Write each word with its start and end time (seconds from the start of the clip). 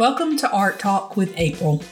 Welcome 0.00 0.38
to 0.38 0.50
Art 0.50 0.78
Talk 0.78 1.18
with 1.18 1.34
April. 1.36 1.82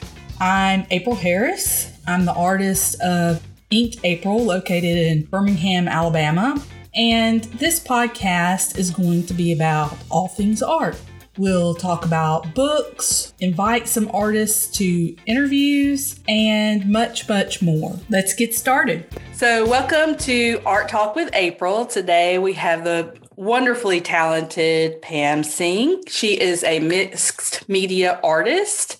I'm 0.40 0.86
April 0.90 1.14
Harris. 1.14 1.92
I'm 2.06 2.24
the 2.24 2.32
artist 2.32 2.98
of 3.02 3.46
Inked 3.68 3.98
April, 4.02 4.42
located 4.42 4.96
in 4.96 5.26
Birmingham, 5.26 5.86
Alabama. 5.86 6.64
And 6.94 7.44
this 7.44 7.78
podcast 7.78 8.78
is 8.78 8.90
going 8.90 9.26
to 9.26 9.34
be 9.34 9.52
about 9.52 9.94
all 10.10 10.26
things 10.26 10.62
art. 10.62 10.98
We'll 11.36 11.74
talk 11.74 12.06
about 12.06 12.54
books, 12.54 13.34
invite 13.40 13.86
some 13.86 14.10
artists 14.14 14.74
to 14.78 15.14
interviews, 15.26 16.18
and 16.26 16.88
much, 16.88 17.28
much 17.28 17.60
more. 17.60 17.94
Let's 18.08 18.32
get 18.32 18.54
started. 18.54 19.06
So, 19.34 19.68
welcome 19.68 20.16
to 20.20 20.62
Art 20.64 20.88
Talk 20.88 21.14
with 21.14 21.28
April. 21.34 21.84
Today 21.84 22.38
we 22.38 22.54
have 22.54 22.84
the 22.84 23.18
wonderfully 23.38 24.00
talented 24.00 25.00
Pam 25.00 25.44
Singh. 25.44 26.02
She 26.08 26.38
is 26.40 26.64
a 26.64 26.80
mixed 26.80 27.68
media 27.68 28.18
artist. 28.24 28.98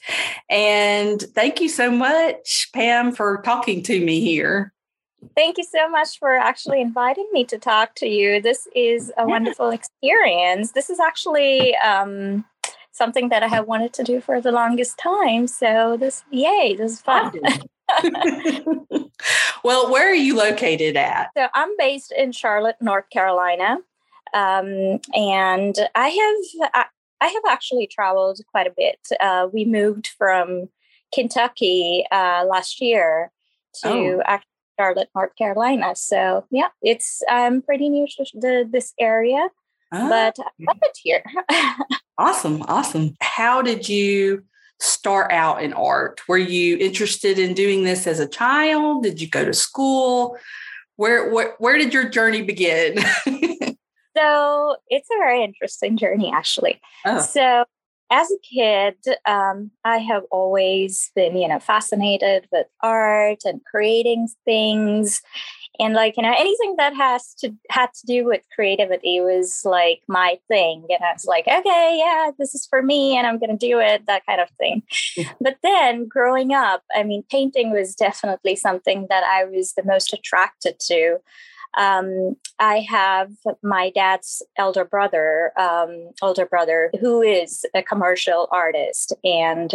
And 0.48 1.20
thank 1.20 1.60
you 1.60 1.68
so 1.68 1.90
much, 1.90 2.70
Pam, 2.72 3.12
for 3.12 3.42
talking 3.44 3.82
to 3.82 4.00
me 4.00 4.20
here. 4.20 4.72
Thank 5.34 5.58
you 5.58 5.64
so 5.64 5.88
much 5.90 6.20
for 6.20 6.36
actually 6.36 6.80
inviting 6.80 7.28
me 7.32 7.44
to 7.46 7.58
talk 7.58 7.96
to 7.96 8.06
you. 8.06 8.40
This 8.40 8.68
is 8.76 9.12
a 9.18 9.26
wonderful 9.26 9.70
experience. 9.70 10.70
This 10.70 10.88
is 10.88 11.00
actually 11.00 11.76
um, 11.78 12.44
something 12.92 13.30
that 13.30 13.42
I 13.42 13.48
have 13.48 13.66
wanted 13.66 13.92
to 13.94 14.04
do 14.04 14.20
for 14.20 14.40
the 14.40 14.52
longest 14.52 14.98
time. 14.98 15.48
So 15.48 15.96
this, 15.98 16.22
yay, 16.30 16.76
this 16.78 16.92
is 16.92 17.00
fun. 17.00 17.32
well, 19.64 19.90
where 19.90 20.08
are 20.08 20.14
you 20.14 20.36
located 20.36 20.96
at? 20.96 21.30
So 21.36 21.48
I'm 21.54 21.76
based 21.76 22.12
in 22.12 22.30
Charlotte, 22.30 22.76
North 22.80 23.10
Carolina, 23.10 23.78
um, 24.34 25.00
and 25.14 25.76
I 25.94 26.08
have 26.08 26.70
I, 26.74 26.84
I, 27.20 27.26
have 27.26 27.42
actually 27.48 27.86
traveled 27.86 28.40
quite 28.50 28.66
a 28.66 28.74
bit. 28.76 28.98
Uh, 29.20 29.48
we 29.52 29.64
moved 29.64 30.08
from 30.18 30.68
Kentucky 31.12 32.04
uh, 32.10 32.44
last 32.46 32.80
year 32.80 33.30
to 33.82 34.22
oh. 34.26 34.38
Charlotte, 34.78 35.08
North 35.14 35.34
Carolina. 35.36 35.94
So 35.96 36.46
yeah, 36.50 36.68
it's 36.82 37.22
I'm 37.28 37.62
pretty 37.62 37.88
new 37.88 38.06
to 38.06 38.24
the, 38.34 38.68
this 38.70 38.94
area, 38.98 39.48
oh. 39.92 40.08
but 40.08 40.36
I 40.38 40.50
love 40.66 40.78
it 40.82 40.98
here. 41.02 41.24
awesome, 42.18 42.62
awesome. 42.62 43.16
How 43.20 43.62
did 43.62 43.88
you 43.88 44.44
start 44.80 45.32
out 45.32 45.62
in 45.62 45.72
art? 45.72 46.20
Were 46.28 46.38
you 46.38 46.76
interested 46.78 47.38
in 47.38 47.54
doing 47.54 47.82
this 47.82 48.06
as 48.06 48.20
a 48.20 48.28
child? 48.28 49.02
Did 49.02 49.20
you 49.20 49.28
go 49.28 49.44
to 49.44 49.52
school? 49.52 50.36
Where 50.96 51.30
where, 51.30 51.54
where 51.58 51.78
did 51.78 51.92
your 51.92 52.08
journey 52.08 52.42
begin? 52.42 52.98
so 54.18 54.76
it's 54.88 55.08
a 55.10 55.18
very 55.18 55.42
interesting 55.42 55.96
journey, 55.96 56.32
actually. 56.32 56.80
Oh. 57.04 57.20
So 57.20 57.64
as 58.10 58.30
a 58.30 58.38
kid, 58.54 58.96
um, 59.26 59.70
I 59.84 59.98
have 59.98 60.22
always 60.30 61.10
been, 61.14 61.36
you 61.36 61.48
know, 61.48 61.60
fascinated 61.60 62.48
with 62.50 62.66
art 62.82 63.40
and 63.44 63.60
creating 63.70 64.28
things. 64.44 65.20
And 65.80 65.94
like, 65.94 66.16
you 66.16 66.22
know, 66.22 66.34
anything 66.36 66.74
that 66.76 66.94
has 66.94 67.34
to 67.40 67.52
had 67.70 67.90
to 67.94 68.06
do 68.06 68.24
with 68.24 68.42
creativity 68.54 69.20
was 69.20 69.62
like 69.64 70.02
my 70.08 70.38
thing. 70.48 70.86
And 70.88 71.04
I 71.04 71.12
was 71.12 71.24
like, 71.24 71.46
okay, 71.46 71.96
yeah, 71.98 72.30
this 72.38 72.54
is 72.54 72.66
for 72.66 72.82
me 72.82 73.16
and 73.16 73.26
I'm 73.26 73.38
gonna 73.38 73.56
do 73.56 73.78
it, 73.78 74.06
that 74.06 74.26
kind 74.26 74.40
of 74.40 74.50
thing. 74.58 74.82
Yeah. 75.16 75.32
But 75.40 75.58
then 75.62 76.06
growing 76.08 76.52
up, 76.52 76.82
I 76.94 77.04
mean, 77.04 77.22
painting 77.30 77.70
was 77.70 77.94
definitely 77.94 78.56
something 78.56 79.06
that 79.08 79.24
I 79.24 79.44
was 79.44 79.74
the 79.74 79.84
most 79.84 80.12
attracted 80.12 80.78
to 80.80 81.18
um, 81.76 82.36
I 82.58 82.80
have 82.88 83.30
my 83.62 83.90
dad's 83.90 84.42
elder 84.56 84.84
brother, 84.84 85.52
um, 85.58 86.10
older 86.22 86.46
brother, 86.46 86.90
who 87.00 87.22
is 87.22 87.64
a 87.74 87.82
commercial 87.82 88.48
artist, 88.50 89.12
and 89.22 89.74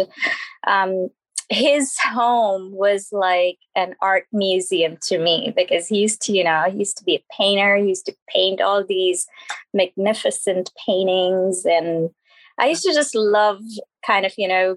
um, 0.66 1.08
his 1.50 1.96
home 1.98 2.72
was 2.72 3.08
like 3.12 3.58
an 3.76 3.94
art 4.00 4.26
museum 4.32 4.96
to 5.02 5.18
me 5.18 5.52
because 5.54 5.88
he 5.88 5.98
used 5.98 6.22
to, 6.22 6.32
you 6.32 6.44
know, 6.44 6.64
he 6.70 6.78
used 6.78 6.96
to 6.98 7.04
be 7.04 7.16
a 7.16 7.24
painter. 7.36 7.76
He 7.76 7.88
used 7.88 8.06
to 8.06 8.16
paint 8.28 8.60
all 8.60 8.84
these 8.84 9.26
magnificent 9.72 10.70
paintings, 10.86 11.64
and 11.64 12.10
I 12.58 12.68
used 12.68 12.84
to 12.84 12.94
just 12.94 13.14
love 13.14 13.60
kind 14.06 14.24
of, 14.26 14.32
you 14.38 14.48
know, 14.48 14.76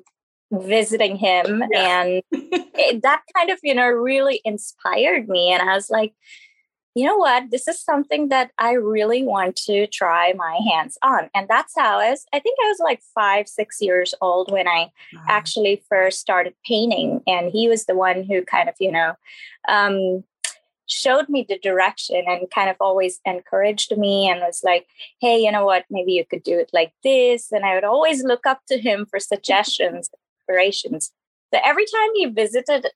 visiting 0.52 1.18
him 1.18 1.64
yeah. 1.72 2.04
and 2.04 2.24
it, 2.32 3.02
that 3.02 3.22
kind 3.36 3.50
of 3.50 3.60
you 3.64 3.76
know 3.76 3.88
really 3.88 4.40
inspired 4.46 5.28
me 5.28 5.52
and 5.52 5.68
i 5.70 5.74
was 5.74 5.90
like 5.90 6.14
you 6.98 7.06
know 7.06 7.16
what, 7.16 7.52
this 7.52 7.68
is 7.68 7.80
something 7.80 8.30
that 8.30 8.50
I 8.58 8.72
really 8.72 9.22
want 9.22 9.56
to 9.68 9.86
try 9.86 10.34
my 10.36 10.58
hands 10.72 10.98
on. 11.04 11.30
And 11.36 11.48
that's 11.48 11.74
how 11.78 12.00
I 12.00 12.10
was, 12.10 12.26
I 12.34 12.40
think 12.40 12.58
I 12.60 12.70
was 12.70 12.80
like 12.80 13.04
five, 13.14 13.48
six 13.48 13.80
years 13.80 14.16
old 14.20 14.52
when 14.52 14.68
I 14.68 14.90
wow. 15.14 15.24
actually 15.28 15.84
first 15.88 16.20
started 16.20 16.56
painting. 16.66 17.22
And 17.28 17.52
he 17.52 17.68
was 17.70 17.86
the 17.86 17.94
one 17.94 18.24
who 18.24 18.44
kind 18.44 18.68
of, 18.68 18.74
you 18.80 18.92
know, 18.92 19.14
um, 19.70 20.24
showed 20.88 21.30
me 21.30 21.46
the 21.48 21.60
direction 21.60 22.24
and 22.26 22.50
kind 22.50 22.68
of 22.68 22.78
always 22.80 23.20
encouraged 23.26 23.96
me 23.96 24.28
and 24.28 24.40
was 24.40 24.62
like, 24.64 24.88
hey, 25.22 25.38
you 25.38 25.52
know 25.52 25.66
what, 25.66 25.86
maybe 25.92 26.14
you 26.14 26.26
could 26.26 26.42
do 26.42 26.58
it 26.58 26.72
like 26.74 26.94
this. 27.04 27.52
And 27.52 27.64
I 27.64 27.76
would 27.76 27.84
always 27.84 28.24
look 28.24 28.48
up 28.48 28.62
to 28.70 28.80
him 28.80 29.06
for 29.06 29.20
suggestions, 29.20 30.10
inspirations. 30.40 31.12
So 31.54 31.60
every 31.64 31.86
time 31.86 32.10
he 32.16 32.26
visited 32.26 32.88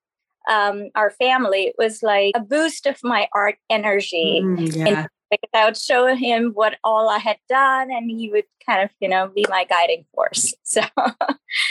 um, 0.49 0.89
our 0.95 1.11
family, 1.11 1.63
it 1.67 1.75
was 1.77 2.01
like 2.03 2.33
a 2.35 2.39
boost 2.39 2.85
of 2.85 2.97
my 3.03 3.27
art 3.33 3.55
energy. 3.69 4.41
Mm, 4.43 4.75
yeah. 4.75 5.07
Because 5.29 5.49
I 5.53 5.63
would 5.63 5.77
show 5.77 6.13
him 6.13 6.51
what 6.55 6.75
all 6.83 7.07
I 7.07 7.17
had 7.17 7.37
done, 7.47 7.89
and 7.89 8.11
he 8.11 8.29
would 8.29 8.43
kind 8.65 8.83
of, 8.83 8.89
you 8.99 9.07
know, 9.07 9.29
be 9.33 9.45
my 9.49 9.65
guiding 9.65 10.05
force. 10.13 10.53
So, 10.63 10.81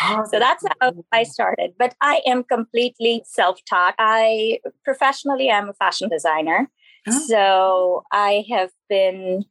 oh, 0.02 0.24
so 0.30 0.38
that's 0.38 0.62
how 0.80 0.92
I 1.10 1.22
started. 1.22 1.72
But 1.78 1.94
I 2.02 2.20
am 2.26 2.44
completely 2.44 3.22
self-taught. 3.26 3.94
I 3.98 4.60
professionally 4.84 5.48
am 5.48 5.70
a 5.70 5.74
fashion 5.74 6.10
designer. 6.10 6.70
Oh. 7.08 7.26
So 7.26 8.02
I 8.12 8.44
have 8.50 8.70
been 8.90 9.44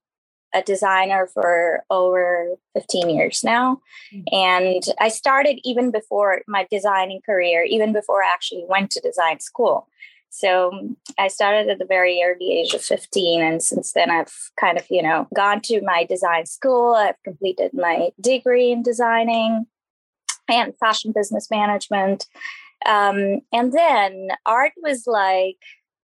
a 0.53 0.61
designer 0.61 1.27
for 1.27 1.83
over 1.89 2.55
15 2.73 3.09
years 3.09 3.43
now. 3.43 3.81
Mm-hmm. 4.13 4.35
And 4.35 4.83
I 4.99 5.09
started 5.09 5.59
even 5.63 5.91
before 5.91 6.41
my 6.47 6.67
designing 6.71 7.21
career, 7.25 7.63
even 7.63 7.93
before 7.93 8.23
I 8.23 8.31
actually 8.33 8.65
went 8.67 8.91
to 8.91 9.01
design 9.01 9.39
school. 9.39 9.88
So 10.29 10.95
I 11.17 11.27
started 11.27 11.69
at 11.69 11.79
the 11.79 11.85
very 11.85 12.21
early 12.23 12.59
age 12.59 12.73
of 12.73 12.81
15. 12.81 13.41
And 13.41 13.63
since 13.63 13.93
then, 13.93 14.11
I've 14.11 14.33
kind 14.59 14.77
of, 14.77 14.85
you 14.89 15.01
know, 15.01 15.27
gone 15.35 15.61
to 15.61 15.81
my 15.81 16.05
design 16.05 16.45
school. 16.45 16.93
I've 16.93 17.21
completed 17.23 17.71
my 17.73 18.09
degree 18.21 18.71
in 18.71 18.83
designing 18.83 19.65
and 20.47 20.73
fashion 20.79 21.11
business 21.13 21.49
management. 21.49 22.27
Um, 22.85 23.41
and 23.51 23.73
then 23.73 24.29
art 24.45 24.73
was 24.81 25.05
like, 25.05 25.57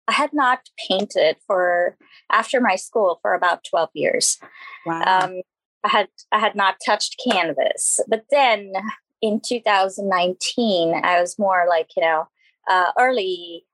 I 0.08 0.14
had 0.14 0.32
not 0.34 0.70
painted 0.88 1.38
for 1.48 1.98
after 2.32 2.60
my 2.60 2.76
school 2.76 3.20
for 3.22 3.34
about 3.34 3.64
12 3.70 3.90
years. 3.94 4.40
Wow. 4.86 5.04
Um, 5.04 5.42
I 5.84 5.90
had 5.90 6.08
I 6.32 6.40
had 6.40 6.56
not 6.56 6.76
touched 6.86 7.22
canvas, 7.28 8.00
but 8.08 8.26
then 8.30 8.74
in 9.22 9.42
2019, 9.44 11.02
I 11.04 11.20
was 11.20 11.40
more 11.40 11.66
like 11.68 11.90
you 11.96 12.04
know 12.04 12.28
uh, 12.70 12.92
early 13.00 13.66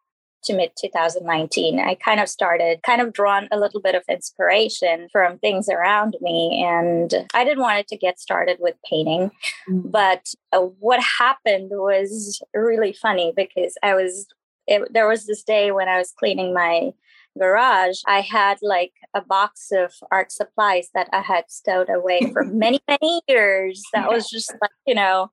to 0.44 0.54
mid 0.54 0.72
2019. 0.80 1.80
I 1.80 1.96
kind 1.96 2.20
of 2.20 2.30
started 2.30 2.82
kind 2.84 3.02
of 3.02 3.12
drawn 3.12 3.48
a 3.52 3.60
little 3.60 3.82
bit 3.82 3.96
of 3.96 4.04
inspiration 4.10 5.10
from 5.12 5.38
things 5.40 5.68
around 5.68 6.16
me, 6.22 6.64
and 6.66 7.28
I 7.34 7.44
didn't 7.44 7.62
want 7.62 7.80
it 7.80 7.88
to 7.90 7.98
get 7.98 8.20
started 8.20 8.58
with 8.60 8.76
painting, 8.90 9.32
mm-hmm. 9.70 9.90
but 9.90 10.28
uh, 10.54 10.62
what 10.80 11.02
happened 11.20 11.72
was 11.72 12.42
really 12.54 12.94
funny 12.94 13.34
because 13.36 13.78
I 13.84 13.96
was 13.96 14.28
it, 14.68 14.94
there 14.94 15.08
was 15.08 15.26
this 15.26 15.44
day 15.44 15.72
when 15.72 15.88
I 15.88 15.98
was 15.98 16.12
cleaning 16.12 16.54
my 16.54 16.92
garage, 17.38 18.02
I 18.06 18.22
had 18.22 18.58
like 18.62 18.94
a 19.14 19.22
box 19.22 19.70
of 19.72 19.94
art 20.12 20.32
supplies 20.32 20.90
that 20.94 21.10
I 21.14 21.22
had 21.22 21.46
stowed 21.50 21.90
away 21.90 22.32
for 22.34 22.44
many, 22.46 22.80
many 22.88 23.22
years. 23.28 23.82
That 23.94 24.10
was 24.10 24.30
just 24.30 24.54
like, 24.62 24.72
you 24.86 24.96
know, 24.96 25.32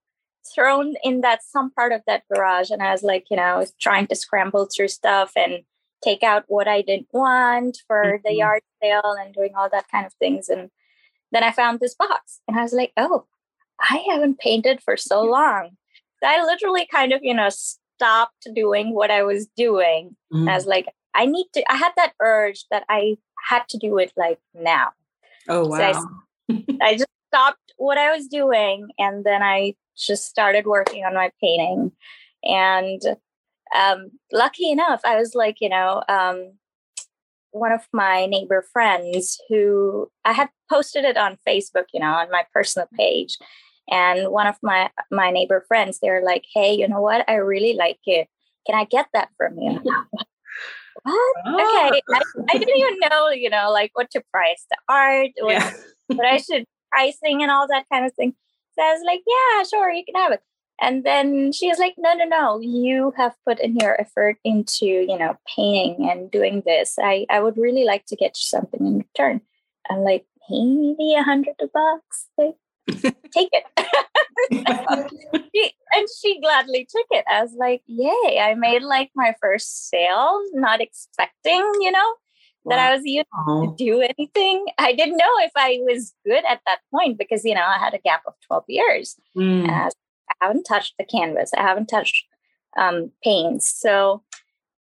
thrown 0.54 0.94
in 1.02 1.22
that 1.22 1.42
some 1.42 1.70
part 1.72 1.92
of 1.92 2.02
that 2.06 2.22
garage. 2.32 2.70
And 2.70 2.82
I 2.82 2.92
was 2.92 3.02
like, 3.02 3.26
you 3.30 3.36
know, 3.36 3.64
trying 3.80 4.06
to 4.08 4.16
scramble 4.16 4.68
through 4.74 4.88
stuff 4.88 5.32
and 5.36 5.62
take 6.02 6.22
out 6.22 6.44
what 6.48 6.68
I 6.68 6.82
didn't 6.82 7.08
want 7.12 7.78
for 7.86 8.04
mm-hmm. 8.04 8.22
the 8.24 8.34
yard 8.34 8.62
sale 8.82 9.16
and 9.18 9.34
doing 9.34 9.54
all 9.56 9.68
that 9.70 9.90
kind 9.90 10.06
of 10.06 10.12
things. 10.14 10.48
And 10.48 10.70
then 11.32 11.42
I 11.42 11.50
found 11.50 11.80
this 11.80 11.94
box 11.94 12.40
and 12.46 12.58
I 12.58 12.62
was 12.62 12.72
like, 12.72 12.92
oh, 12.96 13.26
I 13.80 14.04
haven't 14.10 14.38
painted 14.38 14.80
for 14.82 14.96
so 14.96 15.22
long. 15.22 15.70
I 16.22 16.42
literally 16.42 16.86
kind 16.90 17.12
of, 17.12 17.20
you 17.22 17.34
know, 17.34 17.50
stopped 17.96 18.48
doing 18.54 18.94
what 18.94 19.10
I 19.10 19.22
was 19.22 19.46
doing. 19.56 20.16
Mm. 20.32 20.48
I 20.48 20.54
was 20.54 20.66
like, 20.66 20.86
I 21.14 21.26
need 21.26 21.46
to, 21.54 21.62
I 21.70 21.76
had 21.76 21.92
that 21.96 22.12
urge 22.20 22.64
that 22.70 22.84
I 22.88 23.16
had 23.48 23.68
to 23.70 23.78
do 23.78 23.98
it 23.98 24.12
like 24.16 24.38
now. 24.54 24.90
Oh, 25.48 25.66
wow. 25.66 25.92
So 25.92 26.08
I, 26.50 26.64
I 26.82 26.92
just 26.94 27.06
stopped 27.28 27.72
what 27.76 27.98
I 27.98 28.14
was 28.14 28.26
doing 28.26 28.88
and 28.98 29.24
then 29.24 29.42
I 29.42 29.74
just 29.96 30.26
started 30.26 30.66
working 30.66 31.04
on 31.04 31.14
my 31.14 31.30
painting. 31.40 31.92
And 32.42 33.00
um, 33.76 34.10
lucky 34.32 34.70
enough, 34.70 35.00
I 35.04 35.16
was 35.16 35.34
like, 35.34 35.56
you 35.60 35.68
know, 35.68 36.02
um, 36.08 36.52
one 37.50 37.72
of 37.72 37.86
my 37.92 38.26
neighbor 38.26 38.64
friends 38.72 39.40
who 39.48 40.10
I 40.24 40.32
had 40.32 40.48
posted 40.70 41.04
it 41.04 41.16
on 41.16 41.38
Facebook, 41.46 41.84
you 41.92 42.00
know, 42.00 42.06
on 42.06 42.30
my 42.30 42.44
personal 42.52 42.88
page. 42.96 43.38
And 43.90 44.30
one 44.30 44.46
of 44.46 44.56
my 44.62 44.90
my 45.10 45.30
neighbor 45.30 45.64
friends, 45.68 45.98
they're 46.00 46.24
like, 46.24 46.44
"Hey, 46.52 46.74
you 46.74 46.88
know 46.88 47.00
what? 47.00 47.28
I 47.28 47.34
really 47.34 47.74
like 47.74 48.00
it. 48.06 48.28
Can 48.66 48.76
I 48.76 48.84
get 48.84 49.06
that 49.12 49.28
from 49.36 49.58
you?" 49.58 49.80
what? 49.82 50.26
Oh. 51.06 51.34
Okay, 51.46 52.00
I, 52.14 52.20
I, 52.50 52.58
didn't 52.58 52.78
even 52.78 52.98
know, 53.10 53.28
you 53.28 53.50
know, 53.50 53.70
like 53.70 53.90
what 53.94 54.10
to 54.12 54.22
price 54.32 54.64
the 54.70 54.76
art, 54.88 55.30
what, 55.40 55.52
yeah. 55.52 55.72
what 56.06 56.24
I 56.24 56.38
should 56.38 56.64
pricing 56.90 57.42
and 57.42 57.50
all 57.50 57.66
that 57.68 57.84
kind 57.92 58.06
of 58.06 58.14
thing. 58.14 58.34
So 58.78 58.82
I 58.82 58.92
was 58.92 59.02
like, 59.04 59.20
"Yeah, 59.26 59.64
sure, 59.64 59.90
you 59.90 60.04
can 60.04 60.14
have 60.14 60.32
it." 60.32 60.40
And 60.80 61.04
then 61.04 61.52
she 61.52 61.68
was 61.68 61.78
like, 61.78 61.94
no, 61.96 62.12
no, 62.14 62.24
no, 62.24 62.60
you 62.60 63.12
have 63.16 63.34
put 63.46 63.60
in 63.60 63.76
your 63.76 64.00
effort 64.00 64.38
into, 64.44 64.86
you 64.86 65.16
know, 65.16 65.36
painting 65.54 66.08
and 66.10 66.30
doing 66.30 66.62
this. 66.66 66.96
I, 67.00 67.26
I 67.30 67.40
would 67.40 67.56
really 67.56 67.84
like 67.84 68.06
to 68.06 68.16
get 68.16 68.30
you 68.30 68.42
something 68.42 68.84
in 68.84 68.98
return. 68.98 69.40
I'm 69.88 70.00
like, 70.00 70.26
maybe 70.50 71.14
a 71.14 71.22
hundred 71.22 71.54
bucks. 71.72 72.28
Take 72.88 73.50
it. 73.52 73.64
and 75.92 76.06
she 76.20 76.40
gladly 76.40 76.86
took 76.90 77.06
it. 77.10 77.24
I 77.30 77.42
was 77.42 77.54
like, 77.58 77.82
yay, 77.86 78.40
I 78.40 78.54
made 78.56 78.82
like 78.82 79.10
my 79.14 79.34
first 79.40 79.88
sale, 79.88 80.40
not 80.52 80.80
expecting, 80.80 81.62
you 81.80 81.90
know, 81.90 82.14
that. 82.66 82.78
I 82.78 82.94
was 82.94 83.04
able 83.06 83.76
to 83.76 83.84
do 83.84 84.00
anything. 84.00 84.66
I 84.78 84.92
didn't 84.92 85.16
know 85.16 85.32
if 85.40 85.52
I 85.56 85.80
was 85.82 86.14
good 86.26 86.44
at 86.48 86.60
that 86.66 86.78
point 86.90 87.18
because, 87.18 87.44
you 87.44 87.54
know, 87.54 87.64
I 87.64 87.78
had 87.78 87.94
a 87.94 87.98
gap 87.98 88.22
of 88.26 88.34
12 88.46 88.64
years. 88.68 89.16
Mm. 89.36 89.68
I 89.68 89.90
haven't 90.40 90.64
touched 90.64 90.94
the 90.98 91.04
canvas. 91.04 91.52
I 91.56 91.62
haven't 91.62 91.86
touched 91.86 92.24
um, 92.76 93.12
paints. 93.22 93.80
So 93.80 94.22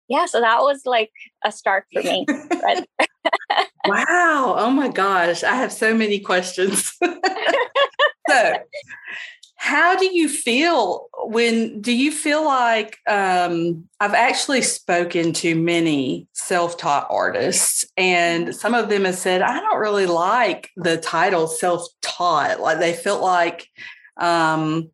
yeah, 0.09 0.27
so 0.27 0.41
that 0.41 0.61
was 0.61 0.83
like 0.85 1.12
a 1.44 1.50
start 1.50 1.87
for 1.93 2.03
me. 2.03 2.27
wow. 3.87 4.55
Oh 4.59 4.71
my 4.71 4.89
gosh. 4.89 5.43
I 5.43 5.55
have 5.55 5.73
so 5.73 5.94
many 5.94 6.19
questions. 6.21 6.99
so 8.28 8.54
how 9.56 9.96
do 9.96 10.06
you 10.06 10.28
feel 10.28 11.08
when 11.25 11.81
do 11.81 11.93
you 11.93 12.10
feel 12.10 12.44
like 12.44 12.99
um, 13.08 13.84
i've 14.00 14.14
actually 14.14 14.62
spoken 14.62 15.32
to 15.32 15.54
many 15.54 16.26
self-taught 16.32 17.06
artists 17.10 17.84
and 17.96 18.54
some 18.54 18.75
of 18.75 18.88
them 18.88 19.04
have 19.04 19.14
said 19.14 19.40
i 19.43 19.60
don't 19.60 19.78
really 19.78 20.06
like 20.06 20.70
the 20.76 20.96
title 20.96 21.46
self-taught. 21.46 22.60
Like 22.60 22.78
they 22.78 22.93
felt 22.93 23.22
like 23.22 23.69
um, 24.16 24.90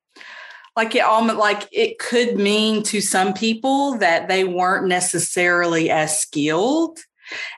like 0.76 0.94
it 0.94 1.00
almost 1.00 1.38
like 1.38 1.68
it 1.72 1.98
could 1.98 2.36
mean 2.36 2.82
to 2.84 3.00
some 3.00 3.34
people 3.34 3.98
that 3.98 4.28
they 4.28 4.44
weren't 4.44 4.86
necessarily 4.86 5.90
as 5.90 6.18
skilled 6.18 6.98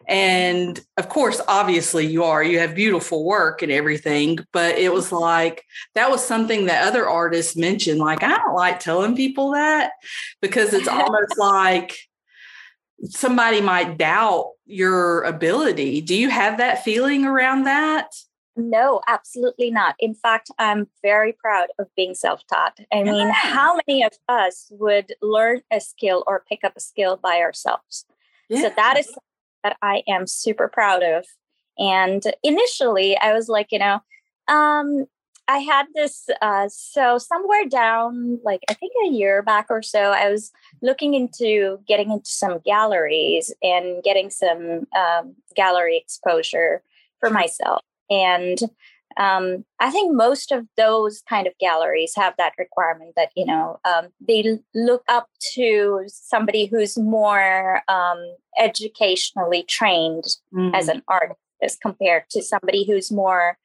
and 0.09 0.81
of 0.97 1.09
course 1.09 1.41
obviously 1.49 2.07
you 2.07 2.25
are 2.25 2.43
you 2.43 2.59
have 2.59 2.75
beautiful 2.75 3.25
work 3.25 3.63
and 3.63 3.73
everything 3.73 4.39
but 4.53 4.77
it 4.79 4.93
was 4.93 5.13
like 5.13 5.65
that 5.95 6.11
was 6.11 6.25
something 6.25 6.67
that 6.67 6.87
other 6.87 7.09
artists 7.09 7.57
mentioned 7.57 8.01
like 8.01 8.23
i 8.23 8.37
don't 8.37 8.55
like 8.55 8.81
telling 8.81 9.17
people 9.17 9.53
that 9.53 9.93
because 10.41 10.73
it's 10.73 10.89
almost 10.89 11.35
like 11.39 11.97
somebody 13.05 13.61
might 13.61 13.97
doubt 13.97 14.51
your 14.67 15.23
ability 15.23 16.01
do 16.01 16.17
you 16.17 16.29
have 16.31 16.59
that 16.59 16.85
feeling 16.85 17.25
around 17.25 17.65
that 17.65 18.07
no, 18.57 19.01
absolutely 19.07 19.71
not. 19.71 19.95
In 19.99 20.15
fact, 20.15 20.51
I'm 20.59 20.89
very 21.03 21.33
proud 21.33 21.69
of 21.79 21.87
being 21.97 22.15
self 22.15 22.47
taught. 22.47 22.79
I 22.93 23.03
mean, 23.03 23.29
how 23.29 23.79
many 23.87 24.03
of 24.03 24.13
us 24.29 24.69
would 24.73 25.15
learn 25.23 25.63
a 25.71 25.81
skill 25.81 26.25
or 26.27 26.45
pick 26.49 26.65
up 26.65 26.75
a 26.77 26.81
skill 26.81 27.17
by 27.17 27.39
ourselves? 27.39 28.05
Yeah. 28.49 28.63
So 28.63 28.73
that 28.77 28.99
is 28.99 29.17
that 29.63 29.77
I 29.83 30.03
am 30.09 30.27
super 30.27 30.69
proud 30.69 31.03
of. 31.03 31.25
And 31.79 32.23
initially, 32.43 33.17
I 33.17 33.33
was 33.33 33.49
like, 33.49 33.69
you 33.71 33.79
know, 33.79 34.01
um, 34.49 35.07
I 35.49 35.59
had 35.59 35.87
this. 35.95 36.29
Uh, 36.41 36.69
so 36.69 37.19
somewhere 37.19 37.67
down, 37.69 38.39
like 38.45 38.61
I 38.71 38.75
think 38.75 38.93
a 39.05 39.11
year 39.11 39.43
back 39.43 39.67
or 39.69 39.83
so, 39.83 40.13
I 40.13 40.31
was 40.31 40.53
looking 40.81 41.15
into 41.15 41.79
getting 41.89 42.13
into 42.13 42.31
some 42.31 42.61
galleries 42.65 43.53
and 43.63 44.03
getting 44.03 44.31
some 44.31 44.87
um, 44.97 45.35
gallery 45.57 45.97
exposure 45.97 46.83
for 47.19 47.31
myself. 47.31 47.81
And 48.11 48.59
um, 49.17 49.65
I 49.81 49.91
think 49.91 50.15
most 50.15 50.53
of 50.53 50.67
those 50.77 51.23
kind 51.29 51.47
of 51.47 51.53
galleries 51.59 52.13
have 52.17 52.35
that 52.39 52.53
requirement 52.59 53.13
that 53.17 53.31
you 53.37 53.47
know 53.47 53.79
um, 53.85 54.09
they 54.21 54.59
look 54.75 55.03
up 55.09 55.29
to 55.55 56.03
somebody 56.07 56.67
who's 56.67 56.97
more 56.97 57.83
um, 57.89 58.19
educationally 58.59 59.65
trained 59.65 60.25
mm-hmm. 60.55 60.75
as 60.75 60.89
an 60.89 61.03
artist 61.09 61.81
compared 61.83 62.25
to 62.31 62.43
somebody 62.43 62.85
who's 62.87 63.11
more 63.11 63.59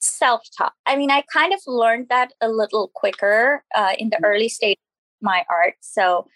self-taught. 0.00 0.72
I 0.86 0.96
mean, 0.96 1.10
I 1.10 1.24
kind 1.32 1.52
of 1.52 1.60
learned 1.66 2.06
that 2.08 2.32
a 2.40 2.48
little 2.48 2.90
quicker 2.94 3.64
uh, 3.74 3.94
in 3.98 4.10
the 4.10 4.16
mm-hmm. 4.16 4.24
early 4.24 4.48
stage 4.48 4.78
of 4.78 5.24
my 5.26 5.44
art. 5.50 5.74
So 5.80 6.26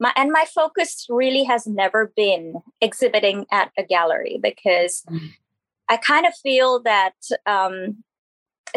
my 0.00 0.12
and 0.16 0.30
my 0.30 0.44
focus 0.52 1.06
really 1.08 1.44
has 1.44 1.66
never 1.66 2.12
been 2.14 2.54
exhibiting 2.80 3.46
at 3.50 3.72
a 3.76 3.82
gallery 3.82 4.38
because 4.42 5.02
mm-hmm. 5.10 5.26
I 5.88 5.96
kind 5.96 6.26
of 6.26 6.34
feel 6.42 6.82
that 6.82 7.14
um, 7.46 8.02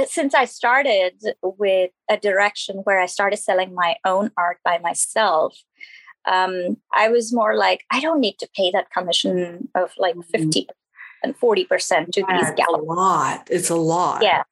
since 0.05 0.33
I 0.33 0.45
started 0.45 1.13
with 1.41 1.91
a 2.09 2.17
direction 2.17 2.77
where 2.77 2.99
I 2.99 3.05
started 3.05 3.37
selling 3.37 3.73
my 3.73 3.95
own 4.05 4.31
art 4.37 4.57
by 4.63 4.77
myself, 4.79 5.57
um, 6.25 6.77
I 6.95 7.09
was 7.09 7.33
more 7.33 7.55
like, 7.55 7.83
I 7.91 7.99
don't 7.99 8.19
need 8.19 8.37
to 8.39 8.49
pay 8.55 8.71
that 8.71 8.91
commission 8.91 9.69
of 9.75 9.91
like 9.97 10.15
mm-hmm. 10.15 10.43
50 10.43 10.67
and 11.23 11.39
40% 11.39 12.11
to 12.13 12.21
yeah, 12.21 12.37
these 12.37 12.51
galleries. 12.55 12.59
It's 12.59 12.59
a 12.59 12.93
lot. 12.93 13.47
It's 13.49 13.69
a 13.69 13.75
lot. 13.75 14.23
Yeah. 14.23 14.43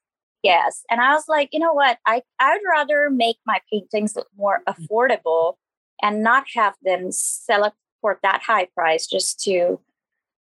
Yes. 0.44 0.84
And 0.90 1.02
I 1.02 1.14
was 1.14 1.26
like, 1.28 1.50
you 1.52 1.60
know 1.60 1.74
what? 1.74 1.98
I, 2.06 2.22
I'd 2.40 2.62
rather 2.70 3.10
make 3.10 3.38
my 3.46 3.60
paintings 3.72 4.16
more 4.38 4.62
mm. 4.68 4.74
affordable 4.74 5.56
and 6.02 6.24
not 6.24 6.46
have 6.56 6.76
them 6.82 7.12
sell 7.12 7.66
it 7.66 7.74
for 8.02 8.20
that 8.24 8.42
high 8.42 8.68
price 8.74 9.06
just 9.06 9.42
to 9.42 9.80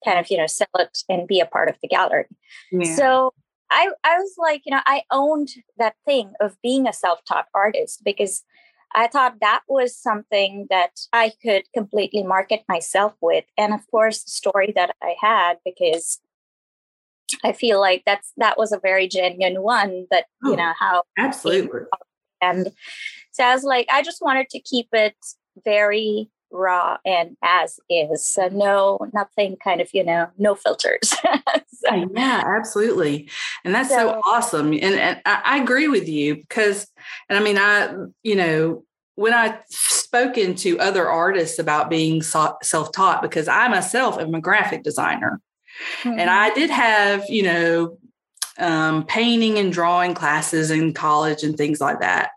kind 0.06 0.20
of 0.20 0.30
you 0.30 0.38
know 0.38 0.48
sell 0.48 0.68
it 0.80 1.00
and 1.10 1.28
be 1.28 1.40
a 1.40 1.46
part 1.46 1.70
of 1.70 1.76
the 1.82 1.88
gallery. 1.88 2.26
Yeah. 2.72 2.96
so 2.96 3.34
i 3.70 3.90
i 4.04 4.18
was 4.18 4.34
like 4.38 4.62
you 4.66 4.72
know 4.72 4.82
i 4.86 5.04
owned 5.12 5.50
that 5.78 5.96
thing 6.06 6.34
of 6.40 6.58
being 6.62 6.88
a 6.88 6.94
self-taught 6.94 7.48
artist 7.54 8.04
because 8.04 8.44
i 8.96 9.08
thought 9.08 9.36
that 9.42 9.62
was 9.68 9.98
something 9.98 10.68
that 10.70 11.00
i 11.14 11.32
could 11.42 11.64
completely 11.74 12.24
market 12.24 12.64
myself 12.68 13.14
with. 13.22 13.46
And 13.58 13.74
of 13.74 13.86
course 13.90 14.24
the 14.24 14.32
story 14.32 14.74
that 14.76 14.96
i 15.02 15.16
had 15.20 15.58
because 15.66 16.20
i 17.44 17.52
feel 17.52 17.80
like 17.80 18.04
that's 18.06 18.34
that 18.38 18.58
was 18.58 18.72
a 18.72 18.80
very 18.80 19.08
genuine 19.08 19.62
one 19.62 20.08
that 20.12 20.26
oh, 20.44 20.52
you 20.52 20.58
know 20.58 20.74
how 20.80 21.04
absolutely. 21.18 21.82
And 22.42 22.74
so 23.32 23.44
i 23.46 23.54
was 23.54 23.64
like 23.64 23.88
i 23.92 24.04
just 24.04 24.22
wanted 24.22 24.50
to 24.50 24.60
keep 24.60 24.88
it 24.92 25.16
very 25.64 26.30
raw 26.54 26.98
and 27.06 27.36
as 27.44 27.80
is. 27.90 28.26
So 28.34 28.48
no, 28.48 29.00
nothing 29.14 29.58
kind 29.58 29.82
of, 29.82 29.90
you 29.94 30.04
know, 30.04 30.28
no 30.38 30.56
filters. 30.56 31.10
so, 31.68 32.10
yeah, 32.14 32.44
absolutely. 32.46 33.30
And 33.66 33.74
that's 33.74 33.90
so, 33.90 33.96
so 33.96 34.22
awesome. 34.26 34.74
And, 34.74 34.84
and 34.96 35.22
I, 35.26 35.42
I 35.44 35.58
agree 35.58 35.88
with 35.88 36.08
you 36.08 36.36
because, 36.36 36.88
and 37.30 37.38
I 37.38 37.42
mean, 37.42 37.58
I, 37.58 37.94
you 38.24 38.36
know, 38.36 38.86
when 39.16 39.34
I 39.34 39.60
spoken 39.70 40.56
to 40.56 40.80
other 40.80 41.08
artists 41.08 41.60
about 41.60 41.90
being 41.90 42.22
self-taught, 42.22 43.22
because 43.22 43.48
I 43.48 43.68
myself 43.68 44.20
am 44.20 44.34
a 44.34 44.42
graphic 44.42 44.84
designer. 44.84 45.40
Mm-hmm. 46.02 46.20
And 46.20 46.30
I 46.30 46.54
did 46.54 46.70
have, 46.70 47.30
you 47.30 47.44
know, 47.44 47.98
um, 48.60 49.06
painting 49.06 49.58
and 49.58 49.74
drawing 49.74 50.14
classes 50.14 50.72
in 50.72 50.94
college 50.94 51.44
and 51.44 51.58
things 51.58 51.82
like 51.82 52.00
that. 52.02 52.32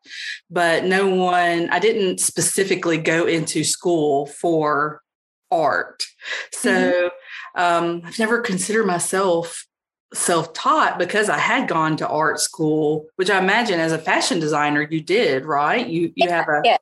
But 0.51 0.85
no 0.85 1.09
one, 1.09 1.69
I 1.71 1.79
didn't 1.79 2.21
specifically 2.21 2.99
go 2.99 3.27
into 3.27 3.65
school 3.65 4.27
for 4.27 5.03
art. 5.51 6.05
So 6.53 6.71
mm-hmm. 6.71 7.61
um, 7.61 8.03
I've 8.05 8.19
never 8.19 8.41
considered 8.41 8.87
myself 8.87 9.67
self 10.15 10.53
taught 10.53 10.99
because 10.99 11.29
I 11.29 11.39
had 11.39 11.69
gone 11.69 11.97
to 11.99 12.09
art 12.09 12.41
school, 12.41 13.07
which 13.17 13.31
I 13.31 13.39
imagine 13.39 13.81
as 13.81 13.93
a 13.93 13.99
fashion 13.99 14.41
designer 14.41 14.87
you 14.89 15.01
did, 15.01 15.45
right? 15.45 15.87
You 15.87 16.13
you 16.15 16.29
have 16.29 16.49
a 16.49 16.63
yeah. 16.65 16.77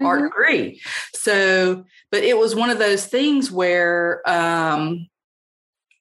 art 0.00 0.20
mm-hmm. 0.20 0.28
degree. 0.28 0.80
So, 1.14 1.84
but 2.10 2.22
it 2.22 2.38
was 2.38 2.54
one 2.54 2.70
of 2.70 2.78
those 2.78 3.06
things 3.06 3.50
where 3.50 4.22
um, 4.28 5.08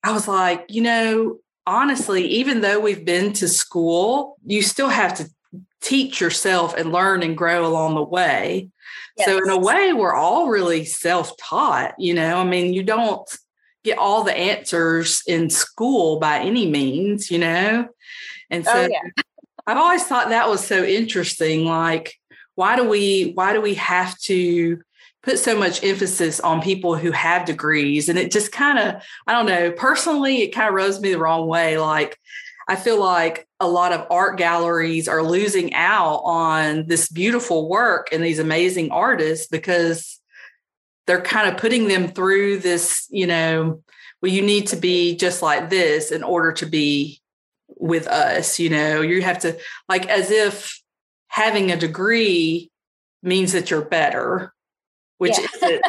I 0.04 0.12
was 0.12 0.28
like, 0.28 0.66
you 0.70 0.82
know, 0.82 1.40
honestly, 1.68 2.26
even 2.26 2.62
though 2.62 2.80
we've 2.80 3.06
been 3.06 3.34
to 3.34 3.48
school, 3.48 4.38
you 4.46 4.64
still 4.64 4.90
have 4.90 5.16
to 5.18 5.30
teach 5.82 6.20
yourself 6.20 6.74
and 6.76 6.92
learn 6.92 7.22
and 7.22 7.38
grow 7.38 7.68
along 7.68 7.96
the 7.96 8.04
way. 8.04 8.70
Yes. 9.18 9.28
So, 9.28 9.38
in 9.38 9.50
a 9.50 9.60
way, 9.60 9.94
we're 9.94 10.16
all 10.16 10.48
really 10.48 10.86
self 10.86 11.36
taught. 11.38 11.94
You 12.00 12.14
know, 12.14 12.40
I 12.40 12.44
mean, 12.44 12.74
you 12.74 12.84
don't 12.84 13.30
get 13.84 13.98
all 13.98 14.24
the 14.24 14.36
answers 14.36 15.22
in 15.28 15.50
school 15.50 16.20
by 16.20 16.40
any 16.40 16.70
means, 16.70 17.30
you 17.30 17.40
know? 17.40 17.88
And 18.50 18.68
oh, 18.68 18.72
so, 18.72 18.80
oh, 18.80 18.88
yeah. 18.90 19.24
I've 19.68 19.78
always 19.78 20.06
thought 20.06 20.30
that 20.30 20.50
was 20.50 20.66
so 20.66 20.84
interesting. 20.84 21.66
Like, 21.66 22.14
why 22.56 22.76
do 22.76 22.88
we 22.88 23.34
why 23.36 23.54
do 23.54 23.62
we 23.62 23.76
have 23.76 24.18
to 24.22 24.82
put 25.28 25.40
so 25.40 25.58
much 25.58 25.84
emphasis 25.84 26.40
on 26.40 26.62
people 26.62 26.96
who 26.96 27.12
have 27.12 27.44
degrees 27.44 28.08
and 28.08 28.18
it 28.18 28.32
just 28.32 28.54
kind 28.54 28.80
of 28.80 29.04
i 29.28 29.34
don't 29.34 29.46
know 29.46 29.72
personally 29.74 30.42
it 30.42 30.54
kind 30.54 30.70
of 30.70 30.74
rubs 30.74 31.02
me 31.02 31.12
the 31.12 31.20
wrong 31.20 31.48
way 31.48 31.78
like 31.78 32.18
I 32.70 32.76
feel 32.76 33.00
like 33.00 33.48
a 33.62 33.68
lot 33.68 33.94
of 33.94 34.06
art 34.12 34.38
galleries 34.38 35.08
are 35.08 35.24
losing 35.24 35.74
out 35.74 36.18
on 36.26 36.86
this 36.88 37.08
beautiful 37.08 37.70
work 37.70 38.10
and 38.12 38.22
these 38.22 38.40
amazing 38.40 38.92
artists 38.92 39.48
because 39.48 40.20
they're 41.06 41.22
kind 41.22 41.48
of 41.48 41.58
putting 41.58 41.88
them 41.88 42.10
through 42.10 42.58
this, 42.58 43.08
you 43.10 43.26
know, 43.26 43.82
well, 44.22 44.32
you 44.32 44.42
need 44.42 44.68
to 44.68 44.76
be 44.76 45.16
just 45.16 45.42
like 45.42 45.70
this 45.70 46.12
in 46.12 46.24
order 46.24 46.52
to 46.54 46.66
be 46.66 47.22
with 47.70 48.06
us. 48.08 48.60
You 48.60 48.70
know, 48.70 49.02
you 49.02 49.22
have 49.22 49.40
to, 49.40 49.58
like, 49.88 50.08
as 50.08 50.30
if 50.30 50.82
having 51.30 51.72
a 51.72 51.78
degree 51.78 52.70
means 53.24 53.54
that 53.54 53.72
you're 53.72 53.86
better, 53.86 54.54
which 55.18 55.38
yeah. 55.38 55.48
isn't. 55.56 55.86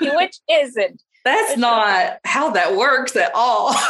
which 0.16 0.38
isn't. 0.50 1.02
That's 1.24 1.56
not 1.56 2.18
how 2.24 2.50
that 2.50 2.76
works 2.76 3.14
at 3.16 3.32
all. 3.34 3.74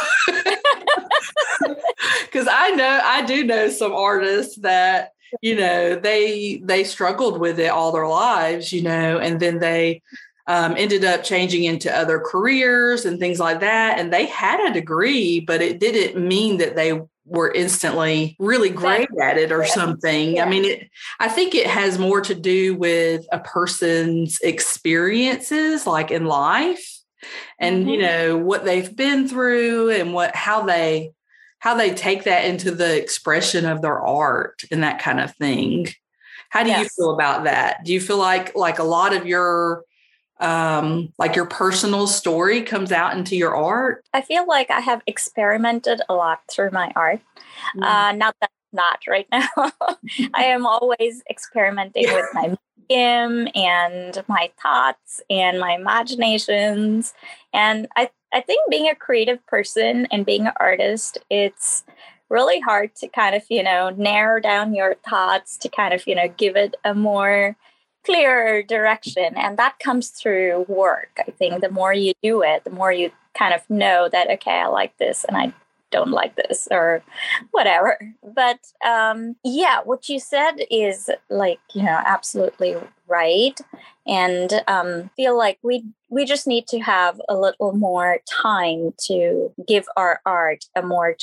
Because 2.25 2.47
I 2.51 2.69
know, 2.71 2.99
I 3.03 3.25
do 3.25 3.43
know 3.43 3.69
some 3.69 3.93
artists 3.93 4.57
that, 4.57 5.11
you 5.41 5.55
know, 5.55 5.95
they 5.95 6.61
they 6.63 6.83
struggled 6.83 7.39
with 7.39 7.59
it 7.59 7.69
all 7.69 7.91
their 7.91 8.07
lives, 8.07 8.73
you 8.73 8.81
know, 8.81 9.19
and 9.19 9.39
then 9.39 9.59
they 9.59 10.01
um, 10.47 10.75
ended 10.77 11.05
up 11.05 11.23
changing 11.23 11.63
into 11.63 11.95
other 11.95 12.19
careers 12.19 13.05
and 13.05 13.19
things 13.19 13.39
like 13.39 13.61
that. 13.61 13.99
And 13.99 14.11
they 14.11 14.25
had 14.25 14.59
a 14.59 14.73
degree, 14.73 15.39
but 15.39 15.61
it 15.61 15.79
didn't 15.79 16.27
mean 16.27 16.57
that 16.57 16.75
they 16.75 16.99
were 17.25 17.51
instantly 17.51 18.35
really 18.39 18.69
great 18.69 19.07
at 19.21 19.37
it 19.37 19.51
or 19.51 19.65
something. 19.65 20.35
Yeah. 20.35 20.45
I 20.45 20.49
mean, 20.49 20.65
it, 20.65 20.89
I 21.19 21.29
think 21.29 21.55
it 21.55 21.67
has 21.67 21.97
more 21.97 22.21
to 22.21 22.35
do 22.35 22.75
with 22.75 23.25
a 23.31 23.39
person's 23.39 24.39
experiences, 24.41 25.87
like 25.87 26.11
in 26.11 26.25
life, 26.25 26.85
and 27.59 27.81
mm-hmm. 27.81 27.89
you 27.89 27.97
know 27.99 28.37
what 28.37 28.65
they've 28.65 28.93
been 28.95 29.27
through 29.27 29.91
and 29.91 30.13
what 30.13 30.35
how 30.35 30.63
they 30.63 31.11
how 31.59 31.75
they 31.75 31.93
take 31.93 32.25
that 32.25 32.43
into 32.45 32.71
the 32.71 33.01
expression 33.01 33.65
of 33.65 33.81
their 33.81 34.01
art 34.01 34.63
and 34.69 34.83
that 34.83 34.99
kind 34.99 35.21
of 35.21 35.33
thing. 35.35 35.87
How 36.49 36.63
do 36.63 36.69
yes. 36.69 36.83
you 36.83 36.89
feel 37.03 37.13
about 37.13 37.45
that? 37.45 37.85
Do 37.85 37.93
you 37.93 38.01
feel 38.01 38.17
like 38.17 38.55
like 38.55 38.79
a 38.79 38.83
lot 38.83 39.15
of 39.15 39.25
your 39.25 39.83
um, 40.39 41.13
like 41.17 41.35
your 41.35 41.45
personal 41.45 42.07
story 42.07 42.61
comes 42.61 42.91
out 42.91 43.15
into 43.17 43.35
your 43.35 43.55
art? 43.55 44.05
I 44.13 44.21
feel 44.21 44.47
like 44.47 44.69
I 44.71 44.79
have 44.79 45.01
experimented 45.07 46.01
a 46.09 46.13
lot 46.13 46.41
through 46.49 46.71
my 46.71 46.91
art. 46.95 47.21
Mm. 47.77 47.83
Uh, 47.83 48.11
not 48.13 48.35
that 48.41 48.51
not 48.73 48.99
right 49.07 49.27
now. 49.31 49.47
I 50.33 50.45
am 50.45 50.65
always 50.65 51.23
experimenting 51.29 52.05
with 52.07 52.25
my 52.33 52.57
medium 52.77 53.47
and 53.55 54.23
my 54.27 54.51
thoughts 54.61 55.21
and 55.29 55.59
my 55.59 55.73
imaginations. 55.73 57.13
And 57.53 57.87
I, 57.95 58.09
I 58.33 58.41
think 58.41 58.69
being 58.69 58.89
a 58.89 58.95
creative 58.95 59.45
person 59.45 60.07
and 60.11 60.25
being 60.25 60.47
an 60.47 60.53
artist, 60.57 61.17
it's 61.29 61.83
really 62.29 62.59
hard 62.59 62.95
to 62.95 63.07
kind 63.07 63.35
of, 63.35 63.43
you 63.49 63.63
know, 63.63 63.91
narrow 63.91 64.39
down 64.39 64.73
your 64.73 64.95
thoughts 65.07 65.55
to 65.57 65.69
kind 65.69 65.93
of, 65.93 66.05
you 66.07 66.15
know, 66.15 66.27
give 66.35 66.55
it 66.55 66.75
a 66.83 66.93
more 66.93 67.55
clearer 68.05 68.61
direction 68.63 69.35
and 69.35 69.57
that 69.57 69.79
comes 69.79 70.09
through 70.09 70.65
work 70.67 71.19
i 71.27 71.31
think. 71.31 71.61
The 71.61 71.69
more 71.69 71.93
you 71.93 72.13
do 72.21 72.41
it 72.41 72.63
the 72.63 72.69
more 72.69 72.91
you 72.91 73.11
kind 73.37 73.53
of 73.53 73.67
know 73.69 74.09
that 74.11 74.29
okay 74.29 74.59
i 74.59 74.67
like 74.67 74.97
this 74.97 75.25
and 75.27 75.37
i 75.37 75.53
don't 75.93 76.11
like 76.11 76.35
this 76.35 76.67
or 76.71 77.03
whatever. 77.51 77.97
But 78.35 78.59
um 78.85 79.35
yeah 79.45 79.79
what 79.85 80.09
you 80.09 80.19
said 80.19 80.55
is 80.69 81.09
like 81.29 81.59
you 81.73 81.83
know 81.83 81.99
absolutely 82.05 82.75
right. 83.07 83.57
And 84.05 84.63
um 84.67 85.11
feel 85.15 85.37
like 85.37 85.59
we 85.61 85.85
we 86.09 86.25
just 86.25 86.47
need 86.47 86.67
to 86.67 86.79
have 86.79 87.21
a 87.29 87.37
little 87.37 87.73
more 87.73 88.19
time 88.27 88.93
to 89.07 89.53
give 89.67 89.85
our 89.95 90.19
art 90.25 90.65
a 90.75 90.81
more 90.81 91.15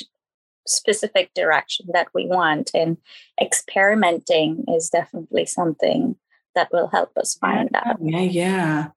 specific 0.66 1.34
direction 1.34 1.86
that 1.92 2.08
we 2.14 2.26
want. 2.26 2.70
And 2.72 2.96
experimenting 3.42 4.64
is 4.68 4.88
definitely 4.88 5.46
something 5.46 6.16
that 6.54 6.68
will 6.72 6.88
help 6.88 7.16
us 7.16 7.34
find 7.34 7.70
out. 7.74 7.96
Yeah, 8.00 8.20
yeah. 8.20 8.88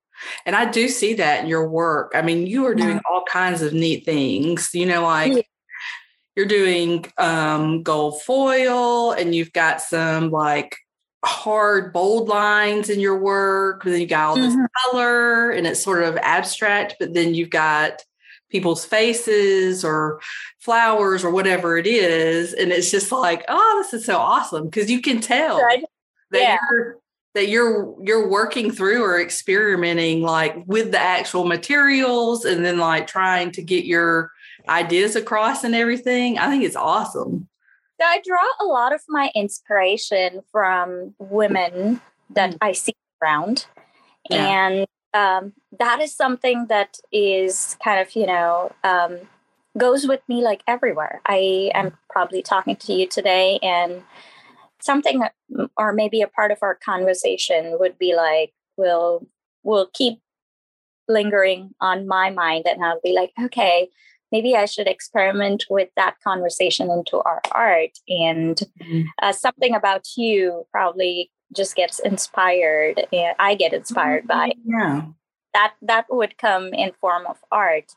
And 0.46 0.56
I 0.56 0.70
do 0.70 0.88
see 0.88 1.16
that 1.16 1.44
in 1.44 1.50
your 1.50 1.68
work. 1.68 2.12
I 2.16 2.22
mean, 2.22 2.48
you 2.48 2.66
are 2.66 2.76
doing 2.76 3.00
all 3.10 3.24
kinds 3.24 3.62
of 3.62 3.74
neat 3.74 4.06
things, 4.06 4.70
you 4.74 4.86
know, 4.86 5.04
like 5.04 5.34
yeah. 5.34 5.42
you're 6.36 6.46
doing 6.46 7.06
um, 7.18 7.84
gold 7.84 8.22
foil 8.22 9.12
and 9.12 9.34
you've 9.34 9.54
got 9.54 9.82
some 9.82 10.30
like 10.32 10.78
hard, 11.26 11.94
bold 11.94 12.28
lines 12.30 12.90
in 12.90 13.00
your 13.00 13.18
work. 13.18 13.84
And 13.84 13.94
then 13.94 14.02
you 14.02 14.08
got 14.08 14.30
all 14.30 14.36
this 14.36 14.54
mm-hmm. 14.54 14.92
color 14.92 15.52
and 15.52 15.66
it's 15.66 15.84
sort 15.84 16.04
of 16.04 16.18
abstract, 16.18 16.96
but 17.00 17.14
then 17.14 17.34
you've 17.34 17.50
got 17.50 18.04
people's 18.50 18.86
faces 18.86 19.84
or 19.84 20.22
flowers 20.60 21.24
or 21.24 21.32
whatever 21.32 21.78
it 21.78 21.88
is. 21.88 22.54
And 22.54 22.72
it's 22.72 22.92
just 22.92 23.12
like, 23.12 23.44
oh, 23.48 23.82
this 23.82 24.00
is 24.00 24.06
so 24.06 24.18
awesome 24.18 24.66
because 24.66 24.92
you 24.92 25.02
can 25.02 25.22
tell 25.22 25.60
right. 25.60 25.84
that 26.32 26.42
yeah. 26.42 26.58
you're 26.72 26.98
that 27.34 27.50
you're 27.50 27.96
you're 28.02 28.28
working 28.28 28.72
through 28.72 29.04
or 29.04 29.20
experimenting 29.20 30.22
like 30.22 30.56
with 30.66 30.92
the 30.92 31.00
actual 31.00 31.46
materials 31.46 32.46
and 32.46 32.64
then 32.64 32.78
like 32.78 33.08
trying 33.08 33.52
to 33.52 33.62
get 33.62 33.86
your 33.86 34.32
ideas 34.70 35.16
across 35.16 35.64
and 35.64 35.76
everything 35.76 36.38
i 36.38 36.50
think 36.50 36.64
it's 36.64 36.76
awesome 36.76 37.48
so 38.00 38.06
i 38.06 38.22
draw 38.26 38.46
a 38.62 38.66
lot 38.66 38.94
of 38.94 39.02
my 39.10 39.32
inspiration 39.36 40.42
from 40.52 41.14
women 41.20 42.00
that 42.30 42.52
mm. 42.52 42.58
i 42.62 42.72
see 42.72 42.96
around 43.22 43.66
yeah. 44.30 44.68
and 44.68 44.88
um, 45.16 45.54
that 45.78 46.02
is 46.02 46.16
something 46.16 46.66
that 46.70 46.98
is 47.12 47.78
kind 47.84 48.00
of 48.00 48.16
you 48.16 48.26
know 48.26 48.72
um, 48.84 49.18
goes 49.78 50.08
with 50.08 50.22
me 50.28 50.42
like 50.42 50.64
everywhere 50.68 51.22
i 51.26 51.72
am 51.74 51.92
mm. 51.92 51.94
probably 52.10 52.42
talking 52.42 52.76
to 52.76 52.94
you 52.94 53.08
today 53.08 53.60
and 53.62 54.04
something 54.84 55.24
or 55.78 55.94
maybe 55.94 56.22
a 56.22 56.28
part 56.28 56.52
of 56.52 56.60
our 56.62 56.76
conversation 56.76 57.78
would 57.80 57.98
be 57.98 58.16
like 58.16 58.54
we'll 58.78 59.26
we'll 59.64 59.90
keep 59.94 60.20
lingering 61.08 61.72
on 61.80 62.08
my 62.08 62.30
mind 62.30 62.66
and 62.66 62.84
i'll 62.84 63.00
be 63.04 63.14
like 63.14 63.32
okay 63.42 63.90
maybe 64.32 64.56
i 64.56 64.66
should 64.66 64.88
experiment 64.88 65.66
with 65.70 65.90
that 65.96 66.16
conversation 66.24 66.90
into 66.90 67.18
our 67.20 67.42
art 67.52 67.98
and 68.08 68.58
mm-hmm. 68.82 69.02
uh, 69.22 69.32
something 69.32 69.74
about 69.74 70.06
you 70.18 70.66
probably 70.72 71.32
just 71.56 71.76
gets 71.76 72.00
inspired 72.00 73.06
and 73.12 73.36
i 73.40 73.56
get 73.56 73.74
inspired 73.74 74.28
by 74.28 74.50
mm-hmm. 74.50 74.72
yeah 74.72 75.02
that 75.54 75.74
that 75.82 76.06
would 76.10 76.38
come 76.38 76.74
in 76.74 76.92
form 77.00 77.26
of 77.28 77.38
art 77.52 77.96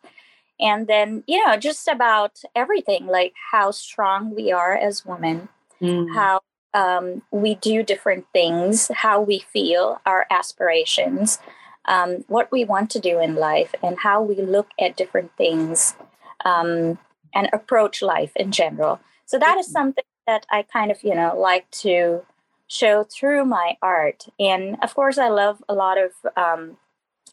and 0.61 0.87
then 0.87 1.23
you 1.26 1.45
know 1.45 1.57
just 1.57 1.88
about 1.88 2.38
everything 2.55 3.07
like 3.07 3.35
how 3.50 3.71
strong 3.71 4.35
we 4.35 4.52
are 4.52 4.76
as 4.76 5.05
women 5.05 5.49
mm. 5.81 6.14
how 6.14 6.40
um, 6.76 7.23
we 7.30 7.54
do 7.54 7.83
different 7.83 8.26
things, 8.35 8.90
how 8.95 9.21
we 9.21 9.38
feel, 9.38 10.00
our 10.04 10.26
aspirations, 10.30 11.38
um, 11.87 12.25
what 12.28 12.52
we 12.52 12.64
want 12.64 12.90
to 12.90 13.00
do 13.00 13.18
in 13.18 13.35
life, 13.35 13.75
and 13.83 14.00
how 14.00 14.23
we 14.23 14.37
look 14.37 14.68
at 14.78 14.97
different 14.97 15.30
things 15.38 15.97
um, 16.45 16.99
and 17.35 17.49
approach 17.52 18.02
life 18.02 18.33
in 18.37 18.52
general. 18.52 19.00
So 19.25 19.38
that 19.38 19.56
is 19.56 19.73
something 19.73 20.04
that 20.26 20.45
I 20.50 20.62
kind 20.62 20.90
of, 20.90 21.02
you 21.02 21.14
know, 21.14 21.35
like 21.38 21.71
to 21.83 22.23
show 22.68 23.04
through 23.04 23.47
my 23.47 23.76
art. 23.80 24.26
And 24.38 24.76
of 24.83 24.95
course, 24.95 25.16
I 25.16 25.28
love 25.28 25.62
a 25.68 25.75
lot 25.75 25.97
of 25.97 26.11
um, 26.37 26.76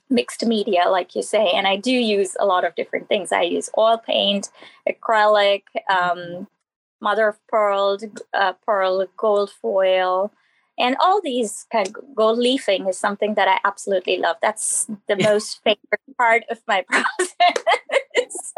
mixed 0.09 0.45
media, 0.45 0.83
like 0.87 1.15
you 1.15 1.23
say, 1.23 1.51
and 1.51 1.67
I 1.67 1.75
do 1.75 1.91
use 1.91 2.37
a 2.39 2.45
lot 2.45 2.63
of 2.63 2.75
different 2.75 3.09
things. 3.09 3.33
I 3.33 3.41
use 3.41 3.69
oil 3.77 3.97
paint, 3.97 4.49
acrylic, 4.87 5.63
um, 5.89 6.47
mother 7.03 7.27
of 7.27 7.37
pearl, 7.47 7.99
uh, 8.33 8.53
pearl, 8.65 9.05
gold 9.17 9.51
foil, 9.51 10.31
and 10.79 10.95
all 10.99 11.21
these 11.21 11.67
kind 11.71 11.87
of 11.87 12.15
gold 12.15 12.39
leafing 12.39 12.87
is 12.87 12.97
something 12.97 13.35
that 13.35 13.47
I 13.47 13.59
absolutely 13.63 14.17
love. 14.17 14.37
That's 14.41 14.87
the 15.07 15.17
most 15.17 15.61
favorite 15.63 16.17
part 16.17 16.43
of 16.49 16.61
my 16.67 16.83
process. 16.89 17.33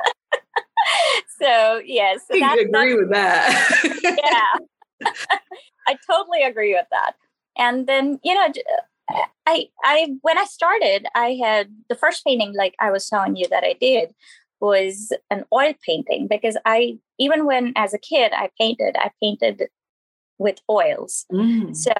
so 1.40 1.82
yes, 1.84 2.22
so 2.32 2.38
I 2.42 2.54
agree 2.54 2.96
with 2.96 3.12
that. 3.12 3.82
yeah, 4.04 5.12
I 5.88 5.98
totally 6.10 6.44
agree 6.44 6.74
with 6.74 6.88
that. 6.92 7.16
And 7.58 7.88
then 7.88 8.20
you 8.24 8.34
know, 8.34 8.48
I 9.46 9.66
I 9.84 10.16
when 10.22 10.38
I 10.38 10.46
started, 10.46 11.08
I 11.16 11.38
had 11.42 11.70
the 11.90 11.96
first 11.96 12.24
painting, 12.24 12.54
like 12.56 12.76
I 12.80 12.92
was 12.92 13.10
telling 13.10 13.36
you 13.36 13.48
that 13.50 13.64
I 13.64 13.74
did, 13.74 14.14
was 14.66 15.14
an 15.30 15.46
oil 15.54 15.74
painting 15.86 16.28
because 16.28 16.58
I 16.66 16.98
even 17.20 17.46
when 17.46 17.74
as 17.76 17.94
a 17.94 18.00
kid 18.00 18.32
I 18.34 18.50
painted, 18.60 18.96
I 18.98 19.12
painted 19.22 19.68
with 20.38 20.60
oils. 20.70 21.26
Mm. 21.32 21.76
So 21.76 21.92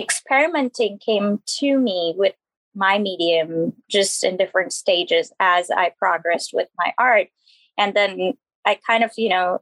experimenting 0.00 0.98
came 0.98 1.42
to 1.58 1.78
me 1.78 2.14
with 2.16 2.34
my 2.74 2.98
medium 2.98 3.74
just 3.90 4.24
in 4.24 4.36
different 4.36 4.72
stages 4.72 5.32
as 5.40 5.70
I 5.70 5.92
progressed 5.98 6.50
with 6.54 6.68
my 6.78 6.92
art. 6.98 7.28
And 7.76 7.94
then 7.94 8.34
I 8.64 8.78
kind 8.86 9.04
of, 9.04 9.10
you 9.16 9.28
know, 9.28 9.60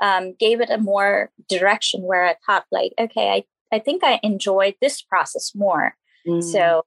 um, 0.00 0.34
gave 0.38 0.60
it 0.60 0.70
a 0.70 0.78
more 0.78 1.30
direction 1.48 2.02
where 2.02 2.24
I 2.24 2.36
thought 2.46 2.66
like, 2.70 2.92
okay, 2.98 3.30
I, 3.30 3.76
I 3.76 3.78
think 3.78 4.02
I 4.04 4.20
enjoyed 4.22 4.74
this 4.80 5.02
process 5.02 5.52
more. 5.54 5.94
Mm. 6.26 6.42
So 6.42 6.84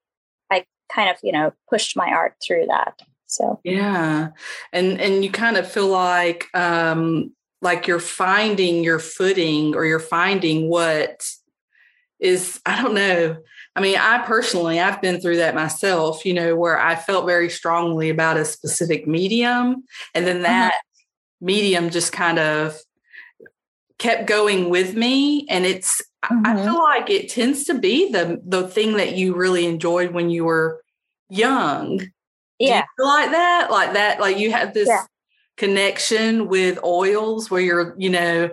I 0.52 0.66
kind 0.92 1.10
of, 1.10 1.18
you 1.24 1.32
know, 1.32 1.54
pushed 1.70 1.96
my 1.96 2.10
art 2.10 2.36
through 2.46 2.68
that. 2.68 3.02
So 3.34 3.60
yeah, 3.64 4.30
and 4.72 5.02
and 5.02 5.24
you 5.26 5.32
kind 5.32 5.58
of 5.58 5.70
feel 5.70 5.88
like 5.88 6.48
um, 6.54 7.34
like 7.62 7.88
you're 7.88 8.00
finding 8.00 8.84
your 8.84 9.00
footing 9.00 9.76
or 9.76 9.86
you're 9.86 10.00
finding 10.00 10.70
what 10.70 11.28
is 12.20 12.62
I 12.66 12.82
don't 12.82 12.94
know. 12.94 13.38
I 13.76 13.82
mean, 13.82 13.98
I 13.98 14.20
personally 14.20 14.80
I've 14.80 15.02
been 15.02 15.20
through 15.20 15.38
that 15.38 15.56
myself, 15.56 16.26
you 16.26 16.34
know, 16.34 16.56
where 16.56 16.80
I 16.80 16.96
felt 16.96 17.26
very 17.26 17.50
strongly 17.50 18.12
about 18.12 18.38
a 18.38 18.46
specific 18.46 19.08
medium 19.08 19.84
and 20.14 20.28
then 20.28 20.44
that 20.44 20.74
mm-hmm. 20.74 21.46
medium 21.48 21.90
just 21.90 22.12
kind 22.12 22.38
of 22.38 22.78
kept 23.98 24.28
going 24.28 24.70
with 24.70 24.96
me 24.96 25.48
and 25.50 25.66
it's 25.66 26.04
mm-hmm. 26.24 26.46
I 26.46 26.64
feel 26.64 26.80
like 26.80 27.10
it 27.10 27.30
tends 27.30 27.64
to 27.64 27.74
be 27.74 28.12
the 28.12 28.40
the 28.46 28.68
thing 28.68 28.98
that 28.98 29.16
you 29.16 29.34
really 29.34 29.66
enjoyed 29.66 30.12
when 30.12 30.30
you 30.30 30.46
were 30.46 30.84
young. 31.30 32.00
Yeah. 32.60 32.84
like 32.98 33.32
that? 33.32 33.72
Like 33.72 33.94
that 33.94 34.20
like 34.20 34.38
you 34.38 34.52
have 34.52 34.74
this 34.74 34.88
yeah 34.88 35.06
connection 35.58 36.48
with 36.48 36.84
oils 36.84 37.52
where 37.52 37.62
you're, 37.62 37.96
you 37.98 38.10
know, 38.10 38.50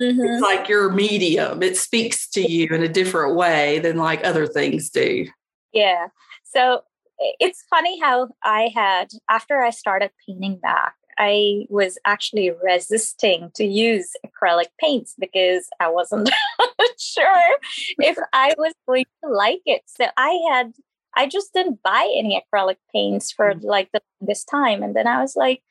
mm-hmm. 0.00 0.20
it's 0.20 0.42
like 0.42 0.68
your 0.68 0.90
medium. 0.90 1.62
It 1.62 1.76
speaks 1.76 2.28
to 2.30 2.40
you 2.40 2.68
in 2.68 2.82
a 2.82 2.88
different 2.88 3.36
way 3.36 3.78
than 3.78 3.96
like 3.96 4.24
other 4.24 4.46
things 4.46 4.90
do. 4.90 5.26
Yeah. 5.72 6.08
So 6.44 6.82
it's 7.18 7.64
funny 7.70 7.98
how 8.00 8.28
I 8.44 8.70
had, 8.74 9.08
after 9.30 9.62
I 9.62 9.70
started 9.70 10.10
painting 10.26 10.58
back, 10.58 10.94
I 11.18 11.66
was 11.68 11.98
actually 12.06 12.50
resisting 12.62 13.50
to 13.54 13.64
use 13.64 14.10
acrylic 14.26 14.68
paints 14.80 15.14
because 15.18 15.68
I 15.78 15.88
wasn't 15.88 16.30
sure 16.98 17.56
if 17.98 18.18
I 18.32 18.54
was 18.58 18.72
going 18.86 19.04
to 19.22 19.30
like 19.30 19.60
it. 19.66 19.82
So 19.86 20.06
I 20.16 20.38
had, 20.50 20.72
I 21.16 21.26
just 21.26 21.52
didn't 21.52 21.82
buy 21.82 22.12
any 22.16 22.40
acrylic 22.40 22.76
paints 22.92 23.32
for 23.32 23.52
mm. 23.52 23.64
like 23.64 23.90
the 23.92 24.00
longest 24.20 24.48
time. 24.50 24.82
And 24.82 24.96
then 24.96 25.06
I 25.06 25.20
was 25.20 25.36
like, 25.36 25.62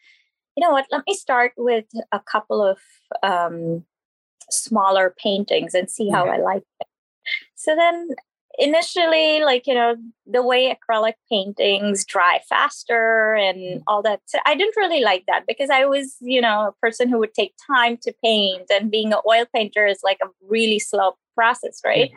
you 0.55 0.62
know 0.62 0.71
what, 0.71 0.88
let 0.91 1.03
me 1.07 1.13
start 1.13 1.53
with 1.57 1.86
a 2.12 2.19
couple 2.19 2.63
of 2.63 2.79
um, 3.24 3.86
smaller 4.50 5.15
paintings 5.17 5.74
and 5.74 5.89
see 5.89 6.10
how 6.10 6.27
I 6.27 6.38
like 6.38 6.63
it. 6.79 6.88
So 7.55 7.75
then 7.75 8.10
initially 8.60 9.43
like 9.43 9.65
you 9.65 9.74
know 9.74 9.95
the 10.25 10.43
way 10.43 10.75
acrylic 10.75 11.13
paintings 11.29 12.05
dry 12.05 12.39
faster 12.50 13.33
and 13.33 13.57
mm. 13.57 13.81
all 13.88 14.01
that 14.01 14.19
so 14.25 14.39
i 14.45 14.55
didn't 14.55 14.75
really 14.75 15.01
like 15.01 15.24
that 15.27 15.43
because 15.48 15.69
i 15.69 15.86
was 15.86 16.17
you 16.19 16.41
know 16.41 16.67
a 16.67 16.86
person 16.86 17.07
who 17.07 17.17
would 17.17 17.33
take 17.33 17.53
time 17.65 17.98
to 18.01 18.13
paint 18.24 18.63
and 18.69 18.91
being 18.91 19.13
an 19.13 19.19
oil 19.27 19.45
painter 19.55 19.86
is 19.86 20.00
like 20.03 20.17
a 20.21 20.27
really 20.48 20.79
slow 20.79 21.13
process 21.33 21.79
right 21.86 22.12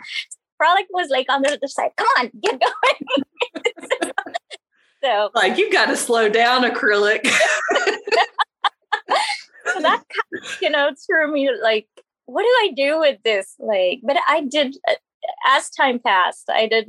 acrylic 0.61 0.87
was 0.91 1.09
like 1.11 1.27
on 1.29 1.43
the 1.43 1.53
other 1.53 1.69
side. 1.69 1.91
Come 1.97 2.07
on 2.19 2.31
get 2.43 2.61
going. 2.61 4.13
So 5.03 5.31
like 5.35 5.59
you 5.59 5.71
got 5.71 5.87
to 5.87 5.97
slow 5.97 6.29
down 6.29 6.63
acrylic. 6.63 7.29
So 9.67 9.81
that 9.81 10.05
kind 10.09 10.45
of, 10.45 10.59
you 10.61 10.71
know 10.71 10.91
threw 11.07 11.33
me 11.33 11.51
like 11.63 11.89
what 12.27 12.43
do 12.43 12.49
i 12.49 12.73
do 12.77 13.01
with 13.01 13.19
this? 13.25 13.55
Like 13.59 14.01
but 14.03 14.17
i 14.29 14.43
did 14.43 14.77
uh, 14.89 14.95
as 15.47 15.71
time 15.71 15.99
passed 15.99 16.51
i 16.51 16.69
did 16.69 16.87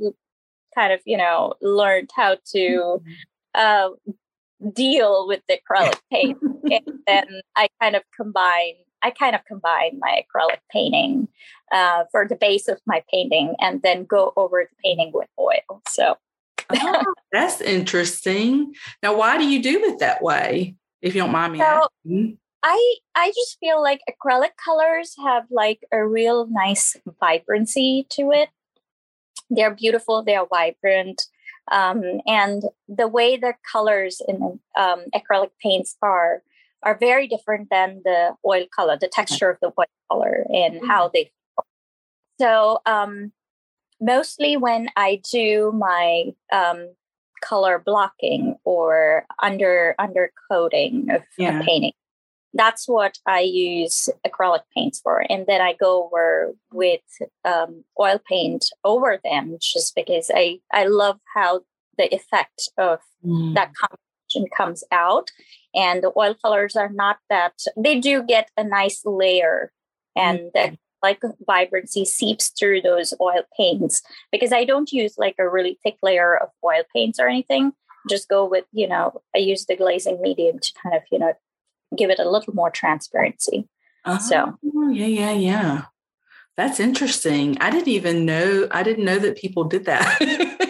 kind 0.74 0.92
of 0.92 1.00
you 1.06 1.16
know 1.16 1.54
learned 1.62 2.10
how 2.14 2.36
to 2.52 3.00
mm-hmm. 3.00 3.12
uh, 3.54 3.88
deal 4.72 5.26
with 5.26 5.40
the 5.48 5.58
acrylic 5.58 5.98
paint. 6.12 6.38
And 6.70 7.00
then 7.06 7.40
i 7.56 7.68
kind 7.80 7.96
of 7.96 8.02
combine 8.14 8.74
i 9.06 9.10
kind 9.10 9.34
of 9.34 9.44
combine 9.44 9.98
my 9.98 10.22
acrylic 10.22 10.58
painting 10.70 11.28
uh, 11.72 12.04
for 12.12 12.26
the 12.28 12.36
base 12.36 12.68
of 12.68 12.78
my 12.86 13.02
painting 13.10 13.54
and 13.60 13.82
then 13.82 14.04
go 14.04 14.32
over 14.36 14.68
the 14.68 14.76
painting 14.84 15.10
with 15.14 15.28
oil 15.38 15.82
so 15.88 16.16
oh, 16.70 17.14
that's 17.32 17.60
interesting 17.60 18.72
now 19.02 19.16
why 19.16 19.38
do 19.38 19.48
you 19.48 19.62
do 19.62 19.84
it 19.84 19.98
that 19.98 20.22
way 20.22 20.74
if 21.02 21.14
you 21.14 21.20
don't 21.22 21.32
mind 21.32 21.52
me 21.52 21.58
so, 21.60 21.88
asking. 22.04 22.38
I 22.62 22.96
I 23.14 23.28
just 23.28 23.58
feel 23.60 23.80
like 23.80 24.00
acrylic 24.10 24.56
colors 24.62 25.14
have 25.24 25.44
like 25.50 25.86
a 25.92 26.04
real 26.04 26.48
nice 26.48 26.96
vibrancy 27.20 28.06
to 28.10 28.32
it. 28.32 28.48
They're 29.48 29.74
beautiful, 29.74 30.24
they're 30.24 30.46
vibrant. 30.46 31.22
Um, 31.70 32.20
and 32.26 32.64
the 32.88 33.06
way 33.06 33.36
the 33.36 33.54
colors 33.70 34.20
in 34.26 34.60
um, 34.76 35.04
acrylic 35.14 35.50
paints 35.62 35.96
are 36.02 36.42
are 36.82 36.96
very 36.98 37.26
different 37.26 37.68
than 37.70 38.02
the 38.04 38.34
oil 38.46 38.66
color, 38.74 38.96
the 39.00 39.08
texture 39.08 39.50
of 39.50 39.58
the 39.60 39.72
oil 39.78 39.86
color 40.10 40.46
and 40.48 40.76
mm-hmm. 40.76 40.86
how 40.86 41.08
they 41.12 41.24
feel. 41.24 41.66
So 42.38 42.78
um, 42.86 43.32
mostly 44.00 44.56
when 44.56 44.88
I 44.96 45.20
do 45.32 45.72
my 45.76 46.32
um, 46.52 46.88
color 47.42 47.82
blocking 47.84 48.56
or 48.64 49.26
under 49.42 49.94
undercoating 49.98 51.14
of 51.14 51.22
yeah. 51.38 51.62
painting. 51.62 51.92
That's 52.54 52.88
what 52.88 53.18
I 53.26 53.40
use 53.40 54.08
acrylic 54.26 54.62
paints 54.74 55.00
for, 55.00 55.24
and 55.28 55.46
then 55.46 55.60
I 55.60 55.74
go 55.74 56.04
over 56.04 56.54
with 56.72 57.02
um, 57.44 57.84
oil 58.00 58.18
paint 58.26 58.64
over 58.82 59.20
them, 59.22 59.58
just 59.60 59.94
because 59.94 60.30
I 60.34 60.60
I 60.72 60.86
love 60.86 61.18
how 61.34 61.60
the 61.98 62.12
effect 62.14 62.70
of 62.78 63.00
mm. 63.24 63.54
that 63.54 63.72
combination 63.74 64.50
comes 64.56 64.84
out, 64.90 65.30
and 65.76 66.02
the 66.02 66.12
oil 66.16 66.34
colors 66.34 66.74
are 66.74 66.88
not 66.88 67.18
that 67.30 67.52
they 67.76 68.00
do 68.00 68.22
get 68.22 68.50
a 68.56 68.64
nice 68.64 69.02
layer, 69.04 69.70
and 70.16 70.38
mm. 70.38 70.52
the 70.54 70.78
like 71.02 71.20
vibrancy 71.46 72.04
seeps 72.04 72.48
through 72.48 72.80
those 72.80 73.14
oil 73.20 73.42
paints 73.56 74.02
because 74.32 74.52
I 74.52 74.64
don't 74.64 74.90
use 74.90 75.16
like 75.18 75.36
a 75.38 75.48
really 75.48 75.78
thick 75.82 75.98
layer 76.02 76.36
of 76.36 76.48
oil 76.64 76.82
paints 76.94 77.20
or 77.20 77.28
anything. 77.28 77.72
Just 78.08 78.28
go 78.28 78.44
with, 78.44 78.64
you 78.72 78.88
know, 78.88 79.20
I 79.34 79.38
use 79.38 79.66
the 79.66 79.76
glazing 79.76 80.20
medium 80.20 80.58
to 80.58 80.72
kind 80.82 80.96
of, 80.96 81.02
you 81.12 81.18
know, 81.18 81.34
give 81.96 82.10
it 82.10 82.18
a 82.18 82.28
little 82.28 82.54
more 82.54 82.70
transparency. 82.70 83.68
Oh, 84.04 84.18
so, 84.18 84.58
yeah, 84.62 85.06
yeah, 85.06 85.32
yeah. 85.32 85.82
That's 86.56 86.80
interesting. 86.80 87.58
I 87.60 87.70
didn't 87.70 87.88
even 87.88 88.24
know, 88.24 88.66
I 88.70 88.82
didn't 88.82 89.04
know 89.04 89.18
that 89.18 89.36
people 89.36 89.64
did 89.64 89.84
that. 89.84 90.18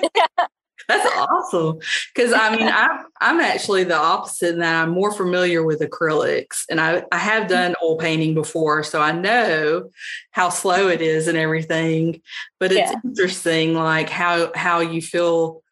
That's 0.88 1.09
awesome. 1.16 1.79
Because 2.14 2.33
I 2.33 2.55
mean, 2.55 2.68
I, 2.68 3.05
I'm 3.20 3.40
actually 3.40 3.85
the 3.85 3.96
opposite 3.96 4.55
in 4.55 4.59
that 4.61 4.83
I'm 4.83 4.90
more 4.90 5.12
familiar 5.12 5.64
with 5.64 5.81
acrylics 5.81 6.64
and 6.70 6.81
I, 6.81 7.05
I 7.11 7.18
have 7.18 7.44
mm-hmm. 7.44 7.53
done 7.53 7.75
oil 7.83 7.96
painting 7.96 8.35
before. 8.35 8.83
So 8.83 9.01
I 9.01 9.12
know 9.12 9.90
how 10.31 10.49
slow 10.49 10.88
it 10.88 11.01
is 11.01 11.29
and 11.29 11.37
everything. 11.37 12.20
But 12.61 12.72
it's 12.72 12.92
yeah. 12.92 13.01
interesting, 13.05 13.75
like 13.75 14.09
how 14.09 14.53
how 14.55 14.81
you 14.81 15.03
feel 15.03 15.62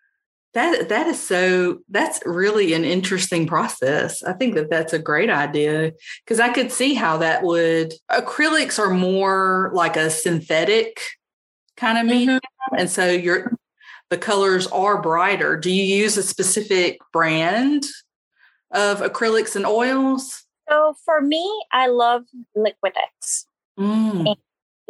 that 0.54 0.88
that 0.88 1.06
is 1.08 1.20
so 1.20 1.80
that's 1.88 2.20
really 2.24 2.72
an 2.74 2.84
interesting 2.84 3.44
process 3.44 4.22
i 4.22 4.32
think 4.32 4.54
that 4.54 4.70
that's 4.70 4.92
a 4.92 4.98
great 5.00 5.28
idea 5.28 5.92
because 6.24 6.38
i 6.38 6.48
could 6.48 6.70
see 6.70 6.94
how 6.94 7.18
that 7.18 7.42
would 7.42 7.92
acrylics 8.10 8.78
are 8.78 8.94
more 8.94 9.70
like 9.74 9.96
a 9.96 10.08
synthetic 10.08 11.00
kind 11.76 11.98
of 11.98 12.06
medium 12.06 12.38
mm-hmm. 12.38 12.76
and 12.76 12.88
so 12.88 13.10
you're 13.10 13.52
the 14.10 14.18
colors 14.18 14.66
are 14.68 15.00
brighter. 15.00 15.56
Do 15.56 15.70
you 15.70 15.82
use 15.82 16.16
a 16.16 16.22
specific 16.22 16.98
brand 17.12 17.86
of 18.72 19.00
acrylics 19.00 19.56
and 19.56 19.66
oils? 19.66 20.44
So 20.68 20.94
for 21.04 21.20
me, 21.20 21.64
I 21.72 21.88
love 21.88 22.24
Liquitex. 22.56 23.46
Mm. 23.78 24.36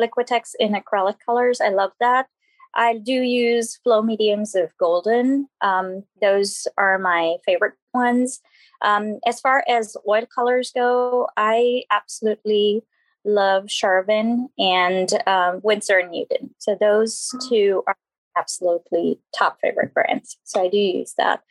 Liquitex 0.01 0.51
in 0.59 0.73
acrylic 0.75 1.17
colors. 1.25 1.61
I 1.61 1.69
love 1.69 1.93
that. 2.01 2.27
I 2.75 2.99
do 2.99 3.13
use 3.13 3.77
flow 3.85 4.03
mediums 4.03 4.55
of 4.55 4.77
golden. 4.79 5.49
Um, 5.61 6.03
those 6.21 6.67
are 6.77 6.99
my 6.99 7.37
favorite 7.45 7.75
ones. 7.93 8.41
Um, 8.83 9.21
as 9.27 9.41
far 9.41 9.65
as 9.69 9.97
oil 10.09 10.27
colors 10.27 10.73
go, 10.75 11.29
I 11.37 11.85
absolutely 11.91 12.83
love 13.25 13.71
Sherwin 13.71 14.49
and 14.59 15.09
um, 15.27 15.61
Winsor 15.63 15.99
and 15.99 16.11
Newton. 16.11 16.55
So 16.59 16.77
those 16.79 17.33
two 17.49 17.85
are 17.87 17.97
absolutely 18.37 19.21
top 19.37 19.59
favorite 19.61 19.95
brands. 19.95 20.37
So 20.45 20.63
I 20.63 20.69
do 20.69 20.77
use 20.77 21.15
that. 21.19 21.43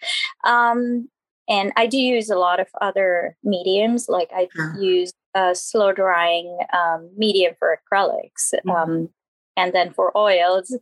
Um, 0.44 1.10
and 1.50 1.74
I 1.76 1.88
do 1.88 1.98
use 1.98 2.30
a 2.30 2.38
lot 2.38 2.60
of 2.60 2.68
other 2.82 3.36
mediums, 3.44 4.08
like 4.08 4.30
I 4.34 4.48
sure. 4.56 4.76
use 4.80 5.12
a 5.36 5.54
slow 5.54 5.92
drying 5.92 6.58
um, 6.74 7.10
medium 7.18 7.54
for 7.60 7.78
acrylics. 7.78 8.54
Mm-hmm. 8.54 8.70
Um, 8.70 9.10
and 9.58 9.74
then 9.74 9.92
for 9.92 10.18
oils, 10.18 10.76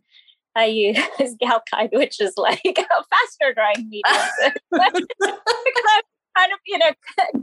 I 0.56 0.66
use 0.66 0.98
Galkyd, 1.20 1.94
which 1.94 2.22
is 2.22 2.34
like 2.38 2.62
a 2.66 3.04
faster 3.10 3.54
drying 3.54 3.90
medium. 3.90 4.52
kind 6.38 6.54
of 6.54 6.60
you 6.66 6.78
know 6.78 6.92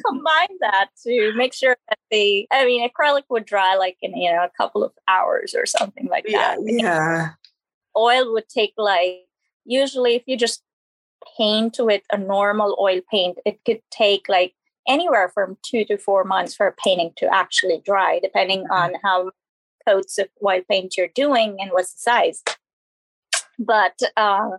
combine 0.07 0.57
that 0.61 0.89
to 1.05 1.33
make 1.37 1.53
sure 1.53 1.77
that 1.89 1.99
the 2.11 2.47
i 2.53 2.65
mean 2.65 2.89
acrylic 2.89 3.23
would 3.29 3.45
dry 3.45 3.77
like 3.77 3.97
in 4.03 4.17
you 4.17 4.33
know 4.33 4.43
a 4.43 4.51
couple 4.57 4.83
of 4.83 4.93
hours 5.09 5.55
or 5.55 5.67
something 5.67 6.07
like 6.07 6.25
yeah, 6.27 6.57
that 6.57 6.59
yeah 6.67 7.29
oil 7.97 8.33
would 8.33 8.49
take 8.49 8.75
like 8.77 9.27
usually 9.65 10.15
if 10.15 10.23
you 10.27 10.37
just 10.37 10.63
paint 11.37 11.77
with 11.79 12.03
a 12.13 12.19
normal 12.19 12.77
oil 12.81 13.01
paint 13.11 13.39
it 13.45 13.59
could 13.65 13.81
take 13.91 14.29
like 14.29 14.55
anywhere 14.87 15.29
from 15.29 15.59
two 15.63 15.85
to 15.85 15.99
four 15.99 16.25
months 16.25 16.55
for 16.55 16.67
a 16.67 16.73
painting 16.73 17.13
to 17.17 17.27
actually 17.35 17.83
dry 17.85 18.21
depending 18.23 18.63
mm-hmm. 18.65 18.73
on 18.73 18.93
how 19.03 19.31
coats 19.87 20.19
of 20.19 20.29
oil 20.45 20.63
paint 20.71 20.97
you're 20.97 21.09
doing 21.09 21.57
and 21.61 21.71
what's 21.73 21.93
the 21.93 21.99
size 21.99 22.43
but 23.59 23.99
uh, 24.17 24.51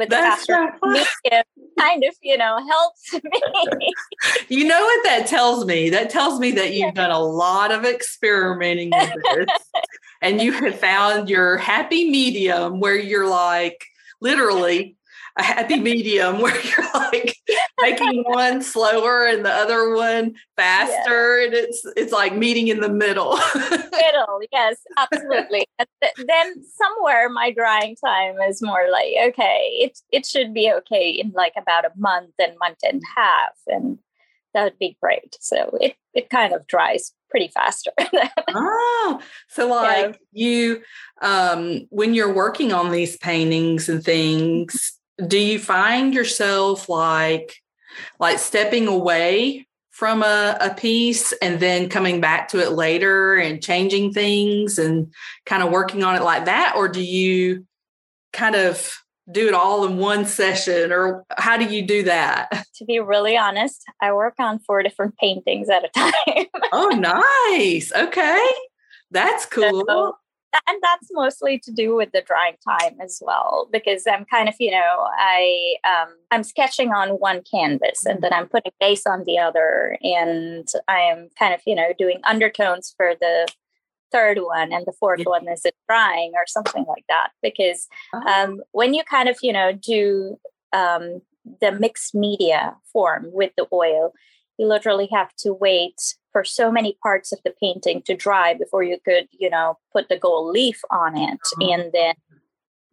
with 0.00 0.08
the 0.08 0.16
That's 0.16 0.46
faster 0.46 0.74
so 0.82 1.42
kind 1.78 2.02
of, 2.04 2.14
you 2.22 2.36
know, 2.36 2.58
helps 2.66 3.12
me. 3.78 3.92
you 4.48 4.64
know 4.66 4.80
what 4.80 5.04
that 5.04 5.26
tells 5.26 5.64
me? 5.64 5.90
That 5.90 6.10
tells 6.10 6.40
me 6.40 6.50
that 6.52 6.74
you've 6.74 6.94
done 6.94 7.10
a 7.10 7.20
lot 7.20 7.70
of 7.70 7.84
experimenting 7.84 8.90
with 8.90 9.12
this 9.34 9.48
and 10.22 10.40
you 10.40 10.52
have 10.52 10.78
found 10.78 11.28
your 11.28 11.58
happy 11.58 12.10
medium 12.10 12.80
where 12.80 12.98
you're 12.98 13.28
like 13.28 13.84
literally 14.20 14.96
a 15.40 15.42
happy 15.42 15.80
medium 15.80 16.40
where 16.40 16.54
you're 16.64 16.92
like 16.94 17.34
making 17.80 18.22
one 18.24 18.62
slower 18.62 19.26
and 19.26 19.44
the 19.44 19.52
other 19.52 19.94
one 19.94 20.34
faster 20.56 21.40
and 21.42 21.54
it's 21.54 21.82
it's 21.96 22.12
like 22.12 22.34
meeting 22.34 22.68
in 22.68 22.80
the 22.80 22.88
middle. 22.88 23.38
Middle 23.54 24.40
yes 24.52 24.76
absolutely. 24.96 25.66
Then 25.78 26.62
somewhere 26.76 27.28
my 27.28 27.50
drying 27.50 27.96
time 28.04 28.36
is 28.48 28.62
more 28.62 28.88
like 28.92 29.14
okay 29.28 29.78
it 29.80 29.98
it 30.12 30.26
should 30.26 30.52
be 30.54 30.70
okay 30.72 31.10
in 31.10 31.32
like 31.34 31.54
about 31.56 31.84
a 31.84 31.92
month 31.96 32.34
and 32.38 32.56
month 32.58 32.78
and 32.82 33.02
a 33.02 33.20
half 33.20 33.54
and 33.66 33.98
that 34.52 34.64
would 34.64 34.78
be 34.78 34.96
great. 35.00 35.36
So 35.40 35.76
it 35.80 35.96
it 36.14 36.28
kind 36.28 36.52
of 36.52 36.66
dries 36.66 37.12
pretty 37.30 37.46
faster 37.46 37.92
oh 38.48 39.20
so 39.48 39.68
like 39.68 40.20
yeah. 40.32 40.46
you 40.48 40.82
um 41.22 41.86
when 41.90 42.12
you're 42.12 42.34
working 42.34 42.72
on 42.72 42.90
these 42.90 43.16
paintings 43.18 43.88
and 43.88 44.02
things 44.02 44.99
do 45.26 45.38
you 45.38 45.58
find 45.58 46.14
yourself 46.14 46.88
like 46.88 47.56
like 48.18 48.38
stepping 48.38 48.88
away 48.88 49.66
from 50.00 50.22
a, 50.22 50.56
a 50.60 50.74
piece 50.74 51.32
and 51.42 51.60
then 51.60 51.88
coming 51.88 52.22
back 52.22 52.48
to 52.48 52.58
it 52.58 52.72
later 52.72 53.34
and 53.34 53.62
changing 53.62 54.12
things 54.12 54.78
and 54.78 55.12
kind 55.44 55.62
of 55.62 55.70
working 55.70 56.02
on 56.02 56.16
it 56.16 56.22
like 56.22 56.46
that? 56.46 56.72
Or 56.74 56.88
do 56.88 57.02
you 57.02 57.66
kind 58.32 58.54
of 58.54 58.96
do 59.30 59.46
it 59.46 59.52
all 59.52 59.84
in 59.84 59.98
one 59.98 60.24
session? 60.24 60.90
Or 60.90 61.24
how 61.36 61.58
do 61.58 61.66
you 61.66 61.86
do 61.86 62.04
that? 62.04 62.48
To 62.80 62.86
be 62.86 62.98
really 62.98 63.36
honest 63.36 63.84
i 64.00 64.10
work 64.10 64.36
on 64.38 64.58
four 64.58 64.82
different 64.82 65.14
paintings 65.18 65.68
at 65.68 65.84
a 65.84 65.88
time. 65.94 66.46
Oh 66.72 66.88
nice. 66.88 67.92
Okay. 67.94 68.48
That's 69.10 69.44
cool. 69.44 69.84
so, 69.86 70.16
and 70.66 70.78
that's 70.82 71.08
mostly 71.12 71.58
to 71.58 71.70
do 71.70 71.94
with 71.94 72.10
the 72.12 72.22
drying 72.22 72.56
time 72.66 72.96
as 73.00 73.22
well 73.24 73.68
because 73.72 74.04
i'm 74.06 74.24
kind 74.24 74.48
of 74.48 74.54
you 74.58 74.70
know 74.70 75.06
i 75.18 75.74
um, 75.84 76.08
i'm 76.30 76.42
sketching 76.42 76.90
on 76.90 77.10
one 77.10 77.42
canvas 77.50 78.04
and 78.06 78.22
then 78.22 78.32
i'm 78.32 78.48
putting 78.48 78.72
base 78.80 79.06
on 79.06 79.24
the 79.24 79.38
other 79.38 79.96
and 80.02 80.68
i 80.88 80.98
am 80.98 81.28
kind 81.38 81.54
of 81.54 81.60
you 81.66 81.74
know 81.74 81.92
doing 81.98 82.20
undertones 82.24 82.94
for 82.96 83.14
the 83.20 83.46
third 84.12 84.38
one 84.38 84.72
and 84.72 84.84
the 84.86 84.92
fourth 84.98 85.22
one 85.24 85.48
is 85.48 85.64
it 85.64 85.74
drying 85.88 86.32
or 86.34 86.44
something 86.46 86.84
like 86.88 87.04
that 87.08 87.30
because 87.42 87.86
oh. 88.12 88.20
um, 88.26 88.60
when 88.72 88.92
you 88.92 89.02
kind 89.04 89.28
of 89.28 89.36
you 89.42 89.52
know 89.52 89.72
do 89.72 90.36
um, 90.72 91.20
the 91.60 91.72
mixed 91.72 92.14
media 92.14 92.76
form 92.92 93.26
with 93.32 93.52
the 93.56 93.66
oil 93.72 94.12
you 94.58 94.66
literally 94.66 95.08
have 95.12 95.34
to 95.36 95.52
wait 95.52 96.16
for 96.32 96.44
so 96.44 96.70
many 96.70 96.96
parts 97.02 97.32
of 97.32 97.40
the 97.44 97.52
painting 97.60 98.02
to 98.02 98.14
dry 98.14 98.54
before 98.54 98.82
you 98.82 98.98
could, 99.04 99.28
you 99.32 99.50
know, 99.50 99.78
put 99.92 100.08
the 100.08 100.18
gold 100.18 100.52
leaf 100.52 100.80
on 100.90 101.16
it. 101.16 101.40
Mm-hmm. 101.58 101.72
And 101.72 101.92
then 101.92 102.14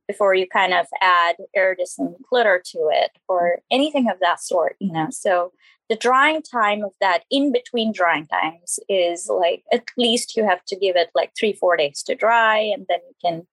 before 0.07 0.33
you 0.33 0.47
kind 0.47 0.73
of 0.73 0.87
add 1.01 1.35
iridescent 1.55 2.17
glitter 2.29 2.61
to 2.65 2.89
it 2.91 3.11
or 3.27 3.59
anything 3.69 4.09
of 4.09 4.19
that 4.21 4.41
sort, 4.41 4.75
you 4.79 4.91
know. 4.91 5.07
So 5.11 5.51
the 5.89 5.95
drying 5.95 6.41
time 6.41 6.83
of 6.83 6.91
that 7.01 7.23
in 7.29 7.51
between 7.51 7.91
drying 7.91 8.27
times 8.27 8.79
is 8.89 9.29
like 9.29 9.63
at 9.71 9.85
least 9.97 10.35
you 10.35 10.45
have 10.45 10.63
to 10.65 10.75
give 10.75 10.95
it 10.95 11.09
like 11.13 11.31
three, 11.37 11.53
four 11.53 11.77
days 11.77 12.03
to 12.03 12.15
dry, 12.15 12.57
and 12.57 12.85
then 12.89 12.99
you 13.07 13.15
can 13.23 13.47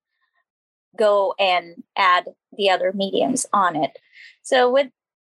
go 0.97 1.35
and 1.38 1.83
add 1.97 2.27
the 2.57 2.70
other 2.70 2.92
mediums 2.92 3.47
on 3.53 3.77
it. 3.77 3.99
So 4.42 4.70
with 4.70 4.88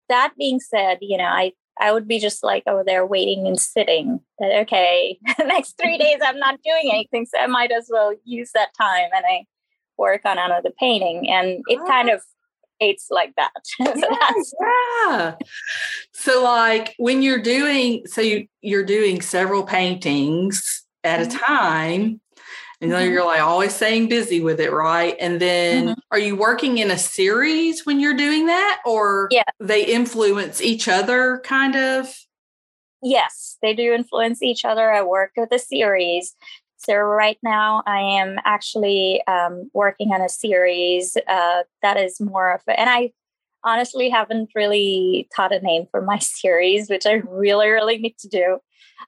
that 0.09 0.33
being 0.39 0.61
said, 0.61 0.99
you 1.01 1.19
know, 1.19 1.25
I 1.25 1.53
I 1.79 1.93
would 1.93 2.09
be 2.09 2.19
just 2.19 2.43
like 2.43 2.63
over 2.67 2.85
there 2.85 3.07
waiting 3.07 3.47
and 3.47 3.59
sitting 3.61 4.21
that, 4.39 4.63
okay, 4.63 5.19
the 5.39 5.45
next 5.45 5.79
three 5.81 5.99
days 5.99 6.19
I'm 6.25 6.39
not 6.39 6.61
doing 6.63 6.91
anything. 6.93 7.27
So 7.27 7.39
I 7.39 7.47
might 7.47 7.73
as 7.73 7.89
well 7.91 8.15
use 8.25 8.53
that 8.53 8.75
time 8.79 9.11
and 9.15 9.25
I 9.27 9.45
work 9.97 10.23
on 10.25 10.39
another 10.39 10.71
painting. 10.79 11.31
And 11.31 11.63
it 11.69 11.79
oh. 11.81 11.87
kind 11.87 12.11
of 12.11 12.23
it's 12.81 13.09
like 13.11 13.35
that. 13.37 13.53
so 13.67 13.93
yeah, 13.95 14.31
yeah. 15.09 15.35
So 16.13 16.43
like 16.43 16.95
when 16.99 17.23
you're 17.23 17.43
doing 17.43 18.07
so 18.07 18.23
you, 18.23 18.47
you're 18.63 18.85
doing 18.85 19.21
several 19.21 19.63
paintings 19.63 20.85
at 21.05 21.21
mm-hmm. 21.21 21.37
a 21.37 21.39
time 21.39 22.21
and 22.81 22.91
mm-hmm. 22.91 23.13
you're 23.13 23.25
like 23.25 23.41
always 23.41 23.75
staying 23.75 24.09
busy 24.09 24.41
with 24.41 24.59
it, 24.59 24.73
right? 24.73 25.15
And 25.21 25.41
then 25.41 25.89
mm-hmm. 25.89 26.01
are 26.11 26.19
you 26.19 26.35
working 26.35 26.79
in 26.79 26.91
a 26.91 26.99
series 26.99 27.85
when 27.85 28.01
you're 28.01 28.15
doing 28.15 28.47
that 28.47 28.81
or 28.87 29.29
yeah. 29.31 29.45
they 29.59 29.85
influence 29.85 30.63
each 30.63 30.89
other 30.89 31.43
kind 31.45 31.77
of? 31.77 32.15
Yes, 33.03 33.59
they 33.63 33.75
do 33.75 33.93
influence 33.93 34.43
each 34.43 34.65
other. 34.65 34.91
I 34.91 35.03
work 35.03 35.33
with 35.37 35.53
a 35.53 35.59
series. 35.59 36.35
So 36.79 36.95
right 36.95 37.39
now 37.43 37.83
I 37.87 38.01
am 38.01 38.39
actually 38.45 39.23
um, 39.27 39.71
working 39.75 40.13
on 40.13 40.23
a 40.23 40.31
series 40.31 41.17
uh, 41.29 41.63
that 41.83 41.99
is 41.99 42.21
more 42.21 42.53
of 42.53 42.63
a, 42.67 42.81
and 42.81 42.89
I 42.89 43.13
honestly 43.63 44.09
haven't 44.09 44.51
really 44.55 45.29
thought 45.37 45.53
a 45.53 45.61
name 45.61 45.87
for 45.91 46.01
my 46.01 46.19
series, 46.21 46.89
which 46.89 47.05
I 47.05 47.23
really, 47.29 47.69
really 47.69 47.99
need 47.99 48.17
to 48.21 48.29
do. 48.29 48.59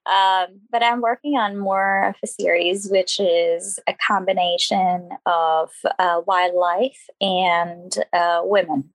Um, 0.07 0.61
but 0.71 0.83
I'm 0.83 1.01
working 1.01 1.37
on 1.37 1.59
more 1.59 2.09
of 2.09 2.17
a 2.23 2.27
series, 2.27 2.89
which 2.91 3.21
is 3.21 3.79
a 3.87 3.95
combination 4.07 5.11
of 5.27 5.71
uh, 5.99 6.21
wildlife 6.27 7.07
and 7.21 7.95
uh, 8.13 8.41
women. 8.43 8.91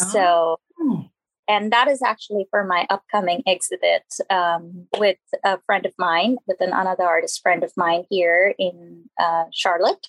Oh. 0.00 0.08
So, 0.08 1.06
and 1.48 1.72
that 1.72 1.88
is 1.88 2.02
actually 2.02 2.46
for 2.50 2.64
my 2.64 2.86
upcoming 2.90 3.42
exhibit 3.46 4.04
um, 4.30 4.86
with 4.98 5.18
a 5.44 5.58
friend 5.66 5.84
of 5.84 5.92
mine, 5.98 6.38
with 6.46 6.60
an 6.60 6.72
another 6.72 7.04
artist 7.04 7.42
friend 7.42 7.62
of 7.62 7.72
mine 7.76 8.04
here 8.08 8.54
in 8.58 9.10
uh, 9.18 9.44
Charlotte. 9.52 10.06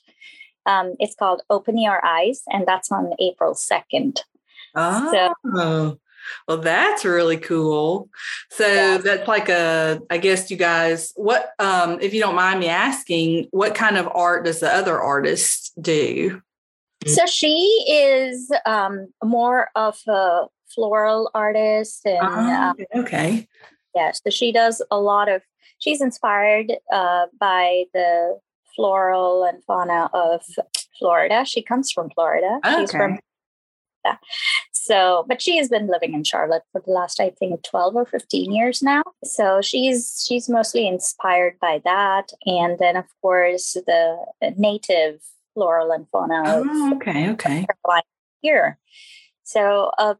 Um, 0.65 0.93
it's 0.99 1.15
called 1.15 1.41
Open 1.49 1.77
Your 1.77 2.05
Eyes, 2.05 2.43
and 2.47 2.67
that's 2.67 2.91
on 2.91 3.13
April 3.19 3.55
2nd. 3.55 4.19
Oh. 4.75 5.35
So, 5.55 5.99
well, 6.47 6.57
that's 6.57 7.05
really 7.05 7.37
cool. 7.37 8.09
So 8.49 8.67
yeah. 8.67 8.97
that's 8.97 9.27
like 9.27 9.49
a, 9.49 10.01
I 10.09 10.17
guess 10.17 10.49
you 10.51 10.57
guys, 10.57 11.13
what, 11.15 11.51
um, 11.59 11.99
if 12.01 12.13
you 12.13 12.19
don't 12.19 12.35
mind 12.35 12.59
me 12.59 12.67
asking, 12.67 13.47
what 13.51 13.75
kind 13.75 13.97
of 13.97 14.09
art 14.13 14.45
does 14.45 14.59
the 14.59 14.73
other 14.73 14.99
artist 14.99 15.73
do? 15.81 16.41
So 17.07 17.25
she 17.25 17.65
is 17.89 18.51
um, 18.65 19.07
more 19.23 19.69
of 19.75 19.97
a 20.07 20.45
floral 20.73 21.31
artist, 21.33 22.05
and 22.05 22.19
um, 22.19 22.75
okay, 22.95 23.47
yeah. 23.95 24.11
So 24.11 24.29
she 24.29 24.51
does 24.51 24.83
a 24.91 24.99
lot 24.99 25.27
of. 25.27 25.41
She's 25.79 25.99
inspired 25.99 26.71
uh, 26.93 27.25
by 27.39 27.85
the 27.93 28.39
floral 28.75 29.43
and 29.43 29.63
fauna 29.63 30.11
of 30.13 30.43
Florida. 30.99 31.43
She 31.43 31.63
comes 31.63 31.91
from 31.91 32.11
Florida. 32.11 32.59
Okay. 32.63 32.81
She's 32.81 32.91
from 32.91 33.19
so, 34.83 35.25
but 35.27 35.43
she 35.43 35.57
has 35.57 35.69
been 35.69 35.85
living 35.85 36.15
in 36.15 36.23
Charlotte 36.23 36.63
for 36.71 36.81
the 36.81 36.89
last, 36.89 37.19
I 37.19 37.29
think, 37.29 37.61
12 37.61 37.95
or 37.95 38.03
15 38.03 38.51
years 38.51 38.81
now. 38.81 39.03
So 39.23 39.61
she's 39.61 40.25
she's 40.27 40.49
mostly 40.49 40.87
inspired 40.87 41.59
by 41.61 41.81
that. 41.83 42.31
And 42.47 42.79
then 42.79 42.97
of 42.97 43.05
course 43.21 43.73
the 43.73 44.17
native 44.57 45.21
floral 45.53 45.91
and 45.91 46.07
fauna 46.09 46.41
oh, 46.65 46.95
okay, 46.95 47.29
okay. 47.29 47.67
here. 48.41 48.79
So 49.43 49.91
uh, 49.99 50.15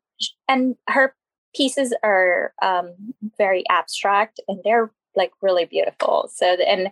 and 0.47 0.75
her 0.87 1.15
pieces 1.55 1.91
are 2.03 2.53
um, 2.61 2.93
very 3.39 3.63
abstract 3.67 4.39
and 4.47 4.59
they're 4.63 4.91
like 5.15 5.31
really 5.41 5.65
beautiful. 5.65 6.29
So 6.31 6.45
and 6.45 6.91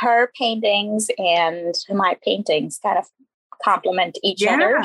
her 0.00 0.32
paintings 0.36 1.10
and 1.16 1.76
my 1.90 2.16
paintings 2.24 2.80
kind 2.82 2.98
of 2.98 3.04
complement 3.62 4.18
each 4.24 4.42
yeah. 4.42 4.54
other. 4.54 4.82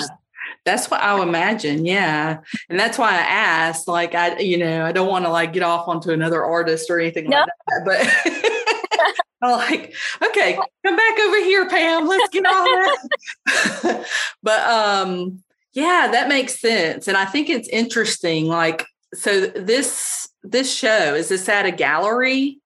That's 0.66 0.90
what 0.90 1.02
I 1.02 1.18
would 1.18 1.28
imagine. 1.28 1.86
Yeah. 1.86 2.40
And 2.70 2.80
that's 2.80 2.98
why 2.98 3.12
I 3.12 3.22
asked, 3.22 3.88
like, 3.88 4.16
I, 4.16 4.38
you 4.40 4.58
know, 4.58 4.86
I 4.86 4.92
don't 4.92 5.08
want 5.08 5.26
to 5.26 5.32
like 5.32 5.54
get 5.54 5.64
off 5.64 5.88
onto 5.88 6.12
another 6.12 6.44
artist 6.44 6.90
or 6.90 7.00
anything 7.00 7.30
no. 7.30 7.40
like 7.40 7.50
that, 7.68 7.86
but 7.86 9.26
I'm 9.42 9.52
like, 9.52 9.94
okay, 10.24 10.60
come 10.86 10.96
back 10.96 11.20
over 11.20 11.38
here, 11.38 11.68
Pam. 11.70 12.08
Let's 12.08 12.30
get 12.30 12.46
all 12.46 12.66
that. 12.66 14.06
but, 14.44 14.60
um, 14.62 15.44
yeah, 15.74 16.10
that 16.12 16.28
makes 16.28 16.60
sense. 16.60 17.08
And 17.08 17.16
I 17.16 17.26
think 17.26 17.50
it's 17.50 17.70
interesting. 17.70 18.48
Like, 18.48 18.86
so 19.14 19.48
this, 19.48 20.28
this 20.44 20.74
show, 20.74 21.16
is 21.16 21.30
this 21.30 21.48
at 21.48 21.66
a 21.66 21.72
gallery? 21.72 22.60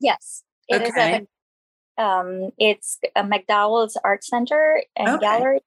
Yes. 0.00 0.42
It 0.68 0.82
okay. 0.82 0.86
is 0.86 0.96
at 0.96 1.22
a, 1.22 2.02
um, 2.02 2.50
it's 2.58 2.98
a 3.16 3.22
McDowell's 3.22 3.96
Art 4.04 4.24
Center 4.24 4.82
and 4.96 5.08
okay. 5.08 5.20
Gallery 5.20 5.60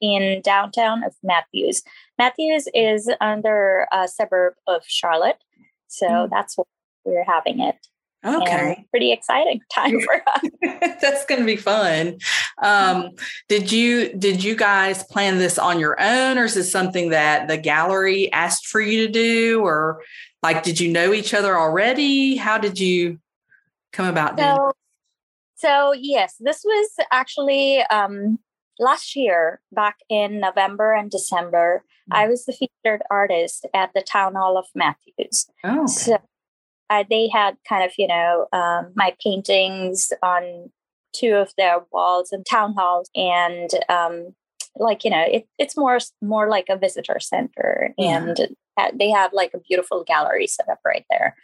in 0.00 0.40
downtown 0.42 1.04
of 1.04 1.14
Matthews. 1.22 1.82
Matthews 2.18 2.68
is 2.74 3.10
under 3.20 3.86
a 3.92 4.08
suburb 4.08 4.54
of 4.66 4.82
Charlotte. 4.86 5.38
So 5.88 6.06
mm. 6.06 6.30
that's 6.30 6.56
where 6.56 6.66
we're 7.04 7.24
having 7.24 7.60
it. 7.60 7.76
Okay. 8.24 8.74
And 8.76 8.90
pretty 8.90 9.12
exciting 9.12 9.60
time 9.72 10.00
for 10.00 10.14
us. 10.14 10.42
That's 11.00 11.24
going 11.26 11.40
to 11.40 11.46
be 11.46 11.56
fun. 11.56 12.18
Um, 12.60 13.10
did 13.48 13.70
you 13.70 14.12
did 14.14 14.42
you 14.42 14.56
guys 14.56 15.04
plan 15.04 15.38
this 15.38 15.58
on 15.58 15.78
your 15.78 16.00
own, 16.00 16.38
or 16.38 16.44
is 16.44 16.54
this 16.54 16.72
something 16.72 17.10
that 17.10 17.46
the 17.46 17.56
gallery 17.56 18.32
asked 18.32 18.66
for 18.66 18.80
you 18.80 19.06
to 19.06 19.12
do, 19.12 19.60
or 19.62 20.02
like 20.42 20.64
did 20.64 20.80
you 20.80 20.90
know 20.90 21.12
each 21.12 21.34
other 21.34 21.56
already? 21.56 22.36
How 22.36 22.58
did 22.58 22.80
you 22.80 23.20
come 23.92 24.06
about 24.06 24.36
doing? 24.36 24.48
So, 24.48 24.72
so 25.56 25.92
yes, 25.92 26.34
this 26.40 26.64
was 26.64 26.90
actually 27.12 27.82
um, 27.82 28.38
last 28.78 29.16
year, 29.16 29.60
back 29.72 29.96
in 30.08 30.40
November 30.40 30.92
and 30.92 31.10
December. 31.10 31.84
Mm-hmm. 32.10 32.18
I 32.18 32.28
was 32.28 32.44
the 32.44 32.52
featured 32.52 33.02
artist 33.10 33.66
at 33.74 33.90
the 33.94 34.02
Town 34.02 34.34
Hall 34.34 34.56
of 34.56 34.66
Matthews. 34.74 35.46
Oh, 35.64 35.84
okay. 35.84 35.86
so 35.86 36.18
uh, 36.90 37.04
they 37.08 37.28
had 37.28 37.56
kind 37.68 37.84
of 37.84 37.92
you 37.98 38.06
know 38.06 38.46
um, 38.52 38.92
my 38.94 39.14
paintings 39.22 40.12
on 40.22 40.70
two 41.12 41.34
of 41.34 41.52
their 41.56 41.80
walls 41.92 42.32
in 42.32 42.44
town 42.44 42.74
halls 42.76 43.10
and 43.14 43.70
um, 43.88 44.34
like 44.76 45.04
you 45.04 45.10
know 45.10 45.24
it, 45.26 45.46
it's 45.58 45.76
more 45.76 45.98
more 46.22 46.48
like 46.48 46.66
a 46.68 46.76
visitor 46.76 47.18
center 47.20 47.94
yeah. 47.98 48.16
and 48.18 48.48
they 48.98 49.10
have 49.10 49.32
like 49.32 49.52
a 49.54 49.58
beautiful 49.58 50.04
gallery 50.04 50.46
set 50.46 50.68
up 50.68 50.78
right 50.84 51.04
there 51.10 51.34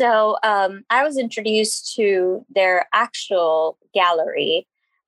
so 0.00 0.36
um, 0.42 0.84
i 0.90 1.02
was 1.04 1.18
introduced 1.18 1.94
to 1.94 2.44
their 2.54 2.86
actual 2.92 3.78
gallery 3.94 4.66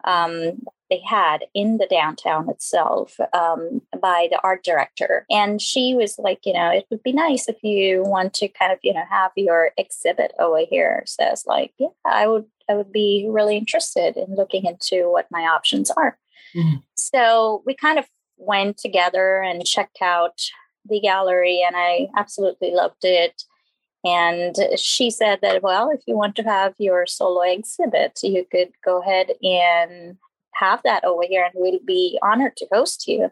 um, 0.08 0.62
they 0.90 1.02
had 1.06 1.44
in 1.54 1.76
the 1.76 1.86
downtown 1.86 2.48
itself 2.48 3.20
um, 3.34 3.82
by 4.00 4.26
the 4.30 4.40
art 4.42 4.64
director. 4.64 5.26
And 5.30 5.60
she 5.60 5.94
was 5.94 6.18
like, 6.18 6.40
you 6.46 6.54
know, 6.54 6.70
it 6.70 6.86
would 6.90 7.02
be 7.02 7.12
nice 7.12 7.46
if 7.46 7.62
you 7.62 8.02
want 8.04 8.32
to 8.34 8.48
kind 8.48 8.72
of, 8.72 8.78
you 8.82 8.94
know, 8.94 9.04
have 9.10 9.32
your 9.36 9.72
exhibit 9.76 10.32
over 10.38 10.62
here. 10.68 11.02
So 11.06 11.24
I 11.24 11.30
was 11.30 11.44
like, 11.46 11.72
yeah, 11.78 11.88
I 12.06 12.26
would, 12.26 12.46
I 12.70 12.74
would 12.74 12.90
be 12.90 13.28
really 13.30 13.58
interested 13.58 14.16
in 14.16 14.34
looking 14.34 14.64
into 14.64 15.12
what 15.12 15.26
my 15.30 15.42
options 15.42 15.90
are. 15.90 16.18
Mm-hmm. 16.56 16.78
So 16.96 17.62
we 17.66 17.74
kind 17.74 17.98
of 17.98 18.06
went 18.38 18.78
together 18.78 19.42
and 19.42 19.66
checked 19.66 19.98
out 20.00 20.40
the 20.88 21.00
gallery, 21.00 21.62
and 21.66 21.76
I 21.76 22.08
absolutely 22.16 22.72
loved 22.72 23.04
it. 23.04 23.42
And 24.04 24.56
she 24.76 25.10
said 25.10 25.40
that, 25.42 25.62
well, 25.62 25.90
if 25.90 26.00
you 26.06 26.16
want 26.16 26.36
to 26.36 26.42
have 26.42 26.74
your 26.78 27.06
solo 27.06 27.42
exhibit, 27.42 28.20
you 28.22 28.46
could 28.50 28.70
go 28.84 29.02
ahead 29.02 29.32
and 29.42 30.16
have 30.54 30.80
that 30.84 31.04
over 31.04 31.22
here 31.28 31.44
and 31.44 31.52
we'll 31.54 31.80
be 31.84 32.18
honored 32.22 32.56
to 32.58 32.66
host 32.72 33.08
you. 33.08 33.30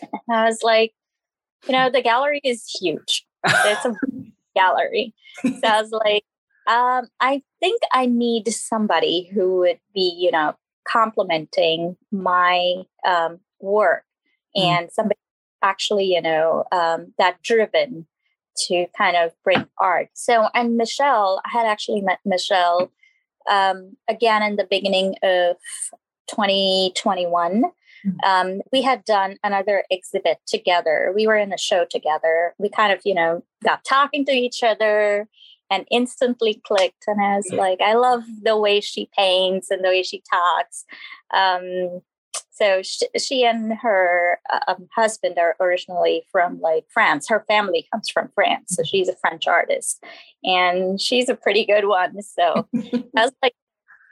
And 0.00 0.36
I 0.36 0.44
was 0.44 0.62
like, 0.62 0.92
you 1.66 1.72
know, 1.72 1.90
the 1.90 2.02
gallery 2.02 2.40
is 2.44 2.64
huge. 2.80 3.26
It's 3.44 3.84
a 3.84 3.94
gallery. 4.56 5.12
So 5.42 5.60
I 5.64 5.82
was 5.82 5.90
like, 5.90 6.24
um, 6.66 7.08
I 7.20 7.42
think 7.58 7.82
I 7.92 8.06
need 8.06 8.48
somebody 8.48 9.30
who 9.32 9.58
would 9.58 9.80
be, 9.92 10.14
you 10.16 10.30
know, 10.30 10.54
complementing 10.86 11.96
my 12.10 12.82
um, 13.06 13.40
work 13.60 14.04
mm. 14.56 14.62
and 14.62 14.90
somebody 14.90 15.18
actually, 15.62 16.06
you 16.06 16.22
know, 16.22 16.64
um, 16.72 17.12
that 17.18 17.42
driven 17.42 18.06
to 18.66 18.86
kind 18.96 19.16
of 19.16 19.32
bring 19.44 19.66
art. 19.78 20.08
So, 20.14 20.48
and 20.54 20.76
Michelle, 20.76 21.40
I 21.44 21.50
had 21.50 21.66
actually 21.66 22.00
met 22.00 22.18
Michelle 22.24 22.90
um, 23.50 23.96
again 24.08 24.42
in 24.42 24.56
the 24.56 24.66
beginning 24.68 25.14
of 25.22 25.56
2021. 26.28 27.64
Mm-hmm. 28.06 28.16
Um, 28.24 28.62
we 28.72 28.82
had 28.82 29.04
done 29.04 29.36
another 29.44 29.84
exhibit 29.90 30.38
together. 30.46 31.12
We 31.14 31.26
were 31.26 31.36
in 31.36 31.52
a 31.52 31.58
show 31.58 31.84
together. 31.84 32.54
We 32.58 32.68
kind 32.68 32.92
of, 32.92 33.00
you 33.04 33.14
know, 33.14 33.44
got 33.62 33.84
talking 33.84 34.24
to 34.26 34.32
each 34.32 34.62
other 34.62 35.28
and 35.70 35.86
instantly 35.90 36.60
clicked. 36.64 37.04
And 37.06 37.22
I 37.22 37.36
was 37.36 37.50
like, 37.52 37.80
I 37.80 37.94
love 37.94 38.22
the 38.42 38.58
way 38.58 38.80
she 38.80 39.08
paints 39.16 39.70
and 39.70 39.84
the 39.84 39.88
way 39.88 40.02
she 40.02 40.22
talks. 40.28 40.84
Um, 41.32 42.00
so 42.60 42.82
she, 42.82 43.06
she 43.18 43.44
and 43.44 43.72
her 43.80 44.38
uh, 44.52 44.60
um, 44.68 44.88
husband 44.94 45.38
are 45.38 45.56
originally 45.60 46.26
from 46.30 46.60
like 46.60 46.84
France. 46.92 47.28
Her 47.28 47.44
family 47.48 47.86
comes 47.92 48.08
from 48.10 48.30
France, 48.34 48.76
so 48.76 48.82
she's 48.82 49.08
a 49.08 49.16
French 49.16 49.46
artist, 49.46 50.02
and 50.44 51.00
she's 51.00 51.28
a 51.28 51.34
pretty 51.34 51.64
good 51.64 51.86
one. 51.86 52.22
So 52.22 52.68
I 52.76 53.24
was 53.24 53.32
like, 53.42 53.54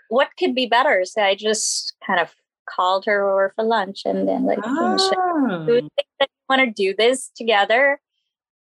what 0.09 0.31
could 0.39 0.55
be 0.55 0.67
better? 0.67 1.05
So 1.05 1.23
I 1.23 1.35
just 1.35 1.95
kind 2.07 2.21
of 2.21 2.35
called 2.69 3.05
her 3.07 3.29
over 3.29 3.53
for 3.57 3.65
lunch 3.65 4.03
and 4.05 4.29
then 4.29 4.45
like, 4.45 4.59
oh. 4.63 5.65
do 5.67 5.75
you 5.75 5.81
think 5.81 6.09
that 6.21 6.29
you 6.29 6.45
want 6.49 6.61
to 6.61 6.71
do 6.71 6.95
this 6.97 7.31
together? 7.35 8.01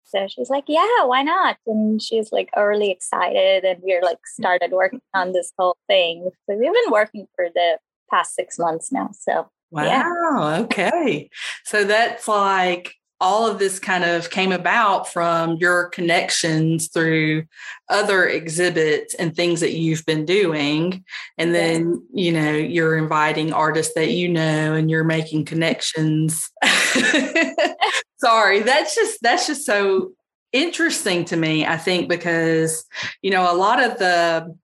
So 0.04 0.28
she's 0.28 0.50
like, 0.50 0.66
yeah, 0.68 1.06
why 1.06 1.24
not? 1.24 1.58
And 1.66 2.02
she's 2.02 2.32
like 2.32 2.50
really 2.58 2.92
excited. 2.92 3.64
And 3.64 3.80
we're 3.82 4.02
like 4.02 4.20
started 4.26 4.72
working 4.72 5.02
on 5.14 5.32
this 5.32 5.54
whole 5.58 5.78
thing. 5.88 6.30
So 6.46 6.56
we've 6.56 6.74
been 6.74 6.92
working 6.92 7.28
for 7.36 7.48
the 7.54 7.78
past 8.10 8.36
six 8.36 8.60
months 8.60 8.92
now. 8.92 9.12
So 9.14 9.50
wow. 9.72 9.84
Yeah. 9.84 10.60
Okay. 10.64 11.30
So 11.66 11.84
that's 11.84 12.28
like 12.28 12.96
all 13.22 13.46
of 13.48 13.60
this 13.60 13.80
kind 13.80 14.04
of 14.04 14.32
came 14.32 14.52
about 14.52 15.08
from 15.08 15.56
your 15.58 15.90
connections 15.90 16.88
through 16.88 17.46
other 17.88 18.28
exhibits 18.28 19.14
and 19.14 19.36
things 19.36 19.60
that 19.60 19.74
you've 19.74 20.04
been 20.08 20.26
doing 20.26 21.06
and 21.38 21.54
then 21.54 22.04
you 22.12 22.32
know 22.32 22.52
you're 22.52 22.98
inviting 22.98 23.54
artists 23.54 23.94
that 23.94 24.10
you 24.10 24.28
know 24.28 24.74
and 24.74 24.90
you're 24.90 25.04
making 25.04 25.46
connections 25.46 26.50
sorry 28.18 28.62
that's 28.62 28.96
just 28.96 29.20
that's 29.22 29.46
just 29.46 29.66
so 29.66 30.12
interesting 30.52 31.24
to 31.24 31.38
me 31.38 31.66
i 31.66 31.78
think 31.78 32.10
because 32.10 32.86
you 33.22 33.30
know 33.30 33.54
a 33.54 33.56
lot 33.56 33.82
of 33.82 34.00
the 34.00 34.58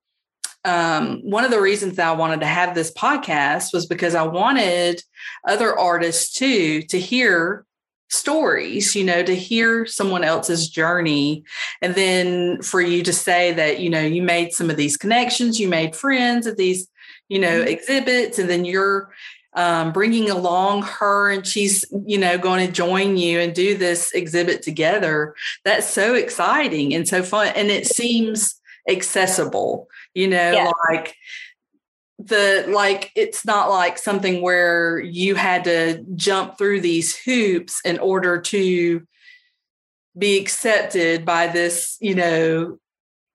um, 0.68 1.22
one 1.24 1.46
of 1.46 1.52
the 1.52 1.62
reasons 1.62 1.96
that 1.96 2.08
I 2.08 2.12
wanted 2.12 2.42
to 2.42 2.46
have 2.46 2.76
this 2.76 2.92
podcast 2.92 3.74
was 3.74 3.86
because 3.86 4.16
I 4.16 4.24
wanted 4.24 5.02
other 5.48 5.78
artists 5.78 6.34
too 6.34 6.82
to 6.84 7.00
hear 7.00 7.66
stories, 8.10 8.94
you 8.94 9.04
know, 9.04 9.24
to 9.24 9.36
hear 9.36 9.86
someone 9.86 10.24
else's 10.24 10.70
journey. 10.70 11.44
And 11.82 11.96
then 11.96 12.62
for 12.62 12.82
you 12.82 13.02
to 13.04 13.14
say 13.14 13.54
that, 13.54 13.80
you 13.80 13.90
know, 13.90 14.02
you 14.02 14.22
made 14.22 14.54
some 14.54 14.70
of 14.70 14.76
these 14.76 14.98
connections, 14.98 15.60
you 15.60 15.70
made 15.70 15.96
friends 15.96 16.48
at 16.48 16.58
these, 16.58 16.88
you 17.30 17.40
know, 17.40 17.60
mm-hmm. 17.60 17.70
exhibits, 17.70 18.38
and 18.38 18.50
then 18.50 18.66
you're 18.66 19.14
um, 19.54 19.92
bringing 19.94 20.30
along 20.30 20.84
her 20.84 21.32
and 21.32 21.48
she's, 21.48 21.86
you 22.06 22.18
know, 22.18 22.38
going 22.38 22.66
to 22.66 22.72
join 22.72 23.18
you 23.18 23.40
and 23.40 23.56
do 23.56 23.78
this 23.78 24.12
exhibit 24.12 24.62
together. 24.62 25.34
That's 25.64 25.88
so 25.88 26.14
exciting 26.14 26.94
and 26.94 27.08
so 27.08 27.24
fun. 27.24 27.54
And 27.56 27.70
it 27.70 27.88
seems 27.88 28.60
accessible, 28.90 29.90
you 30.18 30.28
know, 30.28 30.52
yeah. 30.52 30.72
like, 30.90 31.16
the 32.20 32.66
like 32.68 33.12
it's 33.16 33.46
not 33.46 33.70
like 33.70 33.98
something 33.98 34.42
where 34.42 35.00
you 35.00 35.36
had 35.36 35.64
to 35.66 36.04
jump 36.16 36.58
through 36.58 36.82
these 36.82 37.16
hoops 37.16 37.80
in 37.86 38.00
order 38.00 38.42
to 38.42 39.06
be 40.18 40.40
accepted 40.40 41.24
by 41.24 41.46
this 41.46 41.96
you 42.02 42.16
know 42.16 42.80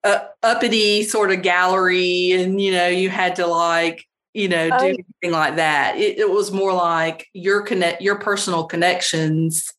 uh, 0.03 0.25
uppity 0.43 1.05
sort 1.05 1.31
of 1.31 1.43
gallery 1.43 2.33
and 2.33 2.61
you 2.61 2.73
know 2.73 2.89
you 2.89 3.09
had 3.09 3.37
to 3.37 3.47
like 3.47 4.05
you 4.35 4.49
know 4.49 4.69
do 4.69 4.75
oh. 4.75 4.89
anything 4.89 5.31
like 5.31 5.55
that 5.55 5.97
it, 5.97 6.19
it 6.19 6.29
was 6.29 6.51
more 6.51 6.73
like 6.73 7.29
your 7.35 7.63
connect 7.63 8.03
your 8.03 8.19
personal 8.19 8.65
connections 8.65 9.73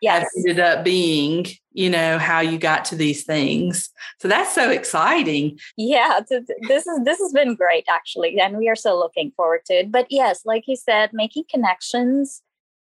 yes. 0.00 0.28
ended 0.36 0.60
up 0.60 0.84
being 0.84 1.46
you 1.72 1.88
know 1.88 2.18
how 2.18 2.40
you 2.40 2.58
got 2.58 2.84
to 2.86 2.96
these 2.96 3.24
things. 3.24 3.90
So 4.18 4.28
that's 4.28 4.54
so 4.54 4.70
exciting. 4.70 5.58
Yeah 5.76 6.20
this 6.28 6.86
is 6.86 7.04
this 7.04 7.18
has 7.18 7.32
been 7.32 7.54
great 7.54 7.84
actually 7.88 8.38
and 8.40 8.56
we 8.56 8.68
are 8.68 8.76
so 8.76 8.98
looking 8.98 9.30
forward 9.32 9.64
to 9.66 9.74
it. 9.74 9.92
But 9.92 10.06
yes 10.10 10.42
like 10.44 10.64
you 10.66 10.76
said 10.76 11.10
making 11.12 11.44
connections 11.50 12.42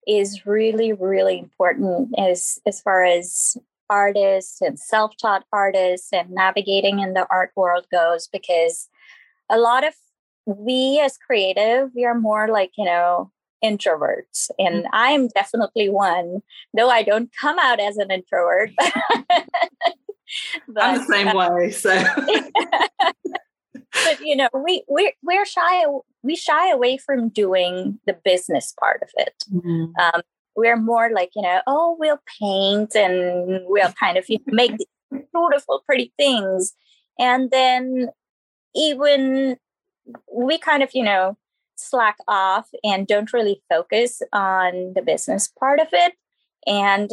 is 0.06 0.44
really 0.46 0.92
really 0.92 1.38
important 1.38 2.08
as 2.18 2.58
as 2.66 2.80
far 2.80 3.04
as 3.04 3.56
artists 3.88 4.60
and 4.60 4.78
self-taught 4.78 5.44
artists 5.52 6.12
and 6.12 6.30
navigating 6.30 7.00
in 7.00 7.12
the 7.12 7.26
art 7.30 7.52
world 7.54 7.86
goes 7.92 8.26
because 8.26 8.88
a 9.50 9.58
lot 9.58 9.86
of 9.86 9.94
we 10.46 10.98
as 10.98 11.18
creative 11.18 11.90
we 11.94 12.04
are 12.04 12.18
more 12.18 12.48
like 12.48 12.72
you 12.76 12.84
know 12.84 13.30
introverts. 13.64 14.50
And 14.58 14.84
mm-hmm. 14.84 14.90
i'm 14.92 15.28
definitely 15.28 15.88
one 15.88 16.42
though 16.76 16.90
i 16.90 17.02
don't 17.02 17.30
come 17.40 17.58
out 17.58 17.80
as 17.80 17.96
an 17.96 18.10
introvert. 18.10 18.70
But, 18.76 18.92
i'm 20.82 20.98
the 20.98 21.04
same 21.04 21.28
uh, 21.28 21.54
way 21.54 21.70
so. 21.70 22.02
But 24.04 24.20
you 24.20 24.36
know 24.36 24.48
we 24.54 24.84
we're, 24.88 25.12
we're 25.22 25.44
shy 25.44 25.84
we 26.22 26.34
shy 26.34 26.70
away 26.70 26.96
from 26.96 27.28
doing 27.28 27.98
the 28.06 28.16
business 28.24 28.74
part 28.80 29.02
of 29.02 29.10
it. 29.16 29.44
Mm-hmm. 29.52 29.92
um, 30.00 30.22
we're 30.56 30.76
more 30.76 31.10
like 31.14 31.30
you 31.36 31.42
know 31.42 31.60
oh 31.66 31.96
we'll 31.98 32.20
paint 32.40 32.96
and 32.96 33.60
we'll 33.66 33.92
kind 33.92 34.16
of 34.16 34.24
you 34.28 34.38
know, 34.46 34.54
make 34.54 34.72
beautiful 35.32 35.82
pretty 35.86 36.12
things. 36.16 36.74
And 37.18 37.50
then 37.50 38.08
even 38.74 39.56
we 40.32 40.58
kind 40.58 40.82
of 40.82 40.90
you 40.94 41.04
know 41.04 41.36
slack 41.76 42.16
off 42.28 42.68
and 42.84 43.06
don't 43.06 43.32
really 43.32 43.62
focus 43.68 44.22
on 44.32 44.92
the 44.94 45.02
business 45.02 45.48
part 45.58 45.80
of 45.80 45.88
it. 45.92 46.14
And 46.66 47.10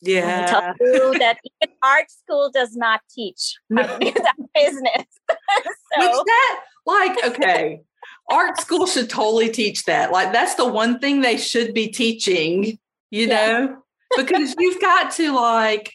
yeah, 0.00 0.46
tell 0.46 0.74
you 0.80 1.12
that 1.18 1.38
even 1.44 1.74
art 1.82 2.10
school 2.10 2.50
does 2.52 2.76
not 2.76 3.00
teach 3.14 3.54
how 3.74 3.82
to 3.82 3.98
do 3.98 4.12
that 4.12 4.36
business. 4.54 5.06
so. 5.30 5.98
Which 5.98 6.26
that 6.26 6.60
like 6.84 7.24
okay. 7.24 7.82
art 8.30 8.60
school 8.60 8.86
should 8.86 9.08
totally 9.08 9.48
teach 9.48 9.84
that. 9.84 10.10
Like 10.10 10.32
that's 10.32 10.56
the 10.56 10.66
one 10.66 10.98
thing 10.98 11.20
they 11.20 11.36
should 11.36 11.72
be 11.72 11.88
teaching, 11.88 12.78
you 13.10 13.28
yeah. 13.28 13.28
know, 13.28 13.76
because 14.16 14.54
you've 14.58 14.80
got 14.80 15.12
to 15.12 15.34
like 15.34 15.94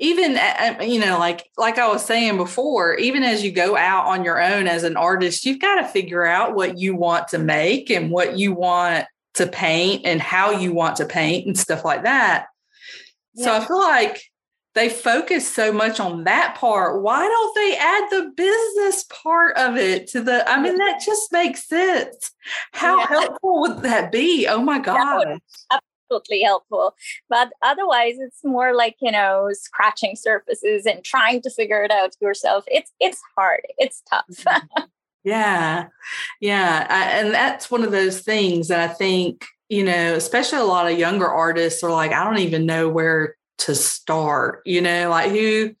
even 0.00 0.36
uh, 0.36 0.76
uh, 0.80 0.82
you 0.82 0.98
know 0.98 1.18
like 1.18 1.48
like 1.56 1.78
i 1.78 1.86
was 1.86 2.04
saying 2.04 2.36
before 2.36 2.94
even 2.96 3.22
as 3.22 3.44
you 3.44 3.52
go 3.52 3.76
out 3.76 4.06
on 4.06 4.24
your 4.24 4.42
own 4.42 4.66
as 4.66 4.82
an 4.82 4.96
artist 4.96 5.44
you've 5.44 5.60
got 5.60 5.76
to 5.76 5.86
figure 5.86 6.24
out 6.24 6.54
what 6.54 6.78
you 6.78 6.96
want 6.96 7.28
to 7.28 7.38
make 7.38 7.90
and 7.90 8.10
what 8.10 8.36
you 8.36 8.52
want 8.52 9.06
to 9.34 9.46
paint 9.46 10.02
and 10.04 10.20
how 10.20 10.50
you 10.50 10.72
want 10.72 10.96
to 10.96 11.06
paint 11.06 11.46
and 11.46 11.56
stuff 11.56 11.84
like 11.84 12.02
that 12.02 12.46
yeah. 13.34 13.44
so 13.44 13.54
i 13.54 13.64
feel 13.64 13.78
like 13.78 14.20
they 14.74 14.88
focus 14.88 15.52
so 15.52 15.72
much 15.72 15.98
on 15.98 16.24
that 16.24 16.54
part. 16.56 17.02
Why 17.02 17.26
don't 17.26 17.54
they 17.56 17.76
add 17.76 18.08
the 18.10 18.32
business 18.36 19.04
part 19.04 19.56
of 19.56 19.76
it 19.76 20.06
to 20.10 20.22
the? 20.22 20.48
I 20.48 20.62
mean, 20.62 20.76
that 20.76 21.02
just 21.04 21.32
makes 21.32 21.66
sense. 21.66 22.30
How 22.70 23.00
yeah. 23.00 23.06
helpful 23.08 23.62
would 23.62 23.82
that 23.82 24.12
be? 24.12 24.46
Oh 24.46 24.62
my 24.62 24.78
God. 24.78 25.40
Absolutely 26.10 26.42
helpful. 26.42 26.94
But 27.28 27.52
otherwise, 27.62 28.16
it's 28.18 28.44
more 28.44 28.74
like, 28.74 28.96
you 29.00 29.12
know, 29.12 29.48
scratching 29.52 30.16
surfaces 30.16 30.86
and 30.86 31.04
trying 31.04 31.40
to 31.42 31.50
figure 31.50 31.82
it 31.84 31.90
out 31.90 32.16
yourself. 32.20 32.64
It's 32.66 32.92
it's 32.98 33.20
hard. 33.36 33.60
It's 33.78 34.02
tough. 34.10 34.24
Mm-hmm. 34.28 34.82
yeah. 35.24 35.86
Yeah. 36.40 36.86
I, 36.88 37.04
and 37.20 37.32
that's 37.32 37.70
one 37.70 37.84
of 37.84 37.92
those 37.92 38.20
things 38.20 38.68
that 38.68 38.80
I 38.80 38.92
think, 38.92 39.46
you 39.68 39.84
know, 39.84 40.14
especially 40.14 40.58
a 40.58 40.64
lot 40.64 40.90
of 40.90 40.98
younger 40.98 41.28
artists 41.28 41.84
are 41.84 41.92
like, 41.92 42.12
I 42.12 42.24
don't 42.24 42.38
even 42.38 42.66
know 42.66 42.88
where 42.88 43.36
to 43.58 43.74
start? 43.74 44.62
You 44.64 44.80
know, 44.80 45.10
like 45.10 45.30
who 45.30 45.74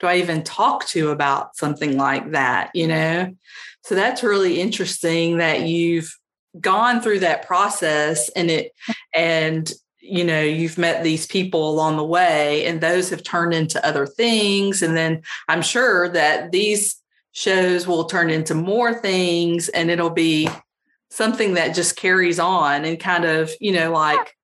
do 0.00 0.06
I 0.06 0.16
even 0.16 0.42
talk 0.42 0.86
to 0.88 1.10
about 1.10 1.56
something 1.56 1.96
like 1.96 2.30
that? 2.30 2.70
You 2.74 2.88
know, 2.88 3.34
so 3.82 3.94
that's 3.94 4.22
really 4.22 4.60
interesting 4.60 5.38
that 5.38 5.62
you've 5.62 6.16
gone 6.60 7.00
through 7.00 7.20
that 7.20 7.46
process 7.46 8.28
and 8.30 8.50
it 8.50 8.72
and 9.14 9.72
you 10.00 10.24
know 10.24 10.40
you've 10.40 10.78
met 10.78 11.02
these 11.02 11.26
people 11.26 11.70
along 11.70 11.96
the 11.96 12.04
way 12.04 12.64
and 12.66 12.80
those 12.80 13.10
have 13.10 13.22
turned 13.22 13.52
into 13.52 13.84
other 13.86 14.06
things 14.06 14.82
and 14.82 14.96
then 14.96 15.20
i'm 15.48 15.62
sure 15.62 16.08
that 16.08 16.52
these 16.52 16.96
shows 17.32 17.86
will 17.86 18.04
turn 18.04 18.30
into 18.30 18.54
more 18.54 18.94
things 18.94 19.68
and 19.70 19.90
it'll 19.90 20.10
be 20.10 20.48
something 21.10 21.54
that 21.54 21.74
just 21.74 21.96
carries 21.96 22.38
on 22.38 22.84
and 22.84 23.00
kind 23.00 23.24
of 23.24 23.50
you 23.60 23.72
know 23.72 23.90
like 23.90 24.36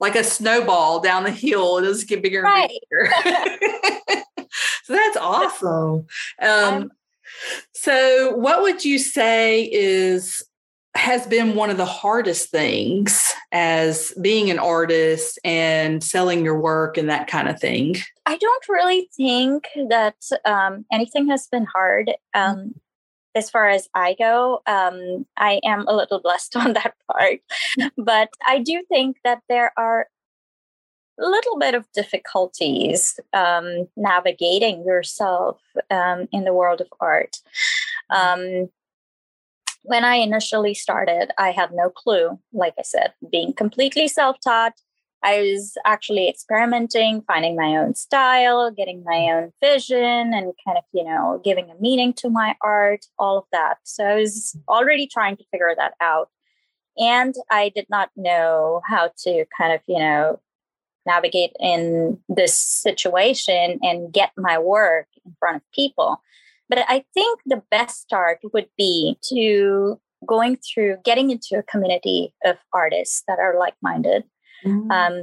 like 0.00 0.16
a 0.16 0.24
snowball 0.24 1.00
down 1.00 1.24
the 1.24 1.30
hill. 1.30 1.78
It 1.78 1.82
does 1.82 2.04
get 2.04 2.22
bigger 2.22 2.46
and 2.46 2.70
bigger. 2.90 3.12
so 4.84 4.92
that's 4.92 5.16
awesome. 5.16 6.06
Um, 6.40 6.90
so, 7.72 8.34
what 8.36 8.62
would 8.62 8.84
you 8.84 8.98
say 8.98 9.64
is 9.64 10.42
has 10.98 11.26
been 11.26 11.54
one 11.54 11.70
of 11.70 11.76
the 11.76 11.86
hardest 11.86 12.50
things 12.50 13.32
as 13.52 14.12
being 14.20 14.50
an 14.50 14.58
artist 14.58 15.38
and 15.44 16.02
selling 16.02 16.44
your 16.44 16.60
work 16.60 16.98
and 16.98 17.08
that 17.08 17.28
kind 17.28 17.48
of 17.48 17.60
thing? 17.60 17.96
I 18.26 18.36
don't 18.36 18.68
really 18.68 19.08
think 19.16 19.68
that 19.88 20.16
um, 20.44 20.84
anything 20.92 21.28
has 21.28 21.46
been 21.46 21.66
hard. 21.66 22.12
Um, 22.34 22.74
as 23.36 23.48
far 23.48 23.68
as 23.68 23.88
I 23.94 24.16
go, 24.18 24.60
um, 24.66 25.24
I 25.36 25.60
am 25.64 25.86
a 25.86 25.94
little 25.94 26.20
blessed 26.20 26.56
on 26.56 26.72
that 26.72 26.94
part. 27.10 27.40
But 27.96 28.30
I 28.46 28.58
do 28.58 28.82
think 28.88 29.18
that 29.22 29.42
there 29.48 29.72
are 29.76 30.08
a 31.20 31.28
little 31.28 31.58
bit 31.58 31.74
of 31.74 31.90
difficulties 31.92 33.20
um, 33.32 33.88
navigating 33.96 34.84
yourself 34.84 35.60
um, 35.90 36.28
in 36.32 36.44
the 36.44 36.52
world 36.52 36.80
of 36.80 36.88
art. 37.00 37.38
Mm-hmm. 38.10 38.62
Um, 38.64 38.70
when 39.88 40.04
I 40.04 40.16
initially 40.16 40.74
started, 40.74 41.30
I 41.38 41.50
had 41.50 41.70
no 41.72 41.88
clue. 41.88 42.38
Like 42.52 42.74
I 42.78 42.82
said, 42.82 43.14
being 43.32 43.54
completely 43.54 44.06
self 44.06 44.36
taught, 44.44 44.74
I 45.22 45.40
was 45.40 45.76
actually 45.84 46.28
experimenting, 46.28 47.22
finding 47.26 47.56
my 47.56 47.76
own 47.76 47.94
style, 47.94 48.70
getting 48.70 49.02
my 49.04 49.30
own 49.32 49.52
vision, 49.60 49.98
and 50.34 50.52
kind 50.64 50.78
of, 50.78 50.84
you 50.92 51.04
know, 51.04 51.40
giving 51.42 51.70
a 51.70 51.80
meaning 51.80 52.12
to 52.14 52.28
my 52.28 52.54
art, 52.62 53.06
all 53.18 53.38
of 53.38 53.44
that. 53.50 53.78
So 53.84 54.04
I 54.04 54.16
was 54.16 54.56
already 54.68 55.06
trying 55.06 55.36
to 55.38 55.44
figure 55.50 55.74
that 55.76 55.94
out. 56.00 56.28
And 56.98 57.34
I 57.50 57.70
did 57.74 57.86
not 57.88 58.10
know 58.14 58.82
how 58.86 59.10
to 59.24 59.44
kind 59.56 59.72
of, 59.72 59.80
you 59.88 59.98
know, 59.98 60.40
navigate 61.06 61.52
in 61.58 62.18
this 62.28 62.56
situation 62.58 63.78
and 63.82 64.12
get 64.12 64.32
my 64.36 64.58
work 64.58 65.06
in 65.24 65.34
front 65.40 65.56
of 65.56 65.62
people. 65.72 66.20
But 66.68 66.84
I 66.88 67.04
think 67.14 67.40
the 67.46 67.62
best 67.70 68.00
start 68.00 68.40
would 68.52 68.68
be 68.76 69.16
to 69.30 70.00
going 70.26 70.56
through 70.56 70.96
getting 71.04 71.30
into 71.30 71.56
a 71.58 71.62
community 71.62 72.34
of 72.44 72.56
artists 72.72 73.22
that 73.28 73.38
are 73.38 73.58
like 73.58 73.74
minded 73.82 74.24
mm-hmm. 74.64 74.90
um, 74.90 75.22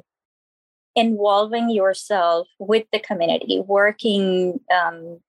involving 0.95 1.69
yourself 1.69 2.47
with 2.60 2.86
the 2.91 2.99
community, 2.99 3.62
working 3.65 4.60
um, 4.73 5.19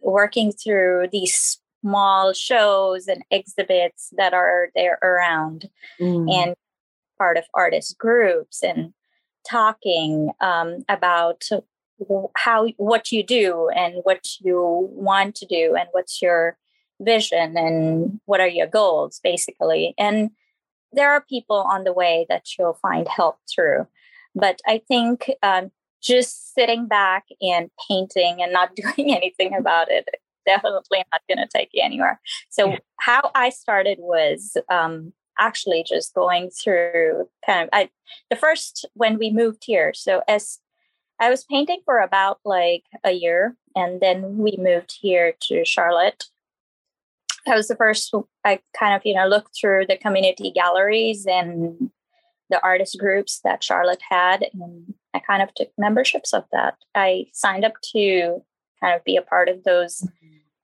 working 0.00 0.52
through 0.52 1.06
these 1.12 1.58
small 1.80 2.32
shows 2.32 3.06
and 3.06 3.22
exhibits 3.30 4.12
that 4.16 4.34
are 4.34 4.68
there 4.74 4.98
around, 5.02 5.68
mm. 6.00 6.32
and 6.32 6.54
part 7.18 7.36
of 7.36 7.44
artist 7.54 7.98
groups 7.98 8.62
and 8.62 8.92
talking 9.48 10.30
um, 10.40 10.84
about 10.88 11.44
how 12.36 12.68
what 12.76 13.12
you 13.12 13.22
do 13.22 13.68
and 13.74 13.96
what 14.04 14.26
you 14.40 14.88
want 14.92 15.34
to 15.36 15.46
do 15.46 15.74
and 15.78 15.88
what's 15.92 16.22
your 16.22 16.56
vision 17.00 17.56
and 17.56 18.20
what 18.26 18.40
are 18.40 18.48
your 18.48 18.66
goals 18.66 19.20
basically 19.22 19.94
and 19.98 20.30
there 20.92 21.10
are 21.10 21.24
people 21.28 21.56
on 21.56 21.84
the 21.84 21.92
way 21.92 22.26
that 22.28 22.46
you'll 22.58 22.74
find 22.74 23.08
help 23.08 23.38
through. 23.52 23.86
But 24.34 24.60
I 24.66 24.82
think 24.86 25.30
um, 25.42 25.70
just 26.02 26.54
sitting 26.54 26.86
back 26.86 27.24
and 27.40 27.70
painting 27.88 28.42
and 28.42 28.52
not 28.52 28.74
doing 28.76 29.14
anything 29.14 29.54
about 29.54 29.90
it 29.90 30.08
definitely 30.44 31.04
not 31.12 31.22
going 31.28 31.38
to 31.38 31.46
take 31.56 31.68
you 31.72 31.80
anywhere. 31.84 32.20
So 32.50 32.70
yeah. 32.70 32.78
how 32.98 33.30
I 33.32 33.50
started 33.50 33.98
was 34.00 34.56
um, 34.68 35.12
actually 35.38 35.84
just 35.86 36.14
going 36.14 36.50
through 36.50 37.28
kind 37.46 37.62
of 37.62 37.68
I 37.72 37.90
the 38.28 38.34
first 38.34 38.84
when 38.94 39.18
we 39.18 39.30
moved 39.30 39.62
here. 39.64 39.92
So 39.94 40.22
as 40.26 40.58
I 41.22 41.30
was 41.30 41.44
painting 41.44 41.80
for 41.84 42.00
about 42.00 42.40
like 42.44 42.84
a 43.04 43.12
year, 43.12 43.56
and 43.76 44.00
then 44.00 44.38
we 44.38 44.56
moved 44.58 44.98
here 45.00 45.34
to 45.48 45.64
Charlotte 45.64 46.24
that 47.46 47.56
was 47.56 47.68
the 47.68 47.76
first 47.76 48.14
I 48.44 48.60
kind 48.78 48.94
of, 48.94 49.02
you 49.04 49.14
know, 49.14 49.26
looked 49.26 49.56
through 49.58 49.86
the 49.88 49.96
community 49.96 50.50
galleries 50.50 51.26
and 51.26 51.90
the 52.50 52.62
artist 52.62 52.98
groups 52.98 53.40
that 53.44 53.64
Charlotte 53.64 54.02
had. 54.08 54.46
And 54.52 54.94
I 55.14 55.20
kind 55.20 55.42
of 55.42 55.52
took 55.54 55.70
memberships 55.78 56.32
of 56.32 56.44
that. 56.52 56.76
I 56.94 57.26
signed 57.32 57.64
up 57.64 57.74
to 57.92 58.42
kind 58.80 58.94
of 58.94 59.04
be 59.04 59.16
a 59.16 59.22
part 59.22 59.48
of 59.48 59.64
those 59.64 60.06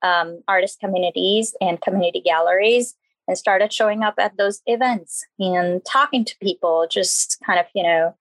um, 0.01 0.41
artist 0.47 0.79
communities 0.79 1.55
and 1.59 1.81
community 1.81 2.21
galleries 2.21 2.95
and 3.27 3.37
started 3.37 3.71
showing 3.71 4.03
up 4.03 4.15
at 4.17 4.37
those 4.37 4.61
events 4.65 5.25
and 5.39 5.81
talking 5.85 6.25
to 6.25 6.35
people, 6.41 6.87
just 6.89 7.37
kind 7.45 7.59
of, 7.59 7.65
you 7.75 7.83
know, 7.83 8.15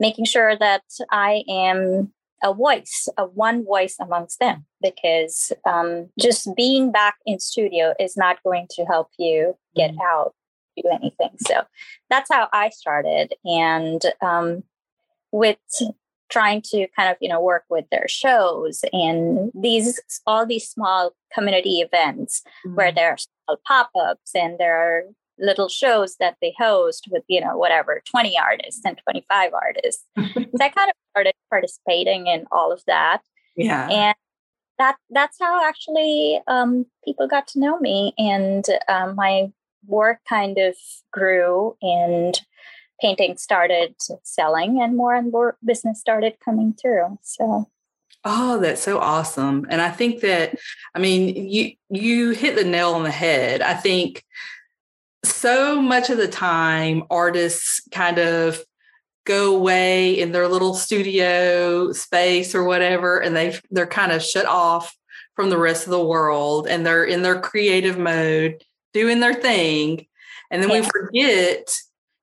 making 0.00 0.24
sure 0.24 0.56
that 0.56 0.82
I 1.10 1.44
am 1.48 2.12
a 2.42 2.54
voice, 2.54 3.08
a 3.16 3.24
one 3.24 3.64
voice 3.64 3.96
amongst 4.00 4.38
them, 4.38 4.64
because 4.80 5.52
um, 5.64 6.08
just 6.18 6.48
being 6.56 6.92
back 6.92 7.16
in 7.26 7.40
studio 7.40 7.94
is 7.98 8.16
not 8.16 8.42
going 8.44 8.66
to 8.70 8.84
help 8.84 9.08
you 9.18 9.56
get 9.74 9.90
mm-hmm. 9.90 10.00
out, 10.00 10.34
do 10.76 10.88
anything. 10.92 11.30
So 11.38 11.62
that's 12.10 12.30
how 12.32 12.48
I 12.52 12.70
started, 12.70 13.34
and 13.44 14.02
um, 14.22 14.62
with 15.32 15.58
trying 16.30 16.60
to 16.62 16.86
kind 16.94 17.10
of 17.10 17.16
you 17.20 17.28
know 17.28 17.40
work 17.40 17.64
with 17.70 17.86
their 17.90 18.06
shows 18.06 18.84
and 18.92 19.50
these 19.54 20.00
all 20.26 20.46
these 20.46 20.68
small 20.68 21.12
community 21.32 21.80
events 21.80 22.42
mm-hmm. 22.66 22.76
where 22.76 22.92
there 22.92 23.16
are 23.48 23.56
pop-ups 23.66 24.30
and 24.34 24.58
there 24.58 24.76
are 24.76 25.02
little 25.38 25.68
shows 25.68 26.16
that 26.16 26.36
they 26.40 26.54
host 26.58 27.08
with 27.10 27.24
you 27.28 27.40
know 27.40 27.56
whatever 27.56 28.02
20 28.10 28.38
artists 28.38 28.82
and 28.84 28.98
25 28.98 29.52
artists. 29.54 30.04
So 30.58 30.64
i 30.64 30.68
kind 30.68 30.88
of 30.88 30.96
started 31.12 31.34
participating 31.50 32.26
in 32.26 32.46
all 32.50 32.72
of 32.72 32.82
that. 32.86 33.20
Yeah. 33.56 33.88
And 33.88 34.14
that 34.78 34.96
that's 35.10 35.38
how 35.40 35.66
actually 35.66 36.40
um, 36.46 36.86
people 37.04 37.26
got 37.28 37.46
to 37.48 37.60
know 37.60 37.78
me. 37.78 38.14
And 38.18 38.64
um, 38.88 39.14
my 39.14 39.52
work 39.86 40.20
kind 40.28 40.58
of 40.58 40.74
grew 41.12 41.76
and 41.82 42.40
painting 43.00 43.36
started 43.36 43.94
selling 44.22 44.80
and 44.82 44.96
more 44.96 45.14
and 45.14 45.30
more 45.30 45.56
business 45.64 46.00
started 46.00 46.36
coming 46.44 46.74
through. 46.80 47.18
So. 47.22 47.68
Oh, 48.24 48.58
that's 48.58 48.82
so 48.82 48.98
awesome. 48.98 49.66
And 49.70 49.80
I 49.80 49.90
think 49.90 50.20
that 50.20 50.56
I 50.94 50.98
mean 50.98 51.48
you 51.48 51.72
you 51.88 52.30
hit 52.30 52.56
the 52.56 52.64
nail 52.64 52.94
on 52.94 53.04
the 53.04 53.10
head. 53.10 53.62
I 53.62 53.74
think 53.74 54.24
so 55.24 55.80
much 55.80 56.10
of 56.10 56.18
the 56.18 56.28
time 56.28 57.04
artists 57.10 57.80
kind 57.90 58.18
of 58.18 58.62
go 59.24 59.54
away 59.54 60.18
in 60.18 60.32
their 60.32 60.48
little 60.48 60.74
studio 60.74 61.92
space 61.92 62.54
or 62.54 62.64
whatever 62.64 63.18
and 63.18 63.36
they 63.36 63.58
they're 63.70 63.86
kind 63.86 64.10
of 64.12 64.22
shut 64.22 64.46
off 64.46 64.96
from 65.34 65.50
the 65.50 65.58
rest 65.58 65.84
of 65.84 65.90
the 65.90 66.04
world 66.04 66.66
and 66.66 66.84
they're 66.84 67.04
in 67.04 67.22
their 67.22 67.40
creative 67.40 67.98
mode 67.98 68.64
doing 68.94 69.20
their 69.20 69.34
thing. 69.34 70.06
And 70.50 70.62
then 70.62 70.70
we 70.70 70.82
forget 70.82 71.68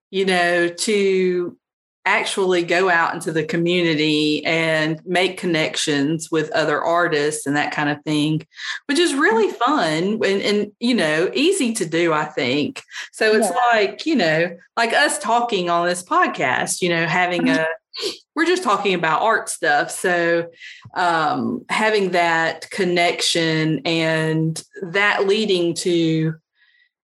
you 0.09 0.25
know 0.25 0.67
to 0.67 1.57
actually 2.05 2.63
go 2.63 2.89
out 2.89 3.13
into 3.13 3.31
the 3.31 3.43
community 3.43 4.45
and 4.45 5.01
make 5.05 5.37
connections 5.37 6.29
with 6.31 6.51
other 6.51 6.81
artists 6.81 7.47
and 7.47 7.55
that 7.55 7.71
kind 7.71 7.89
of 7.89 8.01
thing 8.03 8.45
which 8.85 8.99
is 8.99 9.15
really 9.15 9.51
fun 9.51 10.19
and, 10.23 10.41
and 10.41 10.71
you 10.79 10.93
know 10.93 11.29
easy 11.33 11.73
to 11.73 11.85
do 11.85 12.13
i 12.13 12.23
think 12.25 12.83
so 13.11 13.33
it's 13.33 13.49
yeah. 13.49 13.55
like 13.71 14.05
you 14.05 14.15
know 14.15 14.55
like 14.77 14.93
us 14.93 15.17
talking 15.17 15.69
on 15.69 15.87
this 15.87 16.03
podcast 16.03 16.81
you 16.81 16.89
know 16.89 17.07
having 17.07 17.49
a 17.49 17.65
we're 18.35 18.45
just 18.45 18.63
talking 18.63 18.93
about 18.93 19.21
art 19.21 19.49
stuff 19.49 19.89
so 19.89 20.47
um 20.95 21.65
having 21.69 22.11
that 22.11 22.69
connection 22.69 23.79
and 23.85 24.63
that 24.91 25.25
leading 25.25 25.73
to 25.73 26.35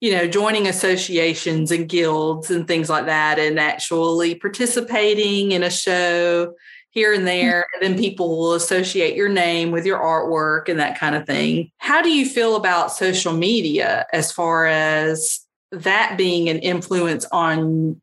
you 0.00 0.12
know, 0.12 0.26
joining 0.26 0.66
associations 0.66 1.70
and 1.70 1.88
guilds 1.88 2.50
and 2.50 2.66
things 2.66 2.88
like 2.88 3.06
that, 3.06 3.38
and 3.38 3.60
actually 3.60 4.34
participating 4.34 5.52
in 5.52 5.62
a 5.62 5.70
show 5.70 6.54
here 6.90 7.12
and 7.12 7.26
there. 7.26 7.66
And 7.74 7.82
then 7.82 7.98
people 7.98 8.36
will 8.36 8.54
associate 8.54 9.14
your 9.14 9.28
name 9.28 9.70
with 9.70 9.86
your 9.86 9.98
artwork 9.98 10.68
and 10.68 10.80
that 10.80 10.98
kind 10.98 11.14
of 11.14 11.26
thing. 11.26 11.70
How 11.78 12.02
do 12.02 12.10
you 12.10 12.26
feel 12.26 12.56
about 12.56 12.92
social 12.92 13.32
media 13.32 14.06
as 14.12 14.32
far 14.32 14.66
as 14.66 15.40
that 15.70 16.16
being 16.16 16.48
an 16.48 16.58
influence 16.58 17.24
on 17.30 18.00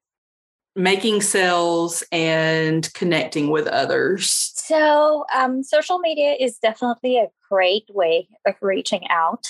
making 0.75 1.21
sales 1.21 2.03
and 2.11 2.93
connecting 2.93 3.49
with 3.49 3.67
others? 3.67 4.29
So, 4.55 5.25
um, 5.35 5.63
social 5.63 5.97
media 5.99 6.35
is 6.39 6.59
definitely 6.59 7.17
a 7.17 7.27
great 7.49 7.85
way 7.89 8.27
of 8.45 8.55
reaching 8.61 9.01
out 9.09 9.47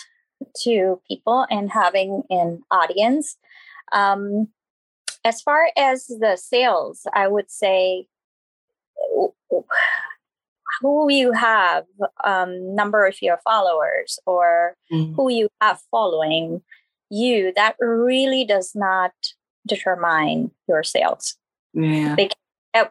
to 0.64 1.02
people 1.08 1.46
and 1.50 1.72
having 1.72 2.24
an 2.30 2.62
audience. 2.72 3.38
Um, 3.92 4.50
as 5.24 5.42
far 5.42 5.70
as 5.78 6.08
the 6.08 6.38
sales, 6.38 7.06
I 7.14 7.28
would 7.28 7.50
say 7.52 8.08
who 10.82 11.12
you 11.12 11.32
have, 11.32 11.86
um, 12.24 12.76
number 12.76 13.06
of 13.06 13.22
your 13.22 13.40
followers, 13.44 14.20
or 14.26 14.76
mm. 14.92 15.16
who 15.16 15.30
you 15.30 15.50
have 15.60 15.82
following 15.90 16.62
you, 17.10 17.52
that 17.56 17.76
really 17.80 18.46
does 18.46 18.74
not 18.76 19.14
determine 19.68 20.52
your 20.68 20.84
sales. 20.84 21.36
Yeah. 21.74 22.16
Because, 22.16 22.36
uh, 22.74 22.86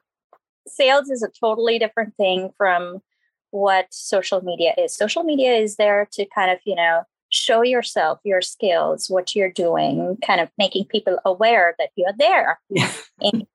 sales 0.66 1.10
is 1.10 1.22
a 1.22 1.30
totally 1.40 1.78
different 1.78 2.16
thing 2.16 2.50
from 2.56 3.02
what 3.50 3.86
social 3.90 4.42
media 4.42 4.74
is. 4.76 4.94
Social 4.94 5.22
media 5.22 5.54
is 5.54 5.76
there 5.76 6.08
to 6.12 6.26
kind 6.34 6.50
of, 6.50 6.58
you 6.64 6.74
know, 6.74 7.04
show 7.36 7.62
yourself 7.62 8.18
your 8.24 8.40
skills 8.40 9.08
what 9.08 9.34
you're 9.34 9.50
doing 9.50 10.16
kind 10.26 10.40
of 10.40 10.48
making 10.58 10.84
people 10.86 11.18
aware 11.24 11.74
that 11.78 11.90
you're 11.96 12.12
there 12.18 12.58
yeah. 12.70 12.90
and 13.20 13.46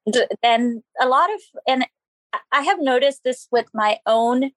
then 0.44 0.84
a 1.02 1.08
lot 1.08 1.34
of 1.34 1.40
and 1.68 1.86
i 2.52 2.62
have 2.62 2.80
noticed 2.80 3.24
this 3.24 3.48
with 3.52 3.66
my 3.74 4.00
own 4.06 4.52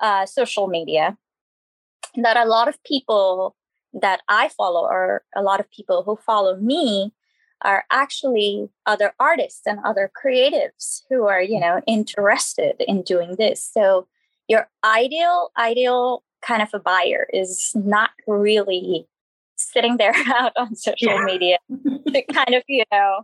uh, 0.00 0.24
social 0.24 0.66
media 0.66 1.18
that 2.16 2.36
a 2.36 2.46
lot 2.46 2.68
of 2.68 2.82
people 2.84 3.54
that 3.92 4.20
i 4.28 4.48
follow 4.48 4.86
or 4.86 5.22
a 5.36 5.42
lot 5.42 5.60
of 5.60 5.70
people 5.70 6.02
who 6.02 6.16
follow 6.16 6.56
me 6.56 7.12
are 7.62 7.84
actually 7.90 8.70
other 8.86 9.12
artists 9.20 9.62
and 9.66 9.78
other 9.84 10.10
creatives 10.22 11.02
who 11.10 11.26
are 11.26 11.42
you 11.42 11.60
know 11.60 11.80
interested 11.86 12.74
in 12.80 13.02
doing 13.02 13.36
this 13.36 13.62
so 13.62 14.06
your 14.48 14.68
ideal 14.84 15.50
ideal 15.58 16.22
kind 16.42 16.62
of 16.62 16.70
a 16.72 16.78
buyer 16.78 17.26
is 17.32 17.72
not 17.74 18.10
really 18.26 19.06
sitting 19.56 19.96
there 19.96 20.14
out 20.34 20.52
on 20.56 20.74
social 20.74 21.12
yeah. 21.12 21.24
media 21.24 21.58
to 22.08 22.22
kind 22.32 22.54
of, 22.54 22.62
you 22.68 22.84
know, 22.92 23.22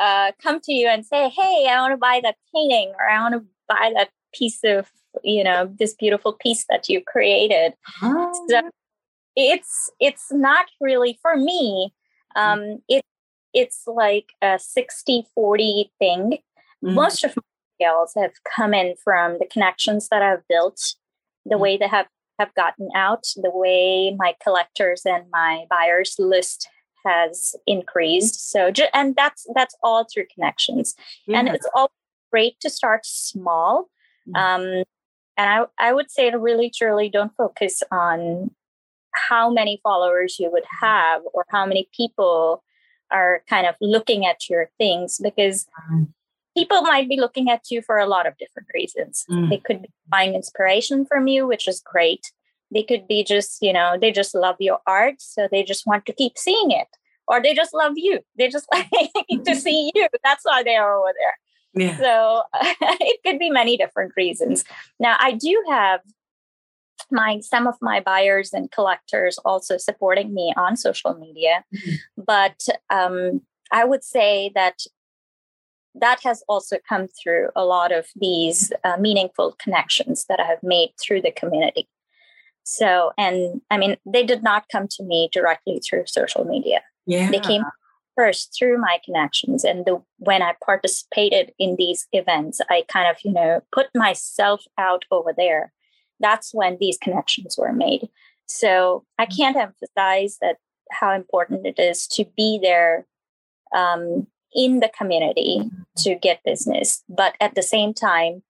uh, 0.00 0.32
come 0.42 0.60
to 0.60 0.72
you 0.72 0.88
and 0.88 1.06
say, 1.06 1.28
hey, 1.28 1.66
I 1.70 1.80
want 1.80 1.92
to 1.92 1.96
buy 1.96 2.20
that 2.22 2.36
painting 2.54 2.92
or 2.98 3.08
I 3.08 3.20
want 3.20 3.34
to 3.34 3.44
buy 3.68 3.92
that 3.94 4.10
piece 4.34 4.60
of, 4.64 4.90
you 5.22 5.44
know, 5.44 5.72
this 5.78 5.94
beautiful 5.94 6.32
piece 6.32 6.64
that 6.68 6.88
you 6.88 7.00
created. 7.00 7.74
Oh. 8.02 8.46
So 8.48 8.70
it's 9.36 9.90
it's 10.00 10.32
not 10.32 10.66
really 10.80 11.18
for 11.22 11.36
me. 11.36 11.92
Um, 12.36 12.60
mm. 12.60 12.82
it 12.88 13.02
it's 13.52 13.84
like 13.86 14.32
a 14.42 14.58
60 14.58 15.26
40 15.34 15.92
thing. 15.98 16.38
Mm. 16.84 16.94
Most 16.94 17.24
of 17.24 17.36
my 17.36 17.42
skills 17.76 18.12
have 18.16 18.32
come 18.56 18.74
in 18.74 18.94
from 19.02 19.38
the 19.38 19.46
connections 19.46 20.08
that 20.08 20.22
I've 20.22 20.46
built, 20.48 20.80
the 21.46 21.54
mm. 21.54 21.60
way 21.60 21.76
they 21.76 21.86
have 21.86 22.06
have 22.38 22.54
gotten 22.54 22.88
out, 22.94 23.24
the 23.36 23.50
way 23.50 24.14
my 24.18 24.34
collectors 24.42 25.02
and 25.04 25.24
my 25.32 25.64
buyers 25.70 26.16
list 26.18 26.68
has 27.06 27.54
increased. 27.66 28.50
So, 28.50 28.70
and 28.92 29.14
that's 29.16 29.46
that's 29.54 29.76
all 29.82 30.06
through 30.12 30.26
connections, 30.34 30.94
yeah. 31.26 31.38
and 31.38 31.48
it's 31.48 31.68
all 31.74 31.92
great 32.30 32.58
to 32.60 32.70
start 32.70 33.04
small. 33.04 33.88
Mm-hmm. 34.28 34.36
Um, 34.36 34.84
and 35.36 35.50
I, 35.50 35.64
I 35.78 35.92
would 35.92 36.10
say 36.10 36.30
to 36.30 36.38
really 36.38 36.70
truly 36.70 37.08
don't 37.08 37.32
focus 37.36 37.82
on 37.90 38.50
how 39.12 39.50
many 39.50 39.80
followers 39.82 40.36
you 40.38 40.50
would 40.50 40.64
mm-hmm. 40.64 40.86
have 40.86 41.22
or 41.32 41.44
how 41.50 41.66
many 41.66 41.88
people 41.96 42.62
are 43.10 43.42
kind 43.48 43.66
of 43.66 43.74
looking 43.80 44.26
at 44.26 44.48
your 44.48 44.70
things 44.78 45.20
because 45.22 45.66
people 46.56 46.82
might 46.82 47.08
be 47.08 47.18
looking 47.18 47.50
at 47.50 47.70
you 47.70 47.82
for 47.82 47.98
a 47.98 48.06
lot 48.06 48.26
of 48.26 48.36
different 48.38 48.68
reasons. 48.74 49.24
Mm. 49.30 49.50
They 49.50 49.58
could 49.58 49.82
be 49.82 49.88
buying 50.08 50.34
inspiration 50.34 51.04
from 51.04 51.26
you, 51.26 51.46
which 51.46 51.68
is 51.68 51.80
great. 51.84 52.32
They 52.72 52.82
could 52.82 53.06
be 53.06 53.24
just, 53.24 53.58
you 53.60 53.72
know, 53.72 53.96
they 54.00 54.10
just 54.10 54.34
love 54.34 54.56
your 54.58 54.78
art. 54.86 55.16
So 55.18 55.48
they 55.50 55.62
just 55.62 55.86
want 55.86 56.06
to 56.06 56.12
keep 56.12 56.38
seeing 56.38 56.70
it. 56.70 56.88
Or 57.26 57.42
they 57.42 57.54
just 57.54 57.72
love 57.72 57.92
you. 57.96 58.20
They 58.36 58.48
just 58.48 58.68
like 58.72 59.44
to 59.44 59.54
see 59.66 59.90
you. 59.94 60.08
That's 60.22 60.44
why 60.44 60.62
they 60.62 60.76
are 60.76 60.96
over 60.98 61.12
there. 61.18 61.86
Yeah. 61.86 61.98
So 61.98 62.42
it 63.00 63.20
could 63.24 63.38
be 63.38 63.50
many 63.50 63.76
different 63.76 64.12
reasons. 64.16 64.64
Now, 65.00 65.16
I 65.18 65.32
do 65.32 65.62
have 65.68 66.00
my 67.10 67.40
some 67.40 67.66
of 67.66 67.74
my 67.80 68.00
buyers 68.00 68.52
and 68.52 68.70
collectors 68.70 69.38
also 69.44 69.76
supporting 69.76 70.32
me 70.32 70.52
on 70.56 70.76
social 70.76 71.14
media, 71.14 71.64
mm-hmm. 71.74 72.22
but 72.26 72.66
um, 72.90 73.42
I 73.72 73.84
would 73.84 74.04
say 74.04 74.52
that 74.54 74.78
that 75.94 76.20
has 76.24 76.42
also 76.48 76.78
come 76.88 77.06
through 77.08 77.48
a 77.54 77.64
lot 77.64 77.92
of 77.92 78.06
these 78.16 78.72
uh, 78.82 78.96
meaningful 78.98 79.56
connections 79.62 80.26
that 80.28 80.40
I 80.40 80.44
have 80.44 80.62
made 80.62 80.92
through 81.00 81.22
the 81.22 81.30
community. 81.30 81.88
So, 82.64 83.12
and 83.18 83.60
I 83.70 83.78
mean, 83.78 83.96
they 84.06 84.24
did 84.24 84.42
not 84.42 84.64
come 84.72 84.88
to 84.92 85.04
me 85.04 85.28
directly 85.32 85.80
through 85.80 86.06
social 86.06 86.44
media. 86.44 86.80
Yeah. 87.06 87.30
They 87.30 87.38
came 87.38 87.62
first 88.16 88.54
through 88.58 88.78
my 88.78 88.98
connections. 89.04 89.64
And 89.64 89.84
the, 89.84 90.02
when 90.18 90.42
I 90.42 90.54
participated 90.64 91.52
in 91.58 91.76
these 91.76 92.06
events, 92.12 92.60
I 92.70 92.84
kind 92.88 93.08
of, 93.08 93.16
you 93.24 93.32
know, 93.32 93.60
put 93.72 93.88
myself 93.94 94.64
out 94.78 95.04
over 95.10 95.32
there. 95.36 95.72
That's 96.20 96.54
when 96.54 96.78
these 96.80 96.96
connections 96.98 97.56
were 97.58 97.72
made. 97.72 98.08
So 98.46 99.04
I 99.18 99.26
mm. 99.26 99.36
can't 99.36 99.56
emphasize 99.56 100.38
that 100.40 100.56
how 100.90 101.12
important 101.12 101.66
it 101.66 101.78
is 101.78 102.06
to 102.08 102.24
be 102.36 102.58
there 102.62 103.06
um, 103.74 104.26
in 104.54 104.80
the 104.80 104.90
community 104.96 105.70
to 105.98 106.14
get 106.14 106.44
business, 106.44 107.02
but 107.08 107.34
at 107.40 107.54
the 107.54 107.62
same 107.62 107.92
time, 107.92 108.42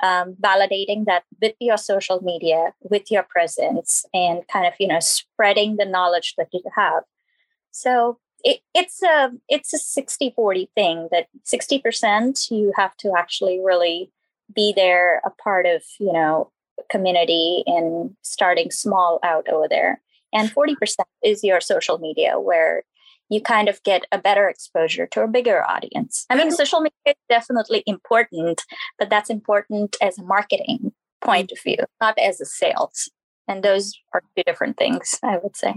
um, 0.00 0.36
validating 0.40 1.06
that 1.06 1.24
with 1.42 1.54
your 1.58 1.76
social 1.76 2.20
media, 2.22 2.72
with 2.82 3.10
your 3.10 3.24
presence, 3.24 4.04
and 4.14 4.46
kind 4.48 4.66
of 4.66 4.74
you 4.78 4.86
know 4.86 5.00
spreading 5.00 5.76
the 5.76 5.84
knowledge 5.84 6.34
that 6.38 6.48
you 6.52 6.62
have. 6.76 7.02
So 7.72 8.18
it, 8.44 8.60
it's 8.74 9.02
a 9.02 9.30
it's 9.48 9.72
a 9.74 9.78
60 9.78 10.32
40 10.36 10.70
thing 10.74 11.08
that 11.10 11.26
60% 11.44 12.50
you 12.50 12.72
have 12.76 12.96
to 12.98 13.12
actually 13.16 13.60
really 13.62 14.12
be 14.54 14.72
there 14.74 15.20
a 15.24 15.30
part 15.30 15.66
of 15.66 15.82
you 15.98 16.12
know 16.12 16.50
community 16.90 17.64
and 17.66 18.16
starting 18.22 18.70
small 18.70 19.18
out 19.24 19.48
over 19.48 19.66
there 19.68 20.00
and 20.32 20.50
40% 20.50 20.76
is 21.24 21.42
your 21.42 21.60
social 21.60 21.98
media 21.98 22.38
where 22.38 22.84
you 23.28 23.40
kind 23.40 23.68
of 23.68 23.82
get 23.82 24.06
a 24.12 24.18
better 24.18 24.48
exposure 24.48 25.06
to 25.08 25.22
a 25.22 25.28
bigger 25.28 25.64
audience. 25.64 26.26
I 26.30 26.36
mean, 26.36 26.50
social 26.50 26.80
media 26.80 26.92
is 27.06 27.14
definitely 27.28 27.82
important, 27.86 28.62
but 28.98 29.10
that's 29.10 29.30
important 29.30 29.96
as 30.00 30.18
a 30.18 30.22
marketing 30.22 30.92
point 31.20 31.52
of 31.52 31.60
view, 31.60 31.78
not 32.00 32.18
as 32.18 32.40
a 32.40 32.46
sales. 32.46 33.10
And 33.46 33.62
those 33.62 33.94
are 34.12 34.22
two 34.36 34.42
different 34.46 34.76
things, 34.76 35.18
I 35.22 35.38
would 35.38 35.56
say. 35.56 35.74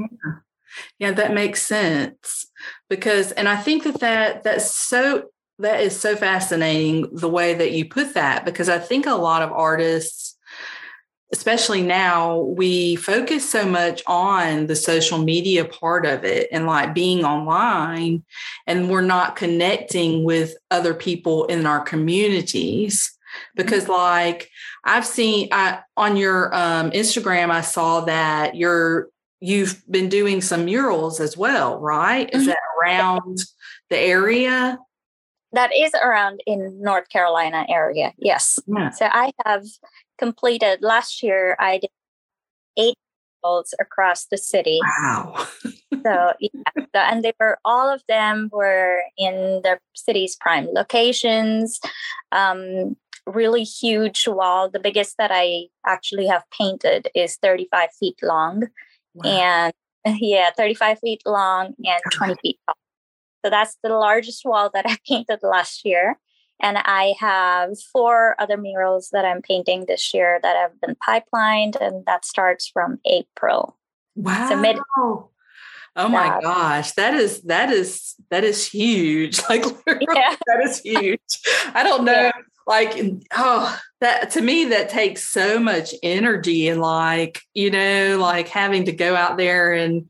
Yeah, 0.99 1.12
that 1.12 1.34
makes 1.34 1.62
sense 1.62 2.47
because, 2.89 3.32
and 3.34 3.49
I 3.49 3.58
think 3.58 3.84
that 3.84 3.99
that 3.99 4.43
that's 4.43 4.74
so 4.74 5.30
that 5.60 5.82
is 5.82 5.99
so 5.99 6.16
fascinating 6.16 7.08
the 7.12 7.30
way 7.30 7.54
that 7.54 7.72
you 7.72 7.86
put 7.86 8.14
that 8.14 8.45
because 8.45 8.70
I 8.70 8.80
think 8.80 9.06
a 9.06 9.16
lot 9.16 9.41
of 9.41 9.52
artists 9.52 10.38
especially 11.34 11.82
now 11.82 12.40
we 12.40 12.96
focus 12.98 13.50
so 13.50 13.66
much 13.66 14.04
on 14.06 14.68
the 14.68 14.76
social 14.76 15.18
media 15.18 15.64
part 15.64 16.06
of 16.06 16.24
it 16.26 16.48
and 16.52 16.68
like 16.68 16.94
being 16.94 17.24
online 17.24 18.24
and 18.68 18.90
we're 18.90 19.02
not 19.02 19.36
connecting 19.36 20.24
with 20.24 20.56
other 20.72 20.94
people 20.94 21.46
in 21.46 21.66
our 21.66 21.80
communities 21.80 23.18
because 23.56 23.84
mm-hmm. 23.84 23.94
like 23.94 24.50
i've 24.84 25.06
seen 25.06 25.48
I, 25.52 25.80
on 25.96 26.18
your 26.18 26.54
um, 26.54 26.92
instagram 26.92 27.50
i 27.50 27.62
saw 27.62 28.02
that 28.02 28.56
you're 28.56 29.10
you've 29.42 29.84
been 29.90 30.08
doing 30.08 30.40
some 30.40 30.66
murals 30.66 31.20
as 31.20 31.36
well, 31.36 31.80
right? 31.80 32.30
Is 32.32 32.44
mm-hmm. 32.44 32.50
that 32.50 32.60
around 32.80 33.40
the 33.90 33.98
area? 33.98 34.78
That 35.52 35.72
is 35.76 35.92
around 36.02 36.42
in 36.46 36.82
North 36.82 37.10
Carolina 37.10 37.66
area. 37.68 38.14
Yes. 38.18 38.58
Yeah. 38.68 38.92
So 38.92 39.08
I 39.12 39.32
have 39.46 39.66
completed 40.22 40.80
last 40.82 41.24
year. 41.24 41.55
I 41.59 41.80
did 41.80 41.89
eight 42.78 42.95
murals 43.43 43.74
across 43.80 44.26
the 44.26 44.38
city. 44.38 44.80
Wow. 44.84 45.47
so 46.03 46.34
yeah, 46.39 46.72
so, 46.78 46.99
and 46.99 47.24
they 47.24 47.34
were 47.39 47.57
all 47.65 47.89
of 47.89 48.01
them 48.07 48.49
were 48.51 48.99
in 49.17 49.61
the 49.63 49.80
city's 49.95 50.36
prime 50.36 50.67
locations. 50.74 51.80
Um, 52.32 52.95
really 53.26 53.63
huge 53.63 54.28
wall. 54.28 54.69
The 54.69 54.80
biggest 54.80 55.17
that 55.17 55.32
I 55.34 55.67
actually 55.86 56.28
have 56.28 56.43
painted 56.57 57.09
is 57.15 57.38
35 57.38 57.89
feet 57.99 58.19
long. 58.22 58.67
Wow. 59.13 59.74
And 60.05 60.19
yeah, 60.19 60.51
35 60.55 60.99
feet 60.99 61.22
long 61.26 61.74
and 61.84 62.01
20 62.13 62.36
feet 62.41 62.59
tall. 62.65 62.76
So 63.43 63.49
that's 63.49 63.78
the 63.82 63.89
largest 63.89 64.45
wall 64.45 64.69
that 64.74 64.86
I 64.88 64.97
painted 65.07 65.39
last 65.43 65.86
year. 65.86 66.19
And 66.62 66.78
I 66.78 67.16
have 67.20 67.80
four 67.91 68.36
other 68.39 68.57
murals 68.57 69.09
that 69.12 69.26
I'm 69.26 69.41
painting 69.41 69.86
this 69.86 70.14
year 70.14 70.39
that 70.43 70.55
have 70.55 70.80
been 70.80 70.95
pipelined, 70.95 71.76
and 71.82 72.05
that 72.05 72.24
starts 72.24 72.68
from 72.68 72.99
April. 73.05 73.78
Wow. 74.16 74.49
So 74.49 74.55
mid- 74.57 74.78
Oh 75.95 76.07
my 76.07 76.39
gosh, 76.41 76.93
that 76.93 77.14
is 77.14 77.41
that 77.43 77.70
is 77.70 78.16
that 78.30 78.43
is 78.43 78.68
huge. 78.68 79.41
Like 79.49 79.66
yeah. 79.88 80.36
that 80.47 80.62
is 80.64 80.80
huge. 80.80 81.20
I 81.74 81.84
don't 81.84 82.05
know. 82.05 82.14
Yeah. 82.14 82.32
Like 82.66 82.97
oh, 83.36 83.80
that 83.99 84.32
to 84.32 84.41
me 84.41 84.66
that 84.66 84.88
takes 84.88 85.28
so 85.28 85.59
much 85.59 85.93
energy 86.01 86.70
and 86.70 86.80
like, 86.80 87.41
you 87.53 87.72
know, 87.72 88.18
like 88.20 88.47
having 88.47 88.86
to 88.86 88.93
go 88.93 89.16
out 89.16 89.38
there 89.38 89.74
and 89.74 90.09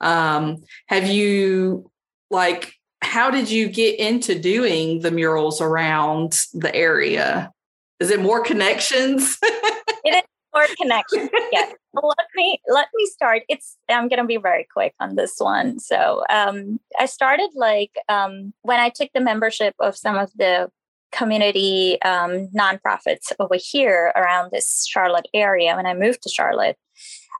um 0.00 0.62
have 0.86 1.06
you 1.06 1.90
like 2.30 2.77
how 3.02 3.30
did 3.30 3.50
you 3.50 3.68
get 3.68 3.98
into 3.98 4.38
doing 4.38 5.00
the 5.00 5.10
murals 5.10 5.60
around 5.60 6.40
the 6.52 6.74
area? 6.74 7.52
Is 8.00 8.10
it 8.10 8.20
more 8.20 8.42
connections? 8.42 9.38
it 9.42 10.14
is 10.14 10.22
more 10.54 10.66
connections. 10.80 11.30
Yes. 11.52 11.74
let 11.94 12.26
me 12.36 12.60
let 12.68 12.88
me 12.94 13.06
start. 13.06 13.42
It's 13.48 13.76
I'm 13.88 14.08
gonna 14.08 14.26
be 14.26 14.36
very 14.36 14.66
quick 14.72 14.94
on 15.00 15.16
this 15.16 15.36
one. 15.38 15.78
So 15.78 16.22
um, 16.30 16.80
I 16.98 17.06
started 17.06 17.50
like 17.54 17.92
um, 18.08 18.52
when 18.62 18.80
I 18.80 18.88
took 18.88 19.10
the 19.14 19.20
membership 19.20 19.74
of 19.80 19.96
some 19.96 20.16
of 20.16 20.30
the 20.36 20.70
community 21.10 22.00
um, 22.02 22.48
nonprofits 22.48 23.32
over 23.38 23.56
here 23.56 24.12
around 24.14 24.50
this 24.52 24.86
Charlotte 24.86 25.28
area 25.32 25.74
when 25.74 25.86
I 25.86 25.94
moved 25.94 26.22
to 26.22 26.28
Charlotte. 26.28 26.76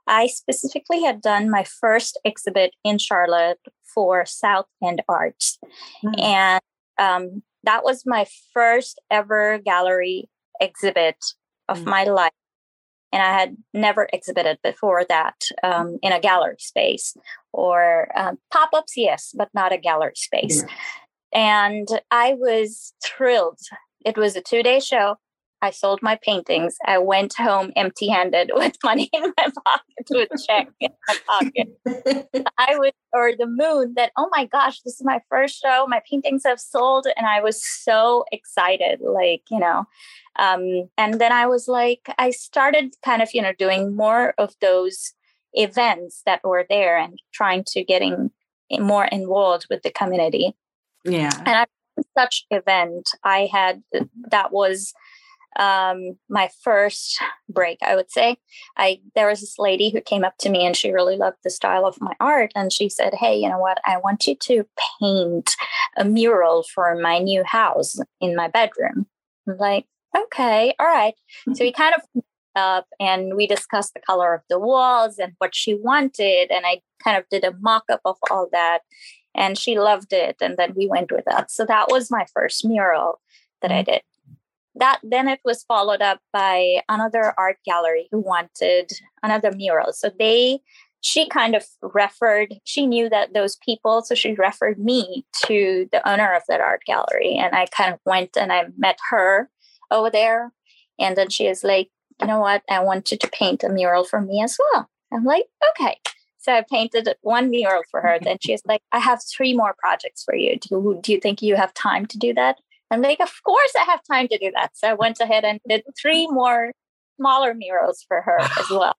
I 0.09 0.27
specifically 0.27 1.03
had 1.03 1.21
done 1.21 1.49
my 1.49 1.63
first 1.63 2.19
exhibit 2.25 2.73
in 2.83 2.97
Charlotte 2.97 3.59
for 3.93 4.25
South 4.25 4.65
End 4.83 5.01
Arts. 5.07 5.59
Mm-hmm. 6.03 6.19
And 6.19 6.61
um, 6.97 7.43
that 7.63 7.83
was 7.83 8.03
my 8.05 8.25
first 8.53 8.99
ever 9.11 9.59
gallery 9.59 10.29
exhibit 10.59 11.17
of 11.69 11.77
mm-hmm. 11.77 11.89
my 11.89 12.03
life. 12.05 12.31
And 13.13 13.21
I 13.21 13.31
had 13.39 13.57
never 13.73 14.07
exhibited 14.11 14.59
before 14.63 15.05
that 15.09 15.41
um, 15.63 15.97
in 16.01 16.11
a 16.11 16.19
gallery 16.19 16.57
space 16.59 17.15
or 17.53 18.07
um, 18.15 18.37
pop 18.51 18.69
ups, 18.73 18.93
yes, 18.95 19.33
but 19.35 19.49
not 19.53 19.71
a 19.71 19.77
gallery 19.77 20.13
space. 20.15 20.63
And 21.33 21.87
I 22.11 22.33
was 22.33 22.93
thrilled. 23.03 23.59
It 24.05 24.17
was 24.17 24.35
a 24.35 24.41
two 24.41 24.63
day 24.63 24.79
show. 24.79 25.17
I 25.61 25.71
sold 25.71 25.99
my 26.01 26.17
paintings. 26.21 26.77
I 26.85 26.97
went 26.97 27.33
home 27.33 27.71
empty 27.75 28.07
handed 28.07 28.51
with 28.55 28.77
money 28.83 29.09
in 29.13 29.33
my 29.37 29.47
pocket, 29.65 30.07
with 30.09 30.29
a 30.31 30.37
check 30.47 30.69
in 30.79 30.91
my 31.07 31.17
pocket. 31.27 32.45
I 32.57 32.77
was, 32.77 32.91
or 33.13 33.31
the 33.37 33.47
moon 33.47 33.93
that, 33.95 34.11
oh 34.17 34.29
my 34.31 34.45
gosh, 34.45 34.81
this 34.81 34.95
is 34.95 35.03
my 35.03 35.19
first 35.29 35.61
show. 35.61 35.85
My 35.87 36.01
paintings 36.09 36.43
have 36.45 36.59
sold. 36.59 37.07
And 37.17 37.25
I 37.25 37.41
was 37.41 37.63
so 37.65 38.25
excited, 38.31 38.99
like, 39.01 39.41
you 39.49 39.59
know. 39.59 39.85
Um, 40.37 40.89
and 40.97 41.19
then 41.19 41.31
I 41.31 41.47
was 41.47 41.67
like, 41.67 42.13
I 42.17 42.31
started 42.31 42.95
kind 43.03 43.21
of, 43.21 43.29
you 43.33 43.41
know, 43.41 43.53
doing 43.57 43.95
more 43.95 44.33
of 44.37 44.53
those 44.61 45.13
events 45.53 46.21
that 46.25 46.43
were 46.43 46.65
there 46.69 46.97
and 46.97 47.19
trying 47.33 47.63
to 47.67 47.83
getting 47.83 48.31
more 48.79 49.05
involved 49.05 49.67
with 49.69 49.81
the 49.81 49.91
community. 49.91 50.53
Yeah. 51.03 51.31
And 51.39 51.49
I 51.49 51.65
such 52.17 52.45
event 52.51 53.09
I 53.23 53.49
had 53.51 53.83
that 54.31 54.51
was 54.51 54.93
um, 55.57 56.17
my 56.29 56.49
first 56.61 57.19
break, 57.49 57.79
I 57.81 57.95
would 57.95 58.11
say. 58.11 58.37
I 58.77 59.01
there 59.15 59.27
was 59.27 59.41
this 59.41 59.57
lady 59.57 59.89
who 59.89 60.01
came 60.01 60.23
up 60.23 60.37
to 60.39 60.49
me 60.49 60.65
and 60.65 60.75
she 60.75 60.91
really 60.91 61.17
loved 61.17 61.37
the 61.43 61.49
style 61.49 61.85
of 61.85 61.99
my 62.01 62.13
art, 62.19 62.51
and 62.55 62.71
she 62.71 62.89
said, 62.89 63.13
"Hey, 63.15 63.37
you 63.37 63.49
know 63.49 63.59
what? 63.59 63.79
I 63.85 63.97
want 63.97 64.27
you 64.27 64.35
to 64.35 64.65
paint 64.99 65.55
a 65.97 66.05
mural 66.05 66.63
for 66.63 66.95
my 66.95 67.19
new 67.19 67.43
house 67.43 67.99
in 68.21 68.35
my 68.35 68.47
bedroom." 68.47 69.07
I'm 69.47 69.57
like, 69.57 69.85
"Okay, 70.15 70.75
all 70.79 70.87
right." 70.87 71.15
So 71.53 71.63
we 71.63 71.71
kind 71.71 71.95
of 71.95 72.23
up 72.55 72.87
and 72.99 73.35
we 73.35 73.47
discussed 73.47 73.93
the 73.93 74.01
color 74.01 74.33
of 74.33 74.41
the 74.49 74.59
walls 74.59 75.17
and 75.17 75.33
what 75.37 75.55
she 75.55 75.75
wanted, 75.75 76.51
and 76.51 76.65
I 76.65 76.81
kind 77.03 77.17
of 77.17 77.23
did 77.29 77.43
a 77.43 77.55
mock 77.59 77.85
up 77.91 78.01
of 78.05 78.17
all 78.29 78.47
that. 78.51 78.79
And 79.35 79.57
she 79.57 79.79
loved 79.79 80.11
it. 80.11 80.37
And 80.41 80.57
then 80.57 80.73
we 80.75 80.87
went 80.87 81.11
with 81.11 81.23
that. 81.25 81.51
So 81.51 81.63
that 81.65 81.89
was 81.89 82.09
my 82.11 82.25
first 82.33 82.65
mural 82.65 83.21
that 83.61 83.71
I 83.71 83.83
mm. 83.83 83.85
did 83.85 84.01
that 84.79 84.99
then 85.03 85.27
it 85.27 85.39
was 85.45 85.63
followed 85.63 86.01
up 86.01 86.19
by 86.33 86.81
another 86.89 87.33
art 87.37 87.57
gallery 87.65 88.07
who 88.11 88.19
wanted 88.19 88.91
another 89.23 89.51
mural 89.51 89.93
so 89.93 90.09
they 90.19 90.59
she 91.01 91.27
kind 91.27 91.55
of 91.55 91.65
referred 91.81 92.55
she 92.63 92.85
knew 92.85 93.09
that 93.09 93.33
those 93.33 93.55
people 93.57 94.01
so 94.01 94.15
she 94.15 94.33
referred 94.33 94.79
me 94.79 95.25
to 95.45 95.87
the 95.91 96.09
owner 96.09 96.33
of 96.33 96.43
that 96.47 96.61
art 96.61 96.81
gallery 96.85 97.35
and 97.35 97.55
i 97.55 97.65
kind 97.67 97.93
of 97.93 97.99
went 98.05 98.35
and 98.37 98.51
i 98.51 98.63
met 98.77 98.97
her 99.09 99.49
over 99.91 100.09
there 100.09 100.51
and 100.97 101.15
then 101.15 101.29
she 101.29 101.47
is 101.47 101.63
like 101.63 101.89
you 102.19 102.27
know 102.27 102.39
what 102.39 102.63
i 102.69 102.79
want 102.79 103.11
you 103.11 103.17
to 103.17 103.29
paint 103.29 103.63
a 103.63 103.69
mural 103.69 104.03
for 104.03 104.21
me 104.21 104.41
as 104.41 104.57
well 104.73 104.89
i'm 105.11 105.23
like 105.23 105.45
okay 105.71 105.95
so 106.41 106.53
I 106.53 106.63
painted 106.67 107.07
one 107.21 107.49
mural 107.49 107.83
for 107.91 108.01
her. 108.01 108.17
Then 108.19 108.37
she's 108.41 108.61
like, 108.65 108.81
I 108.91 108.99
have 108.99 109.19
three 109.23 109.53
more 109.53 109.75
projects 109.77 110.23
for 110.23 110.35
you. 110.35 110.57
Do, 110.57 110.99
do 111.01 111.11
you 111.11 111.19
think 111.19 111.41
you 111.41 111.55
have 111.55 111.73
time 111.73 112.05
to 112.07 112.17
do 112.17 112.33
that? 112.33 112.57
I'm 112.91 113.01
like, 113.01 113.19
of 113.19 113.31
course 113.43 113.73
I 113.79 113.83
have 113.83 114.01
time 114.09 114.27
to 114.29 114.37
do 114.37 114.51
that. 114.55 114.71
So 114.75 114.89
I 114.89 114.93
went 114.93 115.19
ahead 115.19 115.43
and 115.45 115.59
did 115.67 115.83
three 115.99 116.27
more 116.27 116.71
smaller 117.17 117.53
murals 117.53 118.03
for 118.07 118.21
her 118.21 118.39
as 118.41 118.69
well. 118.71 118.95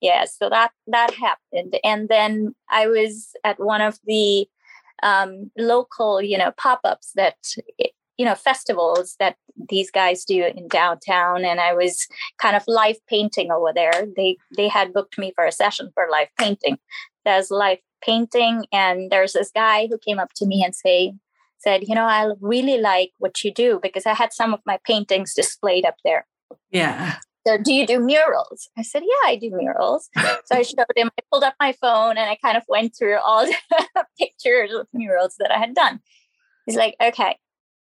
Yeah, 0.00 0.24
so 0.26 0.50
that 0.50 0.70
that 0.88 1.14
happened, 1.14 1.78
and 1.82 2.08
then 2.10 2.54
I 2.70 2.88
was 2.88 3.30
at 3.42 3.58
one 3.58 3.80
of 3.80 3.98
the 4.04 4.46
um, 5.02 5.50
local, 5.56 6.20
you 6.20 6.36
know, 6.36 6.52
pop-ups 6.58 7.12
that 7.14 7.36
you 8.18 8.24
know 8.26 8.34
festivals 8.34 9.16
that 9.18 9.36
these 9.70 9.90
guys 9.90 10.24
do 10.24 10.44
in 10.44 10.68
downtown, 10.68 11.44
and 11.44 11.58
I 11.58 11.72
was 11.72 12.06
kind 12.38 12.54
of 12.54 12.64
live 12.68 12.96
painting 13.08 13.50
over 13.50 13.72
there. 13.74 14.06
They 14.14 14.36
they 14.56 14.68
had 14.68 14.92
booked 14.92 15.16
me 15.16 15.32
for 15.34 15.46
a 15.46 15.52
session 15.52 15.90
for 15.94 16.06
live 16.10 16.28
painting. 16.38 16.78
There's 17.24 17.50
live 17.50 17.78
painting, 18.02 18.66
and 18.72 19.10
there's 19.10 19.32
this 19.32 19.50
guy 19.54 19.86
who 19.86 19.96
came 19.96 20.18
up 20.18 20.34
to 20.36 20.46
me 20.46 20.62
and 20.62 20.74
say, 20.74 21.14
said, 21.64 21.88
you 21.88 21.94
know, 21.94 22.04
I 22.04 22.30
really 22.40 22.78
like 22.78 23.10
what 23.18 23.42
you 23.42 23.52
do 23.52 23.80
because 23.82 24.06
I 24.06 24.14
had 24.14 24.32
some 24.32 24.54
of 24.54 24.60
my 24.66 24.78
paintings 24.86 25.34
displayed 25.34 25.84
up 25.84 25.96
there. 26.04 26.26
Yeah. 26.70 27.16
So, 27.46 27.58
do 27.58 27.74
you 27.74 27.86
do 27.86 28.00
murals? 28.00 28.68
I 28.78 28.82
said, 28.82 29.02
yeah, 29.02 29.28
I 29.28 29.36
do 29.36 29.50
murals. 29.50 30.08
so 30.16 30.52
I 30.52 30.62
showed 30.62 30.86
him, 30.96 31.10
I 31.18 31.22
pulled 31.30 31.44
up 31.44 31.54
my 31.60 31.72
phone 31.72 32.16
and 32.16 32.30
I 32.30 32.36
kind 32.36 32.56
of 32.56 32.62
went 32.68 32.96
through 32.96 33.18
all 33.18 33.46
the 33.46 34.06
pictures 34.18 34.72
of 34.72 34.86
murals 34.94 35.36
that 35.38 35.50
I 35.50 35.58
had 35.58 35.74
done. 35.74 36.00
He's 36.66 36.76
like, 36.76 36.94
okay, 37.02 37.36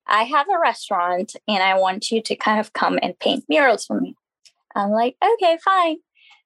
I 0.07 0.25
have 0.25 0.49
a 0.49 0.59
restaurant 0.59 1.37
and 1.47 1.63
I 1.63 1.79
want 1.79 2.11
you 2.11 2.21
to 2.23 2.35
kind 2.35 2.59
of 2.59 2.73
come 2.73 2.99
and 3.03 3.19
paint 3.19 3.45
murals 3.49 3.87
for 3.87 4.01
me. 4.01 4.17
I'm 4.75 4.91
like, 4.91 5.17
okay, 5.23 5.59
fine. 5.65 5.99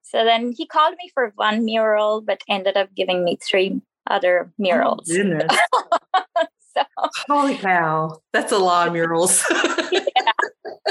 So 0.03 0.25
then 0.25 0.53
he 0.57 0.67
called 0.67 0.95
me 1.03 1.11
for 1.15 1.33
one 1.37 1.65
mural, 1.65 2.21
but 2.21 2.43
ended 2.49 2.77
up 2.77 2.95
giving 2.95 3.25
me 3.25 3.39
three 3.43 3.81
other 4.09 4.49
oh, 4.49 4.53
murals. 4.59 5.11
Oh, 5.11 5.99
so 6.77 7.09
holy 7.29 7.57
cow, 7.57 8.21
that's 8.33 8.53
a 8.53 8.59
lot 8.59 8.89
of 8.89 8.93
murals. 8.93 9.45
yeah. 9.93 10.01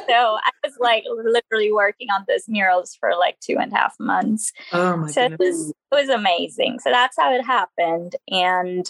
So 0.08 0.14
I 0.14 0.52
was 0.64 0.74
like 0.80 1.04
literally 1.08 1.72
working 1.72 2.10
on 2.10 2.26
those 2.28 2.44
murals 2.48 2.96
for 3.00 3.12
like 3.18 3.40
two 3.40 3.58
and 3.60 3.72
a 3.72 3.76
half 3.76 3.96
months. 4.00 4.52
Oh 4.72 4.98
my 4.98 5.08
so 5.08 5.30
goodness. 5.30 5.40
it 5.40 5.40
was 5.40 5.70
it 5.70 5.96
was 5.96 6.10
amazing. 6.10 6.80
So 6.80 6.92
that's 6.92 7.18
how 7.18 7.34
it 7.34 7.44
happened. 7.44 8.16
And 8.30 8.88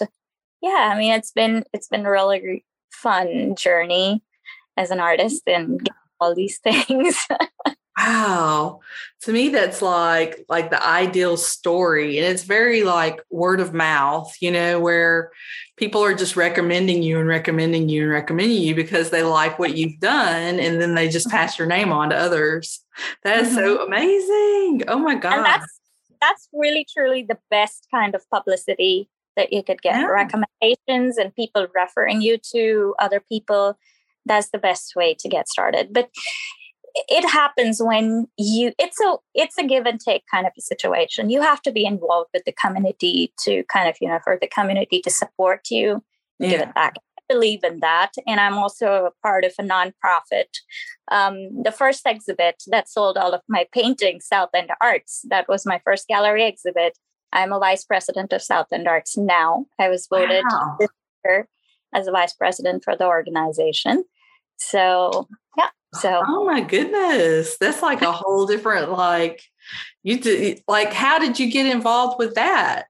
yeah, 0.62 0.90
I 0.92 0.98
mean 0.98 1.12
it's 1.12 1.32
been 1.32 1.64
it's 1.72 1.88
been 1.88 2.06
a 2.06 2.10
really 2.10 2.64
fun 2.90 3.54
journey 3.56 4.22
as 4.76 4.90
an 4.90 5.00
artist 5.00 5.42
and 5.46 5.88
all 6.20 6.34
these 6.34 6.58
things. 6.64 7.16
Wow 8.06 8.80
to 9.20 9.32
me 9.32 9.48
that's 9.48 9.82
like 9.82 10.44
like 10.48 10.70
the 10.70 10.82
ideal 10.86 11.36
story 11.36 12.18
and 12.18 12.26
it's 12.26 12.44
very 12.44 12.82
like 12.82 13.20
word 13.30 13.60
of 13.60 13.74
mouth 13.74 14.34
you 14.40 14.50
know 14.50 14.78
where 14.78 15.30
people 15.76 16.02
are 16.02 16.14
just 16.14 16.36
recommending 16.36 17.02
you 17.02 17.18
and 17.18 17.28
recommending 17.28 17.88
you 17.88 18.02
and 18.02 18.10
recommending 18.10 18.62
you 18.62 18.74
because 18.74 19.10
they 19.10 19.22
like 19.22 19.58
what 19.58 19.76
you've 19.76 19.98
done 20.00 20.58
and 20.58 20.80
then 20.80 20.94
they 20.94 21.08
just 21.08 21.28
pass 21.28 21.58
your 21.58 21.66
name 21.66 21.92
on 21.92 22.10
to 22.10 22.16
others 22.16 22.80
that 23.24 23.40
is 23.40 23.48
mm-hmm. 23.48 23.56
so 23.56 23.84
amazing 23.84 24.82
oh 24.88 24.98
my 24.98 25.14
god 25.14 25.38
and 25.38 25.44
that's 25.44 25.80
that's 26.20 26.48
really 26.52 26.86
truly 26.90 27.22
the 27.22 27.38
best 27.50 27.88
kind 27.92 28.14
of 28.14 28.28
publicity 28.30 29.08
that 29.36 29.52
you 29.52 29.62
could 29.62 29.80
get. 29.82 29.94
Yeah. 29.94 30.06
Recommendations 30.06 31.18
and 31.18 31.34
people 31.34 31.66
referring 31.74 32.22
you 32.22 32.38
to 32.52 32.94
other 32.98 33.20
people. 33.20 33.78
That's 34.24 34.50
the 34.50 34.58
best 34.58 34.96
way 34.96 35.14
to 35.20 35.28
get 35.28 35.48
started. 35.48 35.92
But 35.92 36.10
it 37.08 37.28
happens 37.28 37.82
when 37.82 38.26
you 38.38 38.72
it's 38.78 38.98
a 39.00 39.16
it's 39.34 39.58
a 39.58 39.64
give 39.64 39.86
and 39.86 40.00
take 40.00 40.22
kind 40.30 40.46
of 40.46 40.52
a 40.56 40.60
situation 40.60 41.30
you 41.30 41.42
have 41.42 41.60
to 41.62 41.70
be 41.70 41.84
involved 41.84 42.30
with 42.32 42.44
the 42.44 42.52
community 42.52 43.32
to 43.38 43.62
kind 43.64 43.88
of 43.88 43.96
you 44.00 44.08
know 44.08 44.18
for 44.24 44.38
the 44.40 44.48
community 44.48 45.00
to 45.00 45.10
support 45.10 45.68
you 45.70 46.02
yeah. 46.38 46.50
give 46.50 46.60
it 46.60 46.74
back 46.74 46.94
I 47.18 47.22
believe 47.32 47.64
in 47.64 47.80
that. 47.80 48.12
And 48.24 48.38
I'm 48.38 48.54
also 48.54 49.06
a 49.06 49.10
part 49.26 49.44
of 49.44 49.52
a 49.58 49.62
nonprofit. 49.62 50.60
Um, 51.10 51.62
the 51.62 51.72
first 51.72 52.02
exhibit 52.06 52.62
that 52.68 52.88
sold 52.88 53.16
all 53.16 53.32
of 53.32 53.40
my 53.48 53.66
paintings, 53.72 54.26
South 54.26 54.50
End 54.54 54.70
Arts, 54.80 55.22
that 55.28 55.48
was 55.48 55.66
my 55.66 55.80
first 55.84 56.06
gallery 56.06 56.46
exhibit. 56.46 56.96
I'm 57.32 57.52
a 57.52 57.58
vice 57.58 57.84
president 57.84 58.32
of 58.32 58.42
South 58.42 58.66
End 58.72 58.86
Arts 58.86 59.16
now. 59.16 59.66
I 59.78 59.88
was 59.88 60.06
voted 60.08 60.44
wow. 60.48 60.76
this 60.78 60.88
year 61.24 61.48
as 61.94 62.06
a 62.06 62.12
vice 62.12 62.34
president 62.34 62.84
for 62.84 62.96
the 62.96 63.06
organization. 63.06 64.04
So, 64.58 65.28
yeah. 65.56 65.70
So, 66.00 66.22
oh 66.26 66.44
my 66.44 66.60
goodness, 66.60 67.56
that's 67.58 67.82
like 67.82 68.02
a 68.02 68.12
whole 68.12 68.46
different, 68.46 68.92
like, 68.92 69.42
you 70.02 70.18
did, 70.20 70.62
like, 70.68 70.92
how 70.92 71.18
did 71.18 71.38
you 71.38 71.50
get 71.50 71.66
involved 71.66 72.18
with 72.18 72.34
that? 72.34 72.86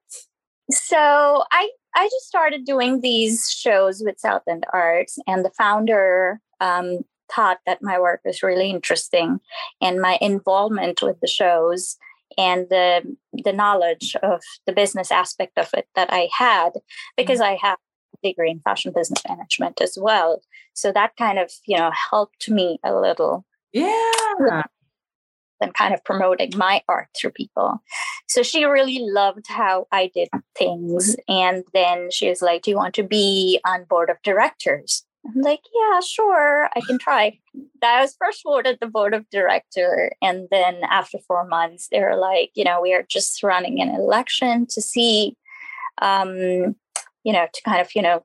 So, 0.71 1.45
I 1.51 1.71
I 1.95 2.05
just 2.05 2.27
started 2.27 2.67
doing 2.67 3.01
these 3.01 3.49
shows 3.51 4.03
with 4.05 4.21
South 4.21 4.43
End 4.49 4.67
Arts, 4.73 5.19
and 5.27 5.45
the 5.45 5.51
founder 5.51 6.41
um, 6.61 6.99
thought 7.35 7.59
that 7.67 7.83
my 7.83 7.99
work 7.99 8.21
was 8.25 8.43
really 8.43 8.69
interesting, 8.71 9.41
and 9.81 10.01
my 10.01 10.19
involvement 10.21 11.01
with 11.03 11.19
the 11.21 11.27
shows 11.27 11.97
and 12.37 12.67
the 12.69 13.17
the 13.33 13.53
knowledge 13.53 14.17
of 14.23 14.43
the 14.67 14.73
business 14.73 15.11
aspect 15.11 15.57
of 15.57 15.71
it 15.75 15.87
that 15.95 16.13
I 16.13 16.29
had, 16.37 16.71
because 17.17 17.41
mm-hmm. 17.41 17.55
I 17.65 17.69
have 17.69 17.79
degree 18.23 18.51
in 18.51 18.61
fashion 18.61 18.93
business 18.95 19.23
management 19.29 19.81
as 19.81 19.97
well. 20.01 20.43
So 20.75 20.93
that 20.93 21.17
kind 21.17 21.39
of 21.39 21.51
you 21.67 21.77
know 21.77 21.91
helped 22.11 22.49
me 22.49 22.79
a 22.85 22.95
little. 22.95 23.45
Yeah 23.73 24.63
and 25.61 25.75
kind 25.75 25.95
of 25.95 26.05
promoting 26.05 26.53
my 26.57 26.83
art 26.89 27.09
through 27.19 27.31
people. 27.31 27.83
So 28.29 28.43
she 28.43 28.65
really 28.65 28.99
loved 29.01 29.47
how 29.49 29.87
I 29.91 30.11
did 30.15 30.29
things. 30.57 31.17
And 31.29 31.65
then 31.73 32.11
she 32.11 32.29
was 32.29 32.43
like, 32.43 32.63
Do 32.63 32.71
you 32.71 32.77
want 32.77 32.95
to 32.95 33.03
be 33.03 33.61
on 33.65 33.85
board 33.85 34.11
of 34.11 34.17
directors? 34.23 35.05
I'm 35.27 35.43
like, 35.43 35.63
yeah, 35.75 36.01
sure, 36.01 36.69
I 36.77 36.81
can 36.87 36.99
try. 36.99 37.39
I 37.83 38.01
was 38.01 38.15
first 38.17 38.43
voted 38.45 38.79
the 38.81 38.87
board 38.87 39.13
of 39.13 39.29
director. 39.31 40.13
And 40.23 40.47
then 40.53 40.83
after 40.89 41.19
four 41.27 41.45
months, 41.45 41.89
they 41.91 42.01
were 42.01 42.15
like, 42.15 42.51
you 42.55 42.63
know, 42.63 42.81
we 42.81 42.95
are 42.95 43.05
just 43.09 43.43
running 43.43 43.81
an 43.81 43.89
election 43.89 44.67
to 44.71 44.81
see, 44.81 45.37
um, 46.01 46.77
you 47.27 47.33
know, 47.33 47.49
to 47.53 47.63
kind 47.63 47.81
of, 47.81 47.91
you 47.97 48.03
know, 48.03 48.25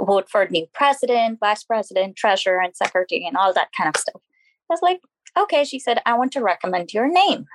vote 0.00 0.28
for 0.28 0.42
a 0.42 0.50
new 0.50 0.66
president, 0.74 1.38
vice 1.38 1.62
president, 1.62 2.16
treasurer, 2.16 2.60
and 2.60 2.74
secretary, 2.74 3.24
and 3.24 3.36
all 3.36 3.52
that 3.52 3.68
kind 3.76 3.88
of 3.88 4.00
stuff. 4.00 4.20
I 4.68 4.74
was 4.74 4.82
like, 4.82 5.00
okay, 5.38 5.64
she 5.64 5.78
said, 5.78 6.00
I 6.04 6.14
want 6.14 6.32
to 6.32 6.42
recommend 6.42 6.92
your 6.92 7.06
name. 7.06 7.46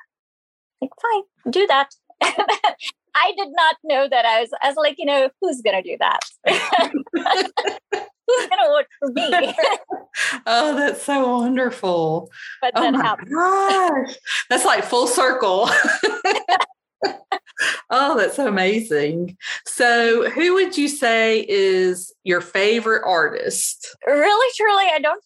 Like, 0.81 0.91
fine, 1.01 1.51
do 1.51 1.67
that. 1.67 1.89
I 2.23 3.33
did 3.37 3.49
not 3.51 3.75
know 3.83 4.07
that. 4.09 4.25
I 4.25 4.39
was, 4.39 4.49
I 4.63 4.69
was 4.69 4.77
like, 4.77 4.95
you 4.97 5.05
know, 5.05 5.29
who's 5.41 5.61
going 5.61 5.83
to 5.83 5.89
do 5.89 5.97
that? 5.99 6.21
who's 7.11 8.47
going 8.47 8.49
to 8.49 8.67
vote 8.67 8.85
for 8.99 9.09
me? 9.11 9.53
oh, 10.45 10.75
that's 10.77 11.03
so 11.03 11.39
wonderful. 11.39 12.31
But 12.61 12.71
oh 12.75 12.91
my 12.91 13.01
happened. 13.01 13.31
gosh. 13.33 14.15
That's 14.49 14.63
like 14.63 14.85
full 14.85 15.07
circle. 15.07 15.69
oh, 17.89 18.17
that's 18.17 18.39
amazing. 18.39 19.37
So, 19.81 20.29
who 20.29 20.53
would 20.53 20.77
you 20.77 20.87
say 20.87 21.43
is 21.49 22.13
your 22.23 22.39
favorite 22.39 23.01
artist? 23.03 23.95
Really, 24.05 24.53
truly, 24.55 24.85
I 24.93 24.99
don't 24.99 25.23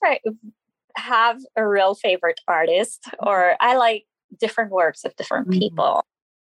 have 0.95 1.41
a 1.58 1.68
real 1.68 1.93
favorite 1.93 2.39
artist 2.47 3.03
or 3.20 3.58
I 3.60 3.76
like 3.76 4.06
different 4.39 4.72
works 4.72 5.03
of 5.03 5.14
different 5.18 5.49
mm-hmm. 5.49 5.60
people. 5.60 6.06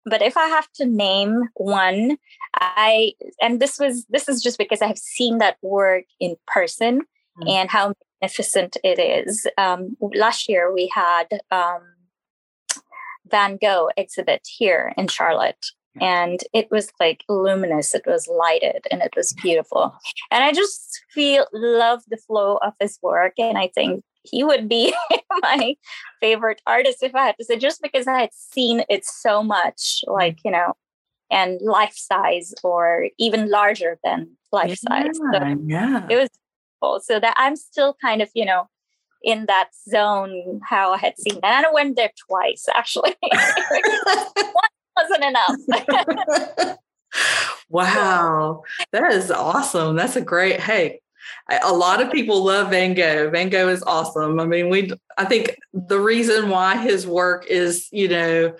But 0.03 0.23
if 0.23 0.35
I 0.35 0.47
have 0.47 0.67
to 0.77 0.85
name 0.87 1.49
one, 1.53 2.17
I 2.55 3.11
and 3.39 3.59
this 3.59 3.77
was 3.77 4.03
this 4.09 4.27
is 4.27 4.41
just 4.41 4.57
because 4.57 4.81
I've 4.81 4.97
seen 4.97 5.37
that 5.37 5.57
work 5.61 6.05
in 6.19 6.37
person 6.47 7.01
mm-hmm. 7.01 7.49
and 7.49 7.69
how 7.69 7.93
magnificent 8.19 8.77
it 8.83 8.97
is. 8.97 9.45
Um, 9.59 9.95
last 10.01 10.49
year 10.49 10.73
we 10.73 10.91
had 10.91 11.25
um, 11.51 11.83
Van 13.29 13.59
Gogh 13.61 13.91
exhibit 13.95 14.47
here 14.57 14.91
in 14.97 15.07
Charlotte, 15.07 15.67
and 15.99 16.39
it 16.53 16.69
was 16.71 16.91
like 16.99 17.23
luminous 17.27 17.93
it 17.93 18.03
was 18.05 18.27
lighted 18.27 18.85
and 18.91 19.01
it 19.01 19.13
was 19.15 19.33
mm-hmm. 19.33 19.47
beautiful 19.47 19.93
and 20.29 20.43
i 20.43 20.51
just 20.51 21.01
feel 21.09 21.45
love 21.51 22.01
the 22.09 22.17
flow 22.17 22.57
of 22.57 22.73
his 22.79 22.97
work 23.01 23.33
and 23.37 23.57
i 23.57 23.67
think 23.67 24.03
he 24.23 24.43
would 24.43 24.69
be 24.69 24.93
my 25.41 25.75
favorite 26.19 26.61
artist 26.67 27.01
if 27.01 27.15
I 27.15 27.25
had 27.25 27.35
to 27.39 27.45
say, 27.45 27.57
just 27.57 27.81
because 27.81 28.07
I 28.07 28.19
had 28.19 28.33
seen 28.33 28.83
it 28.89 29.05
so 29.05 29.41
much, 29.43 30.03
mm-hmm. 30.05 30.13
like, 30.13 30.39
you 30.45 30.51
know, 30.51 30.73
and 31.31 31.59
life 31.61 31.95
size 31.95 32.53
or 32.63 33.07
even 33.17 33.49
larger 33.49 33.97
than 34.03 34.35
life 34.51 34.77
yeah, 34.89 35.03
size. 35.03 35.17
So 35.17 35.55
yeah. 35.65 36.05
It 36.09 36.17
was 36.17 36.29
cool. 36.81 36.99
So 36.99 37.19
that 37.19 37.35
I'm 37.37 37.55
still 37.55 37.95
kind 38.01 38.21
of, 38.21 38.29
you 38.35 38.45
know, 38.45 38.67
in 39.23 39.45
that 39.45 39.69
zone 39.89 40.59
how 40.67 40.93
I 40.93 40.97
had 40.97 41.17
seen 41.17 41.39
that. 41.41 41.53
And 41.53 41.65
I 41.65 41.71
went 41.71 41.95
there 41.95 42.11
twice 42.27 42.65
actually. 42.73 43.15
Wasn't 44.97 45.23
enough. 45.23 46.77
wow. 47.69 48.63
That 48.91 49.11
is 49.13 49.31
awesome. 49.31 49.95
That's 49.95 50.15
a 50.15 50.21
great 50.21 50.59
hey, 50.59 51.01
a 51.63 51.73
lot 51.73 52.01
of 52.01 52.11
people 52.11 52.43
love 52.43 52.69
Van 52.69 52.93
Gogh. 52.93 53.29
Van 53.29 53.49
Gogh 53.49 53.69
is 53.69 53.83
awesome. 53.83 54.39
I 54.39 54.45
mean, 54.45 54.69
we 54.69 54.91
I 55.17 55.25
think 55.25 55.55
the 55.73 55.99
reason 55.99 56.49
why 56.49 56.77
his 56.77 57.05
work 57.05 57.45
is, 57.47 57.87
you 57.91 58.07
know, 58.07 58.53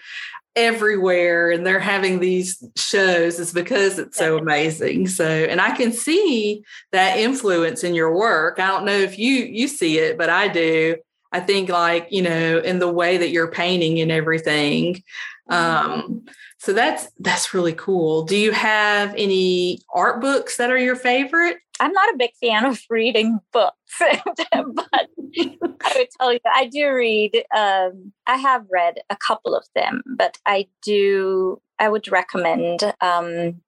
everywhere 0.56 1.50
and 1.50 1.66
they're 1.66 1.80
having 1.80 2.20
these 2.20 2.62
shows 2.76 3.40
is 3.40 3.54
because 3.54 3.98
it's 3.98 4.18
so 4.18 4.38
amazing. 4.38 5.08
So, 5.08 5.26
and 5.26 5.62
I 5.62 5.76
can 5.76 5.94
see 5.94 6.64
that 6.92 7.18
influence 7.18 7.84
in 7.84 7.96
your 7.96 8.16
work. 8.16 8.60
I 8.60 8.68
don't 8.68 8.86
know 8.86 8.98
if 8.98 9.18
you 9.18 9.32
you 9.32 9.68
see 9.68 10.00
it, 10.00 10.18
but 10.18 10.30
I 10.30 10.48
do. 10.48 10.98
I 11.32 11.40
think 11.40 11.70
like, 11.70 12.08
you 12.12 12.22
know, 12.22 12.60
in 12.60 12.80
the 12.80 12.92
way 12.92 13.18
that 13.18 13.30
you're 13.30 13.52
painting 13.52 14.02
and 14.02 14.12
everything. 14.12 15.02
Um, 15.50 16.24
so 16.60 16.74
that's 16.74 17.10
that's 17.20 17.54
really 17.54 17.74
cool. 17.74 18.24
Do 18.24 18.38
you 18.38 18.52
have 18.52 19.14
any 19.18 19.80
art 19.94 20.22
books 20.22 20.58
that 20.58 20.72
are 20.72 20.78
your 20.78 20.96
favorite? 20.96 21.58
I'm 21.80 21.92
not 21.92 22.14
a 22.14 22.18
big 22.18 22.32
fan 22.40 22.66
of 22.66 22.80
reading 22.90 23.40
books, 23.52 23.76
but 24.00 24.48
I 24.52 25.94
would 25.96 26.08
tell 26.20 26.32
you, 26.32 26.40
I 26.46 26.66
do 26.66 26.92
read. 26.94 27.44
Um, 27.56 28.14
I 28.28 28.38
have 28.38 28.66
read 28.72 28.96
a 29.10 29.18
couple 29.18 29.56
of 29.56 29.66
them, 29.76 30.04
but 30.16 30.38
I 30.46 30.68
do. 30.84 31.62
I 31.80 31.90
would 31.90 32.12
recommend 32.12 32.84
um, 33.02 33.62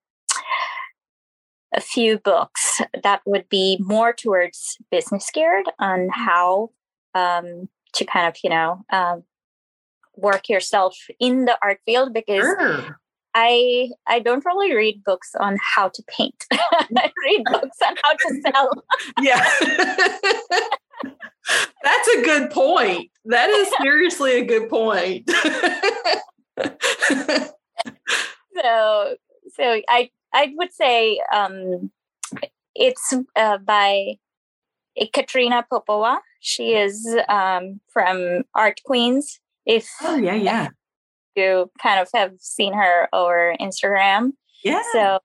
a 1.73 1.81
few 1.81 2.19
books 2.19 2.81
that 3.01 3.21
would 3.25 3.49
be 3.49 3.77
more 3.79 4.13
towards 4.13 4.77
business 4.91 5.29
geared 5.33 5.65
on 5.79 6.09
how 6.09 6.69
um, 7.15 7.67
to 7.93 8.05
kind 8.05 8.27
of, 8.27 8.35
you 8.43 8.49
know, 8.49 8.83
um, 8.91 9.23
work 10.15 10.49
yourself 10.49 10.95
in 11.19 11.45
the 11.45 11.57
art 11.61 11.79
field 11.85 12.13
because 12.13 12.43
sure. 12.43 12.99
I 13.35 13.89
I 14.07 14.19
don't 14.19 14.45
really 14.45 14.75
read 14.75 15.03
books 15.03 15.31
on 15.39 15.57
how 15.75 15.89
to 15.89 16.03
paint. 16.07 16.45
I 16.51 17.11
read 17.23 17.43
books 17.45 17.77
on 17.87 17.95
how 18.03 18.13
to 18.13 18.41
sell. 18.41 18.69
yeah. 19.21 19.43
That's 21.83 22.07
a 22.15 22.21
good 22.23 22.51
point. 22.51 23.09
That 23.25 23.49
is 23.49 23.73
seriously 23.81 24.37
a 24.39 24.45
good 24.45 24.69
point. 24.69 25.29
so 28.55 29.15
so 29.55 29.81
I 29.89 30.09
I 30.33 30.53
would 30.55 30.71
say 30.73 31.19
um, 31.33 31.91
it's 32.75 33.13
uh, 33.35 33.57
by 33.57 34.15
Katrina 35.13 35.65
Popova. 35.69 36.19
She 36.39 36.75
is 36.75 37.17
um, 37.29 37.79
from 37.91 38.43
Art 38.53 38.81
Queens. 38.85 39.39
If 39.65 39.89
oh 40.01 40.17
yeah 40.17 40.35
yeah 40.35 40.69
you 41.35 41.71
kind 41.81 41.99
of 41.99 42.09
have 42.13 42.33
seen 42.39 42.73
her 42.73 43.09
over 43.13 43.55
Instagram. 43.59 44.33
Yeah. 44.63 44.81
So 44.91 45.19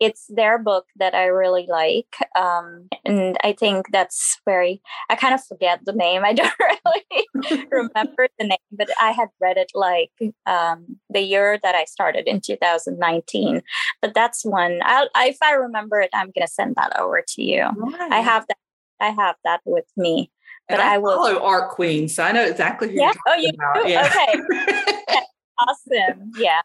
it's 0.00 0.26
their 0.28 0.58
book 0.58 0.86
that 0.96 1.14
I 1.14 1.26
really 1.26 1.66
like. 1.68 2.12
Um, 2.34 2.88
and 3.04 3.36
I 3.44 3.52
think 3.52 3.86
that's 3.92 4.40
very, 4.44 4.82
I 5.08 5.14
kind 5.14 5.32
of 5.32 5.44
forget 5.44 5.80
the 5.84 5.92
name. 5.92 6.24
I 6.24 6.32
don't 6.32 6.52
really 6.58 7.66
remember 7.70 8.28
the 8.38 8.46
name, 8.48 8.58
but 8.72 8.90
I 9.00 9.12
had 9.12 9.28
read 9.40 9.56
it 9.56 9.70
like 9.74 10.10
um, 10.46 10.98
the 11.08 11.20
year 11.20 11.58
that 11.62 11.76
I 11.76 11.84
started 11.84 12.26
in 12.26 12.40
2019. 12.40 13.62
But 14.00 14.14
that's 14.14 14.44
one, 14.44 14.80
I'll, 14.82 15.08
if 15.18 15.38
I 15.40 15.52
remember 15.52 16.00
it, 16.00 16.10
I'm 16.12 16.32
going 16.34 16.46
to 16.46 16.52
send 16.52 16.74
that 16.74 16.98
over 16.98 17.22
to 17.26 17.42
you. 17.42 17.64
I 18.10 18.20
have 18.20 18.46
that. 18.48 18.56
I 19.00 19.10
have 19.10 19.34
that 19.44 19.60
with 19.64 19.86
me. 19.96 20.30
But 20.68 20.80
I, 20.80 20.94
I, 20.94 20.98
will 20.98 21.16
follow 21.16 21.42
Art 21.42 21.70
Queen, 21.70 22.08
so 22.08 22.22
I 22.22 22.32
know 22.32 22.44
exactly 22.44 22.88
who 22.88 23.00
yeah? 23.00 23.12
oh, 23.26 23.34
you 23.34 23.50
about. 23.54 23.88
Yeah. 23.88 24.06
Okay. 24.06 25.18
awesome. 25.58 26.32
Yeah. 26.36 26.62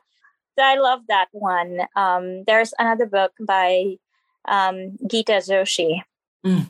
So 0.57 0.63
I 0.63 0.75
love 0.75 1.01
that 1.07 1.27
one. 1.31 1.81
Um, 1.95 2.43
there's 2.45 2.73
another 2.79 3.05
book 3.05 3.31
by 3.39 3.97
um, 4.47 4.97
Geeta 5.03 5.37
Joshi 5.47 6.01
mm. 6.45 6.67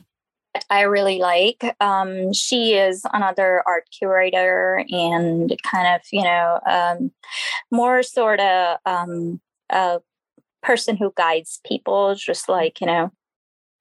that 0.52 0.64
I 0.68 0.82
really 0.82 1.18
like. 1.18 1.76
Um, 1.80 2.32
she 2.32 2.74
is 2.74 3.02
another 3.12 3.62
art 3.66 3.84
curator 3.96 4.84
and 4.90 5.56
kind 5.62 5.94
of, 5.94 6.02
you 6.12 6.22
know, 6.22 6.60
um, 6.66 7.12
more 7.70 8.02
sort 8.02 8.40
of 8.40 8.78
um, 8.84 9.40
a 9.70 10.00
person 10.62 10.96
who 10.96 11.12
guides 11.16 11.60
people, 11.64 12.14
just 12.14 12.48
like, 12.48 12.80
you 12.80 12.86
know, 12.86 13.10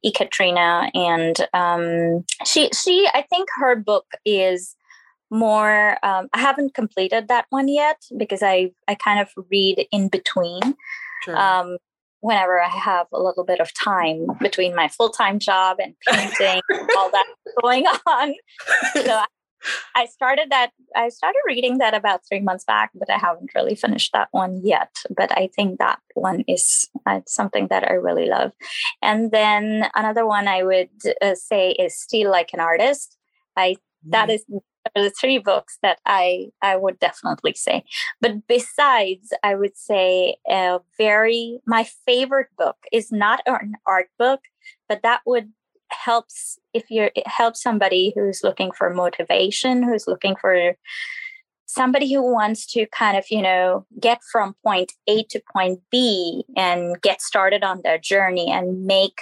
Ekaterina. 0.05 0.89
And 0.93 1.35
um, 1.53 2.25
she, 2.45 2.69
she, 2.69 3.07
I 3.13 3.23
think 3.23 3.49
her 3.59 3.75
book 3.75 4.05
is 4.25 4.75
more 5.29 5.97
um, 6.03 6.27
i 6.33 6.39
haven't 6.39 6.73
completed 6.73 7.27
that 7.27 7.45
one 7.49 7.67
yet 7.67 8.01
because 8.17 8.41
i 8.41 8.71
i 8.87 8.95
kind 8.95 9.19
of 9.19 9.29
read 9.51 9.85
in 9.91 10.07
between 10.07 10.61
sure. 11.23 11.37
um, 11.37 11.77
whenever 12.21 12.61
i 12.61 12.69
have 12.69 13.07
a 13.13 13.21
little 13.21 13.43
bit 13.43 13.59
of 13.59 13.69
time 13.73 14.25
between 14.39 14.75
my 14.75 14.87
full-time 14.87 15.39
job 15.39 15.77
and 15.79 15.95
painting 16.07 16.61
all 16.97 17.11
that 17.11 17.25
going 17.61 17.85
on 17.85 18.33
so 18.93 19.11
I, 19.11 19.25
started 20.05 20.49
that 20.49 20.71
i 20.95 21.09
started 21.09 21.39
reading 21.47 21.77
that 21.77 21.93
about 21.93 22.21
three 22.27 22.39
months 22.39 22.63
back 22.63 22.91
but 22.95 23.09
i 23.09 23.17
haven't 23.17 23.53
really 23.55 23.75
finished 23.75 24.11
that 24.13 24.27
one 24.31 24.59
yet 24.63 24.95
but 25.15 25.31
i 25.37 25.49
think 25.55 25.79
that 25.79 25.99
one 26.13 26.43
is 26.47 26.87
uh, 27.05 27.21
something 27.27 27.67
that 27.67 27.89
i 27.89 27.93
really 27.93 28.27
love 28.27 28.51
and 29.01 29.31
then 29.31 29.89
another 29.95 30.25
one 30.25 30.47
i 30.47 30.63
would 30.63 30.89
uh, 31.21 31.35
say 31.35 31.71
is 31.71 31.99
steal 31.99 32.31
like 32.31 32.51
an 32.53 32.59
artist 32.59 33.17
i 33.55 33.75
that 34.09 34.29
mm. 34.29 34.35
is 34.35 34.45
the 34.95 35.11
three 35.19 35.37
books 35.37 35.77
that 35.81 35.99
I 36.05 36.47
I 36.61 36.75
would 36.75 36.99
definitely 36.99 37.53
say. 37.55 37.83
But 38.21 38.47
besides, 38.47 39.33
I 39.43 39.55
would 39.55 39.77
say 39.77 40.37
a 40.47 40.79
very 40.97 41.59
my 41.65 41.85
favorite 42.05 42.49
book 42.57 42.77
is 42.91 43.11
not 43.11 43.41
an 43.45 43.73
art 43.85 44.09
book, 44.17 44.41
but 44.87 45.01
that 45.03 45.21
would 45.25 45.51
helps 46.03 46.57
if 46.73 46.89
you're 46.89 47.11
it 47.15 47.27
helps 47.27 47.61
somebody 47.61 48.13
who's 48.15 48.41
looking 48.43 48.71
for 48.71 48.89
motivation, 48.89 49.83
who's 49.83 50.07
looking 50.07 50.35
for 50.35 50.75
somebody 51.65 52.11
who 52.13 52.21
wants 52.21 52.65
to 52.73 52.85
kind 52.87 53.17
of 53.17 53.25
you 53.29 53.41
know 53.41 53.85
get 53.99 54.19
from 54.31 54.55
point 54.63 54.93
A 55.07 55.23
to 55.23 55.41
point 55.51 55.79
B 55.91 56.43
and 56.55 57.01
get 57.01 57.21
started 57.21 57.63
on 57.63 57.81
their 57.83 57.97
journey 57.97 58.49
and 58.51 58.85
make 58.85 59.19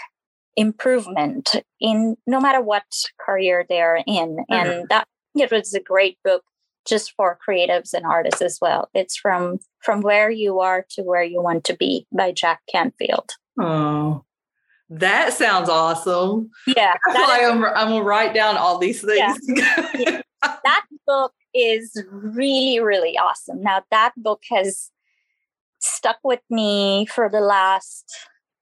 improvement 0.55 1.55
in 1.79 2.15
no 2.25 2.39
matter 2.39 2.61
what 2.61 2.85
career 3.19 3.65
they're 3.67 3.97
in 4.07 4.37
mm-hmm. 4.37 4.53
and 4.53 4.89
that 4.89 5.07
it 5.35 5.51
was 5.51 5.73
a 5.73 5.81
great 5.81 6.17
book 6.23 6.43
just 6.85 7.13
for 7.13 7.37
creatives 7.47 7.93
and 7.93 8.05
artists 8.05 8.41
as 8.41 8.59
well. 8.61 8.89
It's 8.93 9.17
from 9.17 9.59
from 9.79 10.01
where 10.01 10.29
you 10.29 10.59
are 10.59 10.85
to 10.91 11.03
where 11.03 11.23
you 11.23 11.41
want 11.41 11.63
to 11.65 11.75
be 11.75 12.07
by 12.11 12.31
Jack 12.31 12.61
Canfield. 12.71 13.31
Oh, 13.59 14.24
that 14.89 15.33
sounds 15.33 15.69
awesome. 15.69 16.49
Yeah, 16.67 16.95
like 17.13 17.41
is, 17.41 17.49
I'm, 17.49 17.65
I'm 17.65 17.89
gonna 17.89 18.03
write 18.03 18.33
down 18.33 18.57
all 18.57 18.77
these 18.77 19.01
things. 19.01 19.39
Yeah, 19.47 19.91
yeah. 19.97 20.21
That 20.41 20.85
book 21.07 21.33
is 21.53 22.01
really 22.11 22.79
really 22.79 23.17
awesome. 23.17 23.61
Now 23.61 23.83
that 23.91 24.13
book 24.17 24.43
has 24.51 24.91
stuck 25.79 26.17
with 26.23 26.41
me 26.49 27.05
for 27.05 27.29
the 27.29 27.41
last 27.41 28.11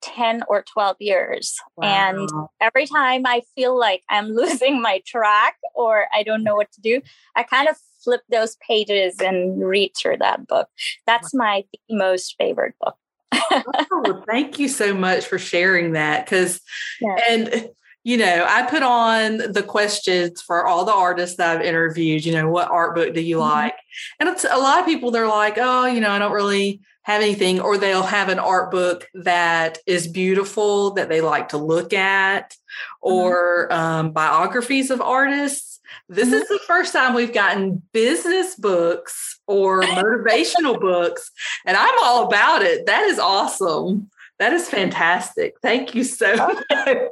10 0.04 0.42
or 0.48 0.62
12 0.62 0.96
years. 1.00 1.56
Wow. 1.76 1.86
And 1.86 2.28
every 2.60 2.86
time 2.86 3.26
I 3.26 3.42
feel 3.54 3.78
like 3.78 4.02
I'm 4.10 4.28
losing 4.34 4.80
my 4.80 5.02
track 5.06 5.56
or 5.74 6.06
I 6.14 6.22
don't 6.22 6.44
know 6.44 6.54
what 6.54 6.70
to 6.72 6.80
do, 6.80 7.00
I 7.36 7.42
kind 7.42 7.68
of 7.68 7.76
flip 8.02 8.20
those 8.30 8.56
pages 8.66 9.16
and 9.20 9.64
read 9.64 9.92
through 9.96 10.18
that 10.18 10.46
book. 10.46 10.68
That's 11.06 11.34
my 11.34 11.64
most 11.90 12.34
favorite 12.38 12.74
book. 12.80 12.96
oh, 13.92 14.22
thank 14.26 14.58
you 14.58 14.68
so 14.68 14.94
much 14.94 15.26
for 15.26 15.38
sharing 15.38 15.92
that. 15.92 16.24
Because, 16.24 16.60
yeah. 17.00 17.16
and 17.28 17.68
you 18.04 18.18
know, 18.18 18.46
I 18.48 18.66
put 18.66 18.82
on 18.82 19.38
the 19.38 19.64
questions 19.66 20.42
for 20.42 20.66
all 20.66 20.84
the 20.84 20.92
artists 20.92 21.38
that 21.38 21.56
I've 21.56 21.66
interviewed, 21.66 22.24
you 22.24 22.32
know, 22.34 22.48
what 22.48 22.70
art 22.70 22.94
book 22.94 23.14
do 23.14 23.20
you 23.20 23.38
mm-hmm. 23.38 23.50
like? 23.50 23.76
And 24.20 24.28
it's 24.28 24.44
a 24.44 24.58
lot 24.58 24.78
of 24.78 24.84
people, 24.84 25.10
they're 25.10 25.26
like, 25.26 25.54
oh, 25.56 25.86
you 25.86 26.00
know, 26.00 26.10
I 26.10 26.18
don't 26.18 26.32
really 26.32 26.80
have 27.02 27.22
anything, 27.22 27.60
or 27.60 27.76
they'll 27.76 28.02
have 28.02 28.28
an 28.28 28.38
art 28.38 28.70
book 28.70 29.08
that 29.14 29.78
is 29.86 30.06
beautiful 30.06 30.92
that 30.92 31.08
they 31.08 31.20
like 31.20 31.48
to 31.50 31.58
look 31.58 31.92
at, 31.92 32.50
mm-hmm. 32.50 33.12
or 33.12 33.72
um, 33.72 34.12
biographies 34.12 34.90
of 34.90 35.00
artists. 35.00 35.80
This 36.08 36.28
mm-hmm. 36.28 36.36
is 36.36 36.48
the 36.48 36.60
first 36.66 36.92
time 36.92 37.14
we've 37.14 37.32
gotten 37.32 37.82
business 37.92 38.54
books 38.54 39.38
or 39.46 39.82
motivational 39.82 40.80
books, 40.80 41.30
and 41.66 41.76
I'm 41.76 41.94
all 42.02 42.26
about 42.26 42.62
it. 42.62 42.86
That 42.86 43.04
is 43.04 43.18
awesome. 43.18 44.10
That 44.38 44.52
is 44.52 44.68
fantastic. 44.68 45.54
Thank 45.62 45.94
you 45.94 46.04
so 46.04 46.34
much. 46.34 46.56
Sorry, 46.70 47.08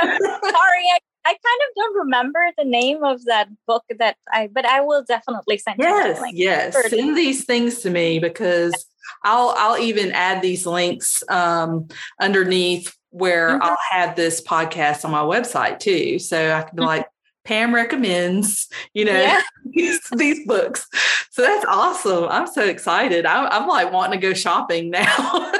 I, 0.00 0.98
I 1.24 1.30
kind 1.30 1.60
of 1.62 1.74
don't 1.76 1.96
remember 1.98 2.40
the 2.56 2.64
name 2.64 3.04
of 3.04 3.24
that 3.26 3.48
book 3.66 3.84
that 3.98 4.16
I, 4.32 4.48
but 4.48 4.64
I 4.64 4.80
will 4.80 5.04
definitely 5.04 5.58
send. 5.58 5.78
Yes, 5.78 6.22
yes. 6.32 6.90
Send 6.90 7.16
these 7.16 7.44
things 7.44 7.80
to 7.80 7.90
me 7.90 8.18
because 8.18 8.86
I'll 9.22 9.54
I'll 9.56 9.78
even 9.78 10.12
add 10.12 10.40
these 10.40 10.66
links 10.66 11.22
um, 11.28 11.88
underneath 12.20 12.96
where 13.10 13.50
mm-hmm. 13.50 13.62
I'll 13.62 13.76
have 13.90 14.16
this 14.16 14.40
podcast 14.42 15.04
on 15.04 15.10
my 15.10 15.22
website 15.22 15.78
too. 15.78 16.18
So 16.18 16.52
I 16.52 16.62
can 16.62 16.76
be 16.76 16.80
mm-hmm. 16.80 16.86
like, 16.86 17.06
Pam 17.46 17.72
recommends, 17.72 18.68
you 18.92 19.04
know, 19.04 19.12
yeah. 19.12 19.40
these, 19.64 20.00
these, 20.16 20.44
books. 20.46 20.88
So 21.30 21.42
that's 21.42 21.64
awesome. 21.64 22.24
I'm 22.24 22.48
so 22.48 22.64
excited. 22.64 23.24
I'm, 23.24 23.46
I'm 23.50 23.68
like 23.68 23.92
wanting 23.92 24.20
to 24.20 24.26
go 24.26 24.34
shopping 24.34 24.90
now. 24.90 25.52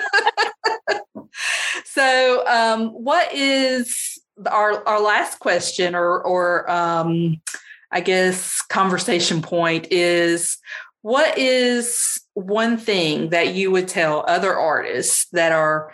so, 1.85 2.45
um, 2.47 2.89
what 2.89 3.33
is 3.33 4.21
our 4.45 4.87
our 4.87 5.01
last 5.01 5.39
question, 5.39 5.95
or 5.95 6.21
or 6.21 6.69
um, 6.71 7.41
I 7.93 8.01
guess 8.01 8.61
conversation 8.63 9.41
point 9.41 9.87
is 9.93 10.59
what 11.03 11.39
is 11.39 12.21
one 12.35 12.79
thing 12.79 13.31
that 13.31 13.55
you 13.55 13.71
would 13.71 13.87
tell 13.87 14.25
other 14.27 14.59
artists 14.59 15.29
that 15.31 15.53
are 15.53 15.93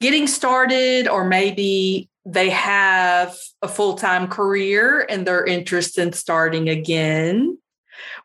getting 0.00 0.26
started 0.26 1.08
or 1.08 1.24
maybe 1.24 2.10
they 2.24 2.50
have 2.50 3.36
a 3.62 3.68
full-time 3.68 4.28
career 4.28 5.04
and 5.08 5.26
they're 5.26 5.44
interested 5.44 6.02
in 6.06 6.12
starting 6.12 6.68
again. 6.68 7.58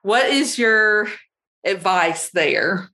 What 0.02 0.28
is 0.28 0.58
your 0.58 1.08
advice 1.66 2.30
there? 2.30 2.90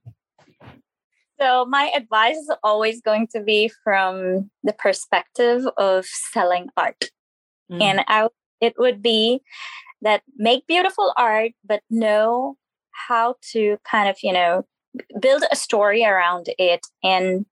So 1.40 1.66
my 1.66 1.90
advice 1.94 2.36
is 2.36 2.50
always 2.62 3.02
going 3.02 3.26
to 3.32 3.42
be 3.42 3.70
from 3.82 4.50
the 4.62 4.72
perspective 4.72 5.66
of 5.76 6.06
selling 6.06 6.68
art. 6.76 7.10
Mm. 7.70 7.80
and 7.80 8.04
I, 8.08 8.28
it 8.60 8.74
would 8.78 9.02
be 9.02 9.40
that 10.02 10.22
make 10.36 10.66
beautiful 10.66 11.14
art 11.16 11.52
but 11.64 11.80
know 11.88 12.58
how 13.08 13.36
to 13.52 13.78
kind 13.90 14.08
of, 14.08 14.18
you 14.22 14.32
know, 14.32 14.66
build 15.18 15.44
a 15.50 15.56
story 15.56 16.04
around 16.04 16.48
it 16.58 16.86
and 17.02 17.46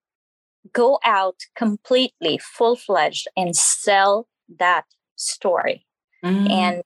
go 0.73 0.99
out 1.05 1.37
completely 1.57 2.39
full 2.39 2.77
fledged 2.77 3.29
and 3.37 3.57
sell 3.57 4.29
that 4.59 4.85
story 5.17 5.87
mm-hmm. 6.25 6.47
and 6.49 6.83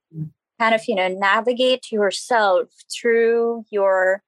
kind 0.58 0.74
of, 0.74 0.82
you 0.88 0.94
know, 0.94 1.08
navigate 1.08 1.92
yourself 1.92 2.68
through 2.92 3.64
your 3.70 4.22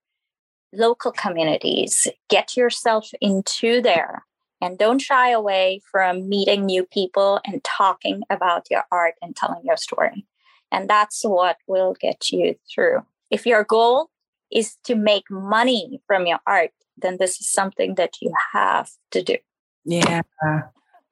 local 0.73 1.11
communities, 1.11 2.07
get 2.29 2.55
yourself 2.55 3.09
into 3.21 3.81
there. 3.81 4.23
And 4.61 4.77
don't 4.77 4.99
shy 4.99 5.29
away 5.31 5.81
from 5.89 6.27
meeting 6.27 6.65
new 6.65 6.85
people 6.85 7.39
and 7.45 7.63
talking 7.63 8.23
about 8.29 8.67
your 8.69 8.83
art 8.91 9.15
and 9.21 9.35
telling 9.35 9.61
your 9.63 9.77
story. 9.77 10.25
And 10.71 10.89
that's 10.89 11.23
what 11.23 11.57
will 11.65 11.95
get 11.99 12.29
you 12.31 12.55
through. 12.71 13.05
If 13.31 13.45
your 13.45 13.63
goal 13.63 14.09
is 14.51 14.75
to 14.83 14.95
make 14.95 15.23
money 15.29 16.01
from 16.05 16.27
your 16.27 16.39
art, 16.45 16.71
then 17.01 17.17
this 17.19 17.39
is 17.39 17.51
something 17.51 17.95
that 17.95 18.15
you 18.21 18.33
have 18.53 18.89
to 19.11 19.23
do. 19.23 19.37
Yeah. 19.85 20.21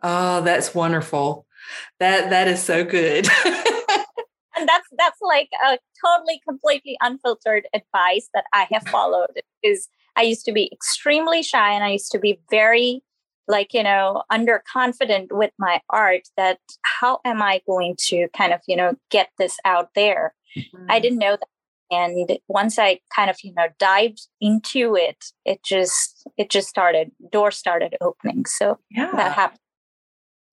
Oh, 0.03 0.41
that's 0.41 0.75
wonderful. 0.75 1.45
That 1.99 2.29
that 2.29 2.47
is 2.47 2.61
so 2.61 2.83
good. 2.83 3.27
and 3.45 4.67
that's 4.67 4.87
that's 4.97 5.21
like 5.21 5.49
a 5.65 5.77
totally 6.05 6.41
completely 6.47 6.97
unfiltered 7.01 7.67
advice 7.73 8.29
that 8.33 8.45
I 8.53 8.67
have 8.71 8.87
followed 8.87 9.41
is 9.63 9.87
I 10.15 10.23
used 10.23 10.45
to 10.45 10.51
be 10.51 10.69
extremely 10.71 11.43
shy 11.43 11.73
and 11.73 11.83
I 11.83 11.91
used 11.91 12.11
to 12.11 12.19
be 12.19 12.39
very 12.49 13.03
like 13.47 13.73
you 13.73 13.83
know 13.83 14.23
underconfident 14.31 15.27
with 15.31 15.51
my 15.57 15.81
art 15.89 16.27
that 16.35 16.59
how 16.83 17.19
am 17.25 17.41
I 17.41 17.61
going 17.65 17.95
to 18.07 18.27
kind 18.35 18.53
of 18.53 18.61
you 18.67 18.75
know 18.75 18.95
get 19.09 19.29
this 19.37 19.57
out 19.65 19.89
there? 19.95 20.33
Mm-hmm. 20.55 20.85
I 20.89 20.99
didn't 20.99 21.19
know 21.19 21.37
that 21.37 21.47
and 21.91 22.37
once 22.47 22.77
i 22.77 22.99
kind 23.15 23.29
of 23.29 23.37
you 23.43 23.53
know 23.53 23.67
dived 23.79 24.27
into 24.41 24.95
it 24.95 25.25
it 25.45 25.63
just 25.63 26.27
it 26.37 26.49
just 26.49 26.67
started 26.67 27.11
doors 27.31 27.57
started 27.57 27.95
opening. 28.01 28.45
So 28.45 28.79
yeah. 28.89 29.11
that 29.13 29.33
happened. 29.33 29.59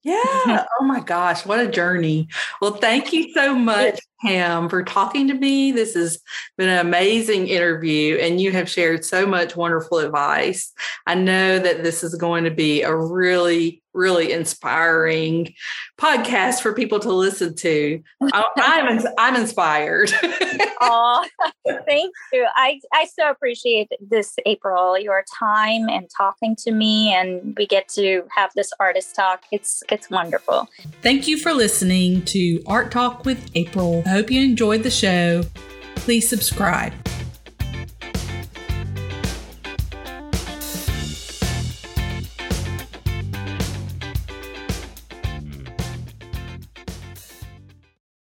Yeah. 0.03 0.67
Oh 0.81 0.85
my 0.85 1.01
gosh 1.01 1.47
what 1.47 1.61
a 1.61 1.69
journey. 1.69 2.29
Well 2.61 2.75
thank 2.75 3.13
you 3.13 3.33
so 3.33 3.55
much 3.55 4.01
Pam, 4.23 4.69
for 4.69 4.83
talking 4.83 5.29
to 5.29 5.35
me. 5.35 5.73
This 5.73 5.95
has 5.95 6.19
been 6.57 6.69
an 6.69 6.87
amazing 6.87 7.49
interview, 7.49 8.17
and 8.17 8.41
you 8.41 8.53
have 8.53 8.69
shared 8.69 9.05
so 9.05 9.27
much 9.27 9.57
wonderful 9.57 9.99
advice. 9.99 10.73
I 11.07 11.15
know 11.15 11.59
that 11.59 11.83
this 11.83 12.03
is 12.03 12.15
going 12.15 12.45
to 12.45 12.51
be 12.51 12.83
a 12.83 12.95
really, 12.95 13.83
really 13.93 14.33
inspiring 14.33 15.53
podcast 16.01 16.61
for 16.61 16.73
people 16.73 16.99
to 17.01 17.13
listen 17.13 17.55
to. 17.57 18.03
I, 18.33 18.45
am 18.57 19.01
I'm 19.19 19.37
inspired. 19.37 20.11
oh, 20.81 21.27
thank 21.87 22.15
you. 22.33 22.47
I 22.57 22.81
I 22.93 23.07
so 23.07 23.31
appreciate 23.31 23.91
this, 24.01 24.35
April. 24.47 24.99
Your 24.99 25.25
time 25.39 25.89
and 25.89 26.09
talking 26.17 26.57
to 26.57 26.73
me, 26.73 27.13
and 27.13 27.55
we 27.57 27.67
get 27.67 27.89
to 27.91 28.23
have 28.31 28.51
this 28.55 28.73
artist 28.81 29.15
talk. 29.15 29.43
It's 29.53 29.83
it's 29.91 30.09
wonderful. 30.11 30.69
Thank 31.03 31.29
you 31.29 31.39
for 31.39 31.53
listening 31.53 32.23
to 32.27 32.63
Art 32.67 32.91
Talk 32.91 33.25
with 33.25 33.51
April. 33.55 34.03
Hope 34.15 34.31
you 34.31 34.43
enjoyed 34.43 34.85
the 34.85 34.93
show. 34.93 35.43
Please 35.97 36.29
subscribe. 36.29 36.93